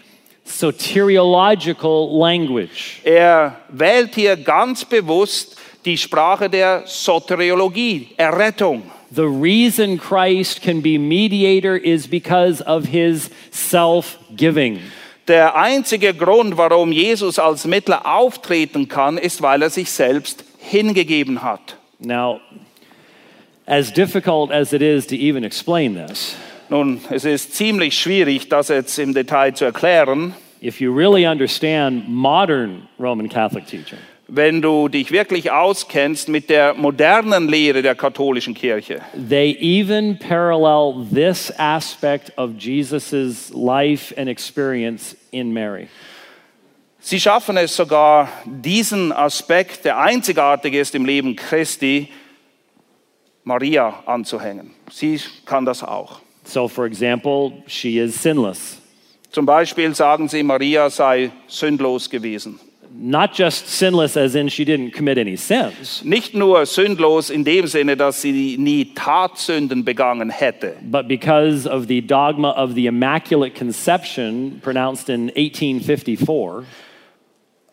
soteriological 0.44 2.16
language. 2.16 3.00
Er 3.02 3.56
wählt 3.70 4.14
hier 4.14 4.36
ganz 4.36 4.84
bewusst 4.84 5.56
die 5.88 5.96
Sprache 5.96 6.50
der 6.50 6.82
Soteriologie, 6.84 8.08
Errettung. 8.18 8.82
The 9.10 9.22
reason 9.22 9.98
Christ 9.98 10.60
can 10.60 10.82
be 10.82 10.98
mediator 10.98 11.76
is 11.76 12.06
because 12.06 12.62
of 12.62 12.84
his 12.84 13.30
self 13.50 14.18
giving. 14.36 14.80
Der 15.28 15.56
einzige 15.56 16.12
Grund, 16.12 16.58
warum 16.58 16.92
Jesus 16.92 17.38
als 17.38 17.64
Mittler 17.64 18.04
auftreten 18.04 18.88
kann, 18.88 19.16
ist, 19.16 19.40
weil 19.40 19.62
er 19.62 19.70
sich 19.70 19.90
selbst 19.90 20.44
hingegeben 20.58 21.42
hat. 21.42 21.76
Now, 21.98 22.40
as 23.66 23.90
difficult 23.92 24.50
as 24.50 24.72
it 24.72 24.82
is 24.82 25.06
to 25.06 25.14
even 25.14 25.42
explain 25.42 25.94
this, 25.94 26.36
Nun, 26.68 27.00
es 27.10 27.24
ist 27.24 27.54
ziemlich 27.54 27.98
schwierig, 27.98 28.50
das 28.50 28.68
jetzt 28.68 28.98
im 28.98 29.14
Detail 29.14 29.54
zu 29.54 29.64
erklären. 29.64 30.34
if 30.60 30.80
you 30.80 30.92
really 30.92 31.24
understand 31.24 32.08
modern 32.08 32.88
Roman 32.98 33.28
Catholic 33.28 33.66
teaching, 33.66 33.98
Wenn 34.30 34.60
du 34.60 34.88
dich 34.88 35.10
wirklich 35.10 35.50
auskennst 35.50 36.28
mit 36.28 36.50
der 36.50 36.74
modernen 36.74 37.48
Lehre 37.48 37.80
der 37.80 37.94
katholischen 37.94 38.52
Kirche, 38.52 39.00
they 39.14 39.56
even 39.58 40.18
parallel 40.18 41.06
this 41.10 41.50
aspect 41.56 42.36
of 42.36 42.50
Jesus' 42.58 43.50
life 43.54 44.14
and 44.18 44.28
experience 44.28 45.16
in 45.30 45.50
Mary. 45.50 45.88
sie 47.00 47.18
schaffen 47.18 47.56
es 47.56 47.74
sogar, 47.74 48.28
diesen 48.44 49.12
Aspekt, 49.12 49.86
der 49.86 49.98
einzigartig 49.98 50.74
ist 50.74 50.94
im 50.94 51.06
Leben 51.06 51.34
Christi, 51.34 52.08
Maria 53.44 54.02
anzuhängen. 54.04 54.72
Sie 54.92 55.18
kann 55.46 55.64
das 55.64 55.82
auch. 55.82 56.20
So, 56.44 56.68
for 56.68 56.84
example, 56.84 57.62
she 57.66 57.98
is 57.98 58.22
sinless. 58.22 58.76
Zum 59.30 59.46
Beispiel 59.46 59.94
sagen 59.94 60.28
sie, 60.28 60.42
Maria 60.42 60.90
sei 60.90 61.30
sündlos 61.46 62.10
gewesen. 62.10 62.60
Not 63.00 63.32
just 63.32 63.68
sinless 63.68 64.16
as 64.16 64.34
in 64.34 64.48
she 64.48 64.64
didn't 64.64 64.90
commit 64.90 65.18
any 65.18 65.36
sins, 65.36 66.02
Nicht 66.02 66.34
nur 66.34 66.66
sündlos 66.66 67.30
in 67.30 67.44
dem 67.44 67.68
Sinne, 67.68 67.96
dass 67.96 68.22
sie 68.22 68.56
nie 68.58 68.92
Tatsünden 68.92 69.84
begangen 69.84 70.30
hätte, 70.30 70.74
but 70.82 71.06
because 71.06 71.64
of 71.64 71.86
the 71.86 72.00
dogma 72.00 72.50
of 72.50 72.74
the 72.74 72.88
Immaculate 72.88 73.54
Conception 73.54 74.58
pronounced 74.62 75.08
in 75.08 75.28
1854, 75.28 76.64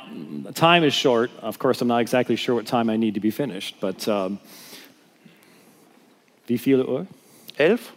time 0.56 0.86
is 0.86 0.96
short. 0.96 1.30
Of 1.42 1.60
course, 1.60 1.82
I'm 1.82 1.88
not 1.88 2.00
exactly 2.00 2.36
sure 2.36 2.56
what 2.56 2.66
time 2.66 2.90
I 2.90 2.98
need 2.98 3.14
to 3.16 3.22
be 3.22 3.32
finished, 3.32 3.80
but 3.80 4.08
um, 4.08 4.40
wie 6.48 6.58
viele 6.58 6.86
Uhr? 6.86 7.08
Elf? 7.58 7.94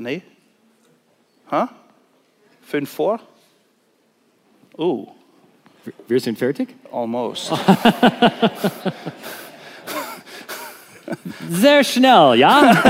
Nee? 0.00 0.22
Ha? 1.50 1.68
Fünf 2.62 2.88
vor? 2.90 3.20
Oh, 4.78 5.08
Wir 6.08 6.20
sind 6.20 6.38
fertig? 6.38 6.68
almost. 6.90 7.52
Sehr 11.50 11.84
schnell, 11.84 12.34
ja? 12.36 12.72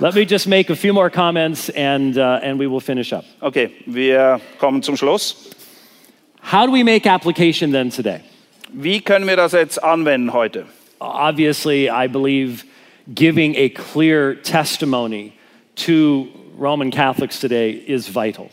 Let 0.00 0.14
me 0.14 0.22
just 0.24 0.48
make 0.48 0.68
a 0.70 0.76
few 0.76 0.92
more 0.92 1.10
comments 1.10 1.70
and, 1.70 2.16
uh, 2.18 2.40
and 2.42 2.58
we 2.58 2.66
will 2.66 2.80
finish 2.80 3.12
up. 3.12 3.24
Okay, 3.40 3.70
wir 3.86 4.40
kommen 4.58 4.82
zum 4.82 4.96
Schluss. 4.96 5.50
How 6.40 6.66
do 6.66 6.72
we 6.72 6.82
make 6.82 7.06
application 7.06 7.70
then 7.70 7.90
today? 7.90 8.20
Wie 8.72 9.00
können 9.00 9.28
wir 9.28 9.36
das 9.36 9.52
jetzt 9.52 9.80
anwenden 9.82 10.32
heute? 10.32 10.66
Obviously, 11.00 11.88
I 11.88 12.08
believe 12.08 12.64
giving 13.14 13.54
a 13.56 13.68
clear 13.70 14.34
testimony 14.34 15.32
to 15.76 16.28
Roman 16.56 16.90
Catholics 16.90 17.40
today 17.40 17.70
is 17.70 18.08
vital. 18.08 18.50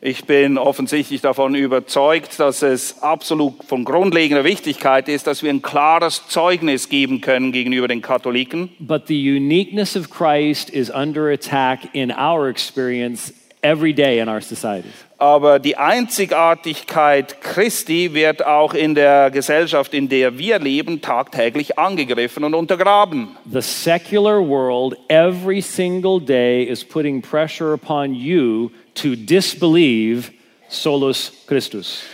Ich 0.00 0.26
bin 0.26 0.58
offensichtlich 0.58 1.22
davon 1.22 1.56
überzeugt, 1.56 2.38
dass 2.38 2.62
es 2.62 3.02
absolut 3.02 3.64
von 3.64 3.84
grundlegender 3.84 4.44
Wichtigkeit 4.44 5.08
ist, 5.08 5.26
dass 5.26 5.42
wir 5.42 5.50
ein 5.50 5.60
klares 5.60 6.28
Zeugnis 6.28 6.88
geben 6.88 7.20
können 7.20 7.50
gegenüber 7.50 7.88
den 7.88 8.00
Katholiken. 8.00 8.70
But 8.78 9.08
the 9.08 9.36
uniqueness 9.36 9.96
of 9.96 10.08
Christ 10.08 10.70
is 10.70 10.88
under 10.88 11.32
attack 11.32 11.80
in 11.94 12.12
our 12.12 12.48
experience 12.48 13.34
every 13.62 13.92
day 13.92 14.20
in 14.20 14.28
our 14.28 14.40
societies. 14.40 15.07
Aber 15.20 15.58
die 15.58 15.76
Einzigartigkeit 15.76 17.40
Christi 17.40 18.14
wird 18.14 18.46
auch 18.46 18.72
in 18.72 18.94
der 18.94 19.32
Gesellschaft, 19.32 19.92
in 19.92 20.08
der 20.08 20.38
wir 20.38 20.60
leben, 20.60 21.00
tagtäglich 21.00 21.76
angegriffen 21.76 22.44
und 22.44 22.54
untergraben. 22.54 23.36
The 23.50 23.60
secular 23.60 24.38
world 24.38 24.96
every 25.08 25.60
single 25.60 26.20
day 26.20 26.62
is 26.62 26.84
putting 26.84 27.20
pressure 27.20 27.72
upon 27.72 28.14
you 28.14 28.70
to 28.94 29.16
disbelieve 29.16 30.30
solus 30.68 31.32
Christus. 31.48 32.04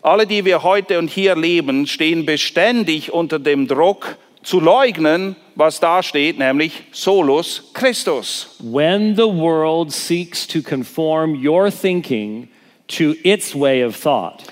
Alle, 0.00 0.26
die 0.26 0.46
wir 0.46 0.62
heute 0.62 0.98
und 0.98 1.10
hier 1.10 1.36
leben, 1.36 1.86
stehen 1.86 2.24
beständig 2.24 3.12
unter 3.12 3.38
dem 3.38 3.68
Druck 3.68 4.16
zu 4.42 4.58
leugnen, 4.58 5.36
was 5.58 5.80
da 5.80 6.02
steht, 6.02 6.38
nämlich 6.38 6.84
solus 6.92 7.70
Christus. 7.74 8.56
When 8.60 9.16
the 9.16 9.26
world 9.26 9.92
seeks 9.92 10.46
to 10.46 10.62
conform 10.62 11.34
your 11.34 11.70
thinking 11.70 12.48
to 12.88 13.16
its 13.24 13.54
way 13.54 13.82
of 13.82 13.96
thought, 13.96 14.44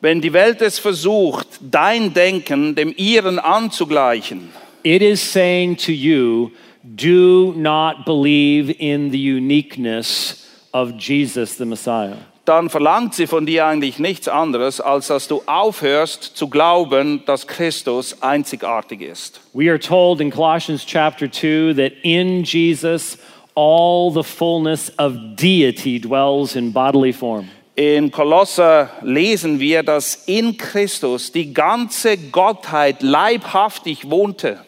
Wenn 0.00 0.20
die 0.20 0.34
Welt 0.34 0.60
es 0.60 0.78
versucht, 0.78 1.46
dein 1.62 2.12
Denken 2.12 2.74
dem 2.74 2.92
ihren 2.96 3.38
anzugleichen, 3.38 4.50
it 4.82 5.00
is 5.00 5.20
saying 5.22 5.76
to 5.76 5.92
you, 5.92 6.50
do 6.94 7.54
not 7.56 8.04
believe 8.04 8.70
in 8.78 9.10
the 9.10 9.18
uniqueness 9.18 10.46
of 10.74 10.98
Jesus 10.98 11.56
the 11.56 11.64
Messiah. 11.64 12.16
Dann 12.44 12.68
verlangt 12.68 13.14
sie 13.14 13.26
von 13.26 13.46
dir 13.46 13.66
eigentlich 13.66 13.98
nichts 13.98 14.28
anderes, 14.28 14.80
als 14.80 15.06
dass 15.06 15.28
du 15.28 15.42
aufhörst 15.46 16.22
zu 16.22 16.48
glauben, 16.48 17.22
dass 17.24 17.46
Christus 17.46 18.22
einzigartig 18.22 19.00
ist. 19.00 19.40
We 19.54 19.70
are 19.70 19.78
told 19.80 20.20
in 20.20 20.30
Colossians 20.30 20.84
chapter 20.84 21.30
2 21.30 21.74
that 21.74 21.92
in 22.02 22.44
Jesus 22.44 23.18
all 23.54 24.10
the 24.12 24.22
fullness 24.22 24.92
of 24.98 25.14
deity 25.36 26.00
dwells 26.00 26.54
in 26.54 26.72
bodily 26.72 27.12
form. 27.12 27.48
In 27.76 28.12
Kolosser 28.12 28.90
lesen 29.02 29.58
wir, 29.58 29.82
dass 29.82 30.14
in 30.26 30.56
Christus 30.56 31.32
die 31.32 31.52
ganze 31.52 32.16
Gottheit 32.16 33.02
leibhaftig 33.02 34.10
wohnte. 34.10 34.60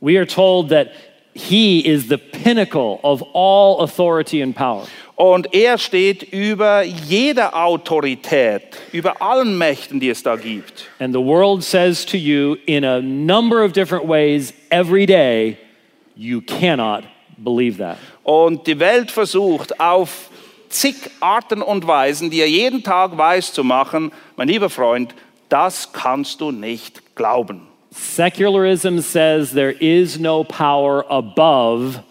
We 0.00 0.16
are 0.16 0.26
told 0.26 0.68
that 0.68 0.88
he 1.34 1.80
is 1.80 2.08
the 2.08 2.18
pinnacle 2.18 3.00
of 3.02 3.22
all 3.34 3.80
authority 3.80 4.42
and 4.42 4.54
power. 4.54 4.86
Und 5.16 5.54
er 5.54 5.78
steht 5.78 6.22
über 6.32 6.82
jeder 6.82 7.54
Autorität, 7.54 8.62
über 8.92 9.20
allen 9.20 9.58
Mächten, 9.58 10.00
die 10.00 10.08
es 10.08 10.22
da 10.22 10.36
gibt. 10.36 10.88
And 10.98 11.14
the 11.14 11.20
world 11.20 11.62
says 11.62 12.04
to 12.06 12.16
you 12.16 12.56
in 12.66 12.84
a 12.84 13.00
number 13.00 13.64
of 13.64 13.72
different 13.72 14.08
ways 14.08 14.54
every 14.70 15.06
day, 15.06 15.58
you 16.16 16.40
cannot 16.40 17.04
believe 17.36 17.78
that. 17.78 17.98
Und 18.22 18.66
die 18.66 18.78
Welt 18.78 19.10
versucht 19.10 19.78
auf 19.78 20.30
zig 20.68 20.96
Arten 21.20 21.62
und 21.62 21.86
Weisen, 21.86 22.30
die 22.30 22.40
er 22.40 22.48
jeden 22.48 22.82
Tag 22.82 23.16
weiß 23.16 23.52
zu 23.52 23.62
machen, 23.62 24.12
mein 24.36 24.48
lieber 24.48 24.70
Freund, 24.70 25.14
das 25.48 25.92
kannst 25.92 26.40
du 26.40 26.50
nicht 26.50 27.14
glauben. 27.14 27.68
Secularism 27.90 28.98
says 29.00 29.52
there 29.52 29.72
is 29.72 30.18
no 30.18 30.44
power 30.44 31.04
above 31.10 32.02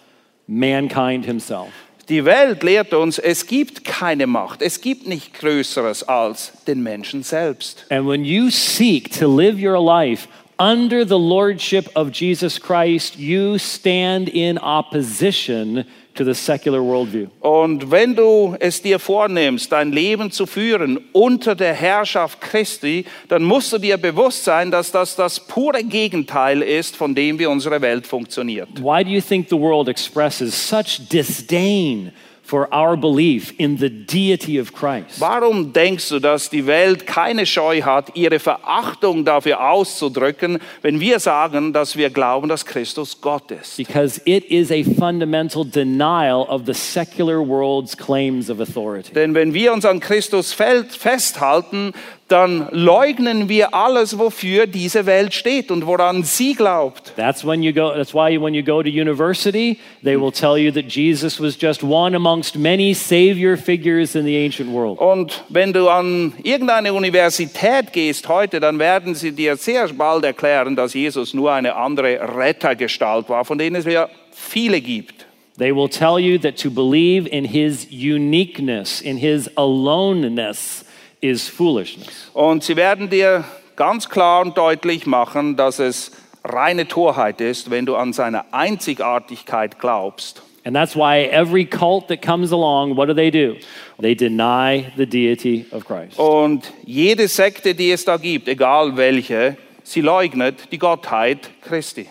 mankind 0.47 1.25
himself. 1.25 1.69
Die 2.11 2.25
Welt 2.25 2.61
lehrt 2.61 2.93
uns, 2.93 3.19
es 3.19 3.47
gibt 3.47 3.85
keine 3.85 4.27
Macht, 4.27 4.61
es 4.61 4.81
gibt 4.81 5.07
nicht 5.07 5.33
Größeres 5.33 6.03
als 6.03 6.51
den 6.67 6.83
Menschen 6.83 7.23
selbst. 7.23 7.85
And 7.89 8.05
when 8.05 8.25
you 8.25 8.49
seek 8.49 9.17
to 9.17 9.33
live 9.33 9.57
your 9.57 9.81
life 9.81 10.27
under 10.59 11.07
the 11.07 11.17
lordship 11.17 11.89
of 11.95 12.09
Jesus 12.13 12.59
Christ, 12.59 13.15
you 13.15 13.57
stand 13.57 14.27
in 14.27 14.57
opposition 14.57 15.85
to 16.23 16.33
the 16.33 16.39
secular 16.39 16.81
worldview. 16.81 17.27
Und 17.39 17.91
wenn 17.91 18.15
du 18.15 18.55
es 18.59 18.81
dir 18.81 18.99
vornimmst, 18.99 19.71
dein 19.71 19.91
Leben 19.91 20.31
zu 20.31 20.45
führen 20.45 20.99
unter 21.11 21.55
der 21.55 21.73
Herrschaft 21.73 22.41
Christi, 22.41 23.05
dann 23.27 23.43
musst 23.43 23.73
du 23.73 23.77
dir 23.77 23.97
bewusst 23.97 24.43
sein, 24.43 24.71
dass 24.71 24.91
das 24.91 25.15
das 25.15 25.39
pure 25.39 25.83
Gegenteil 25.83 26.61
ist, 26.61 26.95
von 26.95 27.15
dem 27.15 27.39
wie 27.39 27.45
unsere 27.45 27.81
Welt 27.81 28.07
funktioniert. 28.07 28.69
Why 28.81 29.03
do 29.03 29.09
you 29.09 29.21
think 29.21 29.49
the 29.49 29.57
world 29.57 29.87
expresses 29.87 30.69
such 30.69 31.07
disdain 31.11 32.11
for 32.51 32.67
our 32.73 32.97
belief 32.97 33.53
in 33.57 33.77
the 33.77 33.89
deity 33.89 34.59
of 34.59 34.73
Christ? 34.73 35.21
Warum 35.21 35.71
denkst 35.71 36.09
du, 36.09 36.19
dass 36.19 36.49
die 36.49 36.67
Welt 36.67 37.07
keine 37.07 37.45
Scheu 37.45 37.81
hat, 37.81 38.13
ihre 38.13 38.39
Verachtung 38.39 39.23
dafür 39.23 39.69
auszudrücken, 39.71 40.59
wenn 40.81 40.99
wir 40.99 41.21
sagen, 41.21 41.71
dass 41.71 41.95
wir 41.95 42.09
glauben, 42.09 42.49
dass 42.49 42.65
Christus 42.65 43.21
Gott 43.21 43.51
ist? 43.51 43.77
Because 43.77 44.19
it 44.25 44.43
is 44.51 44.69
a 44.69 44.83
fundamental 44.83 45.63
denial 45.63 46.41
of 46.49 46.63
the 46.65 46.73
secular 46.73 47.39
world's 47.39 47.95
claims 47.95 48.49
of 48.49 48.59
authority. 48.59 49.13
Denn 49.13 49.33
wenn 49.33 49.53
wir 49.53 49.71
uns 49.71 49.85
an 49.85 50.01
Christus 50.01 50.51
festhalten, 50.51 51.93
dann 52.31 52.67
leugnen 52.71 53.49
wir 53.49 53.73
alles, 53.73 54.17
wofür 54.17 54.65
diese 54.65 55.05
Welt 55.05 55.33
steht 55.33 55.69
und 55.69 55.85
woran 55.85 56.23
sie 56.23 56.53
glaubt. 56.53 57.13
That's 57.15 57.45
when 57.45 57.61
you 57.61 57.73
go 57.73 57.91
that's 57.93 58.13
why 58.13 58.39
when 58.39 58.53
you 58.53 58.63
go 58.63 58.81
to 58.81 58.89
university, 58.89 59.77
they 60.03 60.19
will 60.19 60.31
tell 60.31 60.57
you 60.57 60.71
that 60.71 60.85
Jesus 60.85 61.39
was 61.39 61.57
just 61.59 61.83
one 61.83 62.15
amongst 62.15 62.57
many 62.57 62.93
savior 62.93 63.57
figures 63.57 64.15
in 64.15 64.25
the 64.25 64.37
ancient 64.37 64.71
world. 64.71 64.99
Und 64.99 65.43
wenn 65.49 65.73
du 65.73 65.89
an 65.89 66.33
irgendeine 66.43 66.93
Universität 66.93 67.91
gehst 67.91 68.27
heute, 68.29 68.59
dann 68.59 68.79
werden 68.79 69.13
sie 69.15 69.31
dir 69.31 69.57
sehr 69.57 69.87
bald 69.89 70.23
erklären, 70.23 70.75
dass 70.75 70.93
Jesus 70.93 71.33
nur 71.33 71.51
eine 71.51 71.75
andere 71.75 72.19
Rettergestalt 72.35 73.27
war, 73.29 73.43
von 73.43 73.57
denen 73.57 73.75
es 73.75 73.85
ja 73.85 74.09
viele 74.31 74.79
gibt. 74.79 75.25
They 75.57 75.75
will 75.75 75.89
tell 75.89 76.17
you 76.17 76.39
that 76.39 76.57
to 76.61 76.71
believe 76.71 77.27
in 77.27 77.45
his 77.45 77.85
uniqueness, 77.91 79.01
in 79.01 79.17
his 79.17 79.49
aloneness 79.57 80.85
is 81.21 81.47
foolishness. 81.47 82.29
Und 82.33 82.63
sie 82.63 82.75
werden 82.75 83.09
dir 83.09 83.45
ganz 83.75 84.09
klar 84.09 84.41
und 84.41 84.57
deutlich 84.57 85.05
machen, 85.05 85.55
dass 85.55 85.79
es 85.79 86.11
reine 86.43 86.87
Torheit 86.87 87.39
ist, 87.39 87.69
wenn 87.69 87.85
du 87.85 87.95
an 87.95 88.13
seine 88.13 88.51
Einzigartigkeit 88.53 89.79
glaubst. 89.79 90.41
And 90.63 90.75
that's 90.75 90.95
why 90.95 91.27
every 91.31 91.65
cult 91.65 92.07
that 92.09 92.21
comes 92.21 92.51
along, 92.51 92.95
what 92.95 93.07
do 93.07 93.15
they 93.15 93.31
do? 93.31 93.55
They 93.99 94.13
deny 94.13 94.91
the 94.95 95.07
deity 95.07 95.65
of 95.71 95.85
Christ. 95.85 96.19
Und 96.19 96.71
jede 96.85 97.27
Sekte, 97.27 97.73
die 97.73 97.91
es 97.91 98.05
da 98.05 98.17
gibt, 98.17 98.47
egal 98.47 98.95
welche, 98.95 99.57
sie 99.83 100.01
leugnet 100.01 100.71
die 100.71 100.77
Gottheit 100.77 101.49
Christi. 101.61 102.07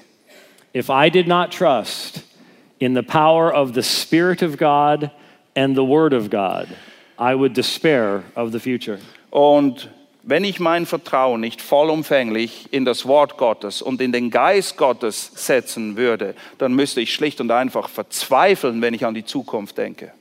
If 0.75 0.89
I 0.89 1.11
did 1.11 1.29
not 1.29 1.53
trust 1.53 2.23
in 2.81 2.95
the 2.95 3.03
power 3.03 3.53
of 3.53 3.75
the 3.75 3.83
Spirit 3.83 4.43
of 4.43 4.57
God 4.57 5.11
and 5.55 5.77
the 5.77 5.85
Word 5.85 6.13
of 6.13 6.31
God, 6.31 6.67
I 7.21 7.35
would 7.35 7.55
despair 7.55 8.23
of 8.35 8.53
the 8.53 8.59
future. 8.59 8.99
Und 9.31 9.91
wenn 10.23 10.45
ich 10.45 10.61
mein 10.61 10.87
Vertrauen 10.87 11.41
nicht 11.41 11.61
vollumfänglich 11.61 12.69
in 12.71 12.85
das 12.85 13.07
Wort 13.07 13.37
Gottes 13.37 13.83
und 13.83 14.01
in 14.01 14.13
den 14.13 14.31
Geist 14.31 14.77
Gottes 14.77 15.33
setzen 15.35 15.97
würde, 15.97 16.35
dann 16.59 16.75
müsste 16.75 17.01
ich 17.01 17.13
schlicht 17.13 17.41
und 17.41 17.51
einfach 17.51 17.89
verzweifeln, 17.89 18.83
wenn 18.83 18.95
ich 18.95 19.05
an 19.05 19.15
die 19.15 19.25
Zukunft 19.25 19.79
denke. 19.79 20.13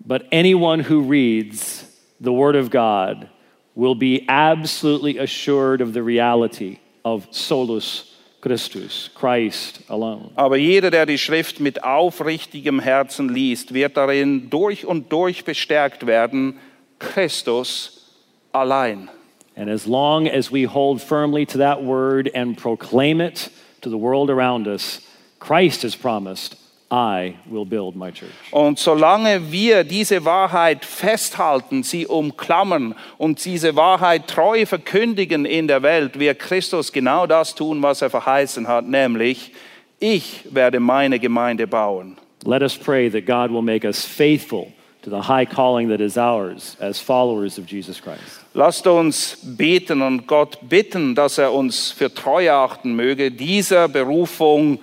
But 0.00 0.24
anyone 0.32 0.88
who 0.88 1.00
reads 1.00 1.86
the 2.20 2.30
Word 2.30 2.56
of 2.56 2.70
God 2.70 3.28
will 3.74 3.94
be 3.94 4.24
absolutely 4.28 5.18
assured 5.18 5.80
of 5.80 5.92
the 5.92 6.00
reality 6.00 6.78
of 7.04 7.26
solus 7.30 8.07
Christus, 8.40 9.10
Christ 9.14 9.80
alone. 9.88 10.30
Aber 10.36 10.56
jeder, 10.56 10.90
der 10.90 11.06
die 11.06 11.18
Schrift 11.18 11.58
mit 11.58 11.82
aufrichtigem 11.82 12.78
Herzen 12.78 13.28
liest, 13.28 13.74
wird 13.74 13.96
darin 13.96 14.48
durch 14.48 14.86
und 14.86 15.10
durch 15.10 15.44
bestärkt 15.44 16.06
werden, 16.06 16.58
Christus 16.98 18.14
allein. 18.52 19.08
And 19.56 19.68
as 19.68 19.86
long 19.86 20.28
as 20.28 20.52
we 20.52 20.66
hold 20.66 21.02
firmly 21.02 21.44
to 21.46 21.58
that 21.58 21.82
word 21.82 22.30
and 22.32 22.56
proclaim 22.56 23.20
it 23.20 23.50
to 23.80 23.90
the 23.90 23.98
world 23.98 24.30
around 24.30 24.68
us, 24.68 25.00
Christ 25.40 25.82
has 25.82 25.96
promised, 25.96 26.56
I 26.90 27.34
will 27.44 27.66
build 27.66 27.96
my 27.96 28.10
church. 28.10 28.30
Und 28.50 28.78
solange 28.78 29.52
wir 29.52 29.84
diese 29.84 30.24
Wahrheit 30.24 30.86
festhalten, 30.86 31.82
sie 31.82 32.06
umklammern 32.06 32.94
und 33.18 33.44
diese 33.44 33.76
Wahrheit 33.76 34.26
treu 34.26 34.64
verkündigen 34.64 35.44
in 35.44 35.68
der 35.68 35.82
Welt, 35.82 36.18
wird 36.18 36.38
Christus 36.38 36.90
genau 36.92 37.26
das 37.26 37.54
tun, 37.54 37.82
was 37.82 38.00
er 38.00 38.08
verheißen 38.08 38.66
hat, 38.68 38.86
nämlich 38.86 39.52
ich 40.00 40.44
werde 40.50 40.80
meine 40.80 41.18
Gemeinde 41.18 41.66
bauen. 41.66 42.16
Let 42.46 42.62
us 42.62 42.76
pray 42.76 43.10
that 43.10 43.26
God 43.26 43.50
will 43.52 43.62
make 43.62 43.86
us 43.86 44.06
faithful 44.06 44.72
to 45.02 45.10
the 45.10 45.28
high 45.28 45.44
calling 45.44 45.90
that 45.90 46.00
is 46.00 46.16
ours 46.16 46.76
as 46.80 46.98
followers 46.98 47.58
of 47.58 47.66
Jesus 47.70 48.00
Christ. 48.00 48.40
Lasst 48.54 48.86
uns 48.86 49.36
beten 49.42 50.00
und 50.00 50.26
Gott 50.26 50.58
bitten, 50.68 51.14
dass 51.14 51.36
er 51.36 51.52
uns 51.52 51.90
für 51.90 52.14
treu 52.14 52.50
achten 52.50 52.94
möge, 52.94 53.30
dieser 53.30 53.88
Berufung 53.88 54.78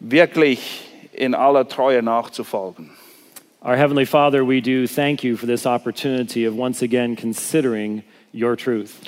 wirklich 0.00 0.89
in 1.12 1.34
aller 1.34 1.64
Treue 1.64 2.02
nachzufolgen. 2.02 2.90
Our 3.62 3.76
Heavenly 3.76 4.06
Father, 4.06 4.42
we 4.42 4.60
do 4.62 4.86
thank 4.86 5.22
you 5.22 5.36
for 5.36 5.46
this 5.46 5.66
opportunity 5.66 6.46
of 6.46 6.54
once 6.54 6.80
again 6.80 7.14
considering 7.14 8.02
your 8.32 8.56
truth. 8.56 9.02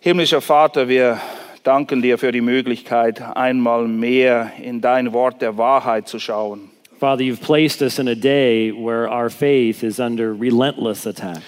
Himmlischer 0.00 0.42
Vater, 0.42 0.88
wir 0.88 1.20
danken 1.62 2.02
dir 2.02 2.18
für 2.18 2.32
die 2.32 2.40
Möglichkeit, 2.40 3.20
einmal 3.36 3.86
mehr 3.86 4.52
in 4.60 4.80
dein 4.80 5.12
Wort 5.12 5.40
der 5.40 5.56
Wahrheit 5.56 6.08
zu 6.08 6.18
schauen. 6.18 6.70
Father, 6.98 7.22
you've 7.22 7.40
placed 7.40 7.80
us 7.80 7.98
in 7.98 8.08
a 8.08 8.14
day 8.14 8.72
where 8.72 9.08
our 9.08 9.30
faith 9.30 9.84
is 9.84 10.00
under 10.00 10.34
relentless 10.34 11.06
attack. 11.06 11.42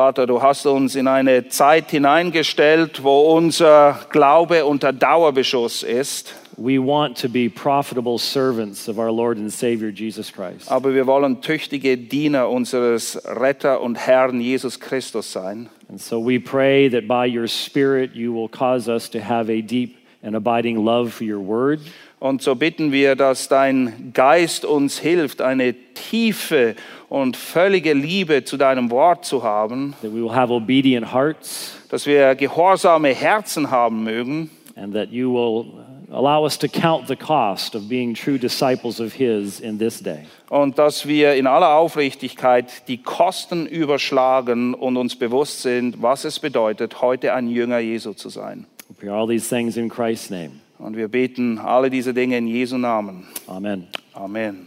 Vater, 0.00 0.26
du 0.26 0.40
hast 0.40 0.64
uns 0.64 0.94
in 0.94 1.06
eine 1.06 1.50
Zeit 1.50 1.90
hineingestellt, 1.90 3.04
wo 3.04 3.34
unser 3.36 4.00
Glaube 4.08 4.64
unter 4.64 4.94
Dauerbeschuss 4.94 5.82
ist. 5.82 6.34
We 6.56 6.78
want 6.78 7.20
to 7.20 7.28
be 7.28 7.50
profitable 7.50 8.18
servants 8.18 8.88
of 8.88 8.96
our 8.96 9.12
Lord 9.12 9.36
and 9.36 9.52
Savior 9.52 9.90
Jesus 9.90 10.32
Christ. 10.32 10.72
Aber 10.72 10.94
wir 10.94 11.06
wollen 11.06 11.42
tüchtige 11.42 11.98
Diener 11.98 12.48
unseres 12.48 13.20
Retter 13.26 13.82
und 13.82 13.96
Herrn 13.96 14.40
Jesus 14.40 14.80
Christus 14.80 15.32
sein. 15.32 15.68
And 15.90 16.00
so 16.00 16.18
we 16.18 16.40
pray 16.40 16.88
that 16.88 17.06
by 17.06 17.26
your 17.26 17.46
Spirit 17.46 18.14
you 18.14 18.32
will 18.32 18.48
cause 18.48 18.88
us 18.90 19.10
to 19.10 19.18
have 19.18 19.52
a 19.52 19.60
deep 19.60 19.99
and 20.22 20.36
abiding 20.36 20.84
love 20.84 21.10
for 21.10 21.26
your 21.26 21.40
word. 21.40 21.80
Und 22.18 22.42
so 22.42 22.54
bitten 22.54 22.92
wir, 22.92 23.16
dass 23.16 23.48
dein 23.48 24.12
Geist 24.12 24.66
uns 24.66 24.98
hilft, 24.98 25.40
eine 25.40 25.74
tiefe 25.94 26.74
und 27.08 27.36
völlige 27.36 27.94
Liebe 27.94 28.44
zu 28.44 28.58
deinem 28.58 28.90
Wort 28.90 29.24
zu 29.24 29.42
haben, 29.42 29.94
that 30.02 30.12
we 30.12 30.22
will 30.22 30.34
have 30.34 30.52
obedient 30.52 31.12
hearts, 31.12 31.74
dass 31.88 32.06
wir 32.06 32.34
gehorsame 32.34 33.14
Herzen 33.14 33.70
haben 33.70 34.04
mögen 34.04 34.50
and 34.76 34.94
that 34.94 35.10
you 35.10 35.32
will 35.32 35.66
allow 36.12 36.44
us 36.44 36.58
to 36.58 36.68
count 36.68 37.06
the 37.08 37.16
cost 37.16 37.74
of 37.74 37.88
being 37.88 38.14
true 38.14 38.38
disciples 38.38 39.00
of 39.00 39.12
His 39.12 39.60
in 39.60 39.78
this 39.78 40.00
day. 40.00 40.26
Und 40.48 40.78
dass 40.78 41.06
wir 41.06 41.34
in 41.34 41.46
aller 41.46 41.74
Aufrichtigkeit 41.76 42.88
die 42.88 42.98
Kosten 42.98 43.66
überschlagen 43.66 44.74
und 44.74 44.96
uns 44.96 45.16
bewusst 45.16 45.62
sind, 45.62 46.02
was 46.02 46.24
es 46.24 46.38
bedeutet, 46.38 47.00
heute 47.00 47.32
ein 47.32 47.48
Jünger 47.48 47.78
Jesu 47.78 48.12
zu 48.12 48.28
sein. 48.28 48.66
We 48.90 48.96
pray 48.96 49.08
all 49.08 49.28
these 49.28 49.48
things 49.48 49.76
in 49.76 49.88
Christ's 49.88 50.30
name. 50.30 50.62
Und 50.76 50.96
wir 50.96 51.06
beten 51.06 51.58
alle 51.58 51.90
diese 51.90 52.12
Dinge 52.12 52.36
in 52.36 52.48
Jesu 52.48 52.76
Namen. 52.76 53.24
Amen. 53.46 53.86
Amen. 54.14 54.66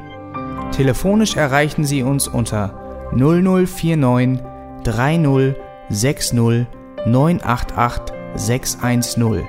Telefonisch 0.71 1.35
erreichen 1.35 1.83
Sie 1.83 2.01
uns 2.01 2.27
unter 2.27 2.73
0049 3.13 4.39
30 4.83 5.55
60 5.89 6.67
988 7.05 8.15
610. 8.35 9.47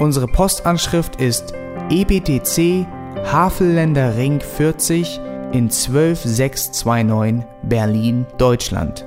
Unsere 0.00 0.26
Postanschrift 0.26 1.20
ist 1.20 1.54
EBTC 1.88 2.86
Havelländer 3.30 4.16
Ring 4.16 4.40
40 4.40 5.20
in 5.52 5.70
12629 5.70 7.44
Berlin, 7.62 8.26
Deutschland. 8.38 9.06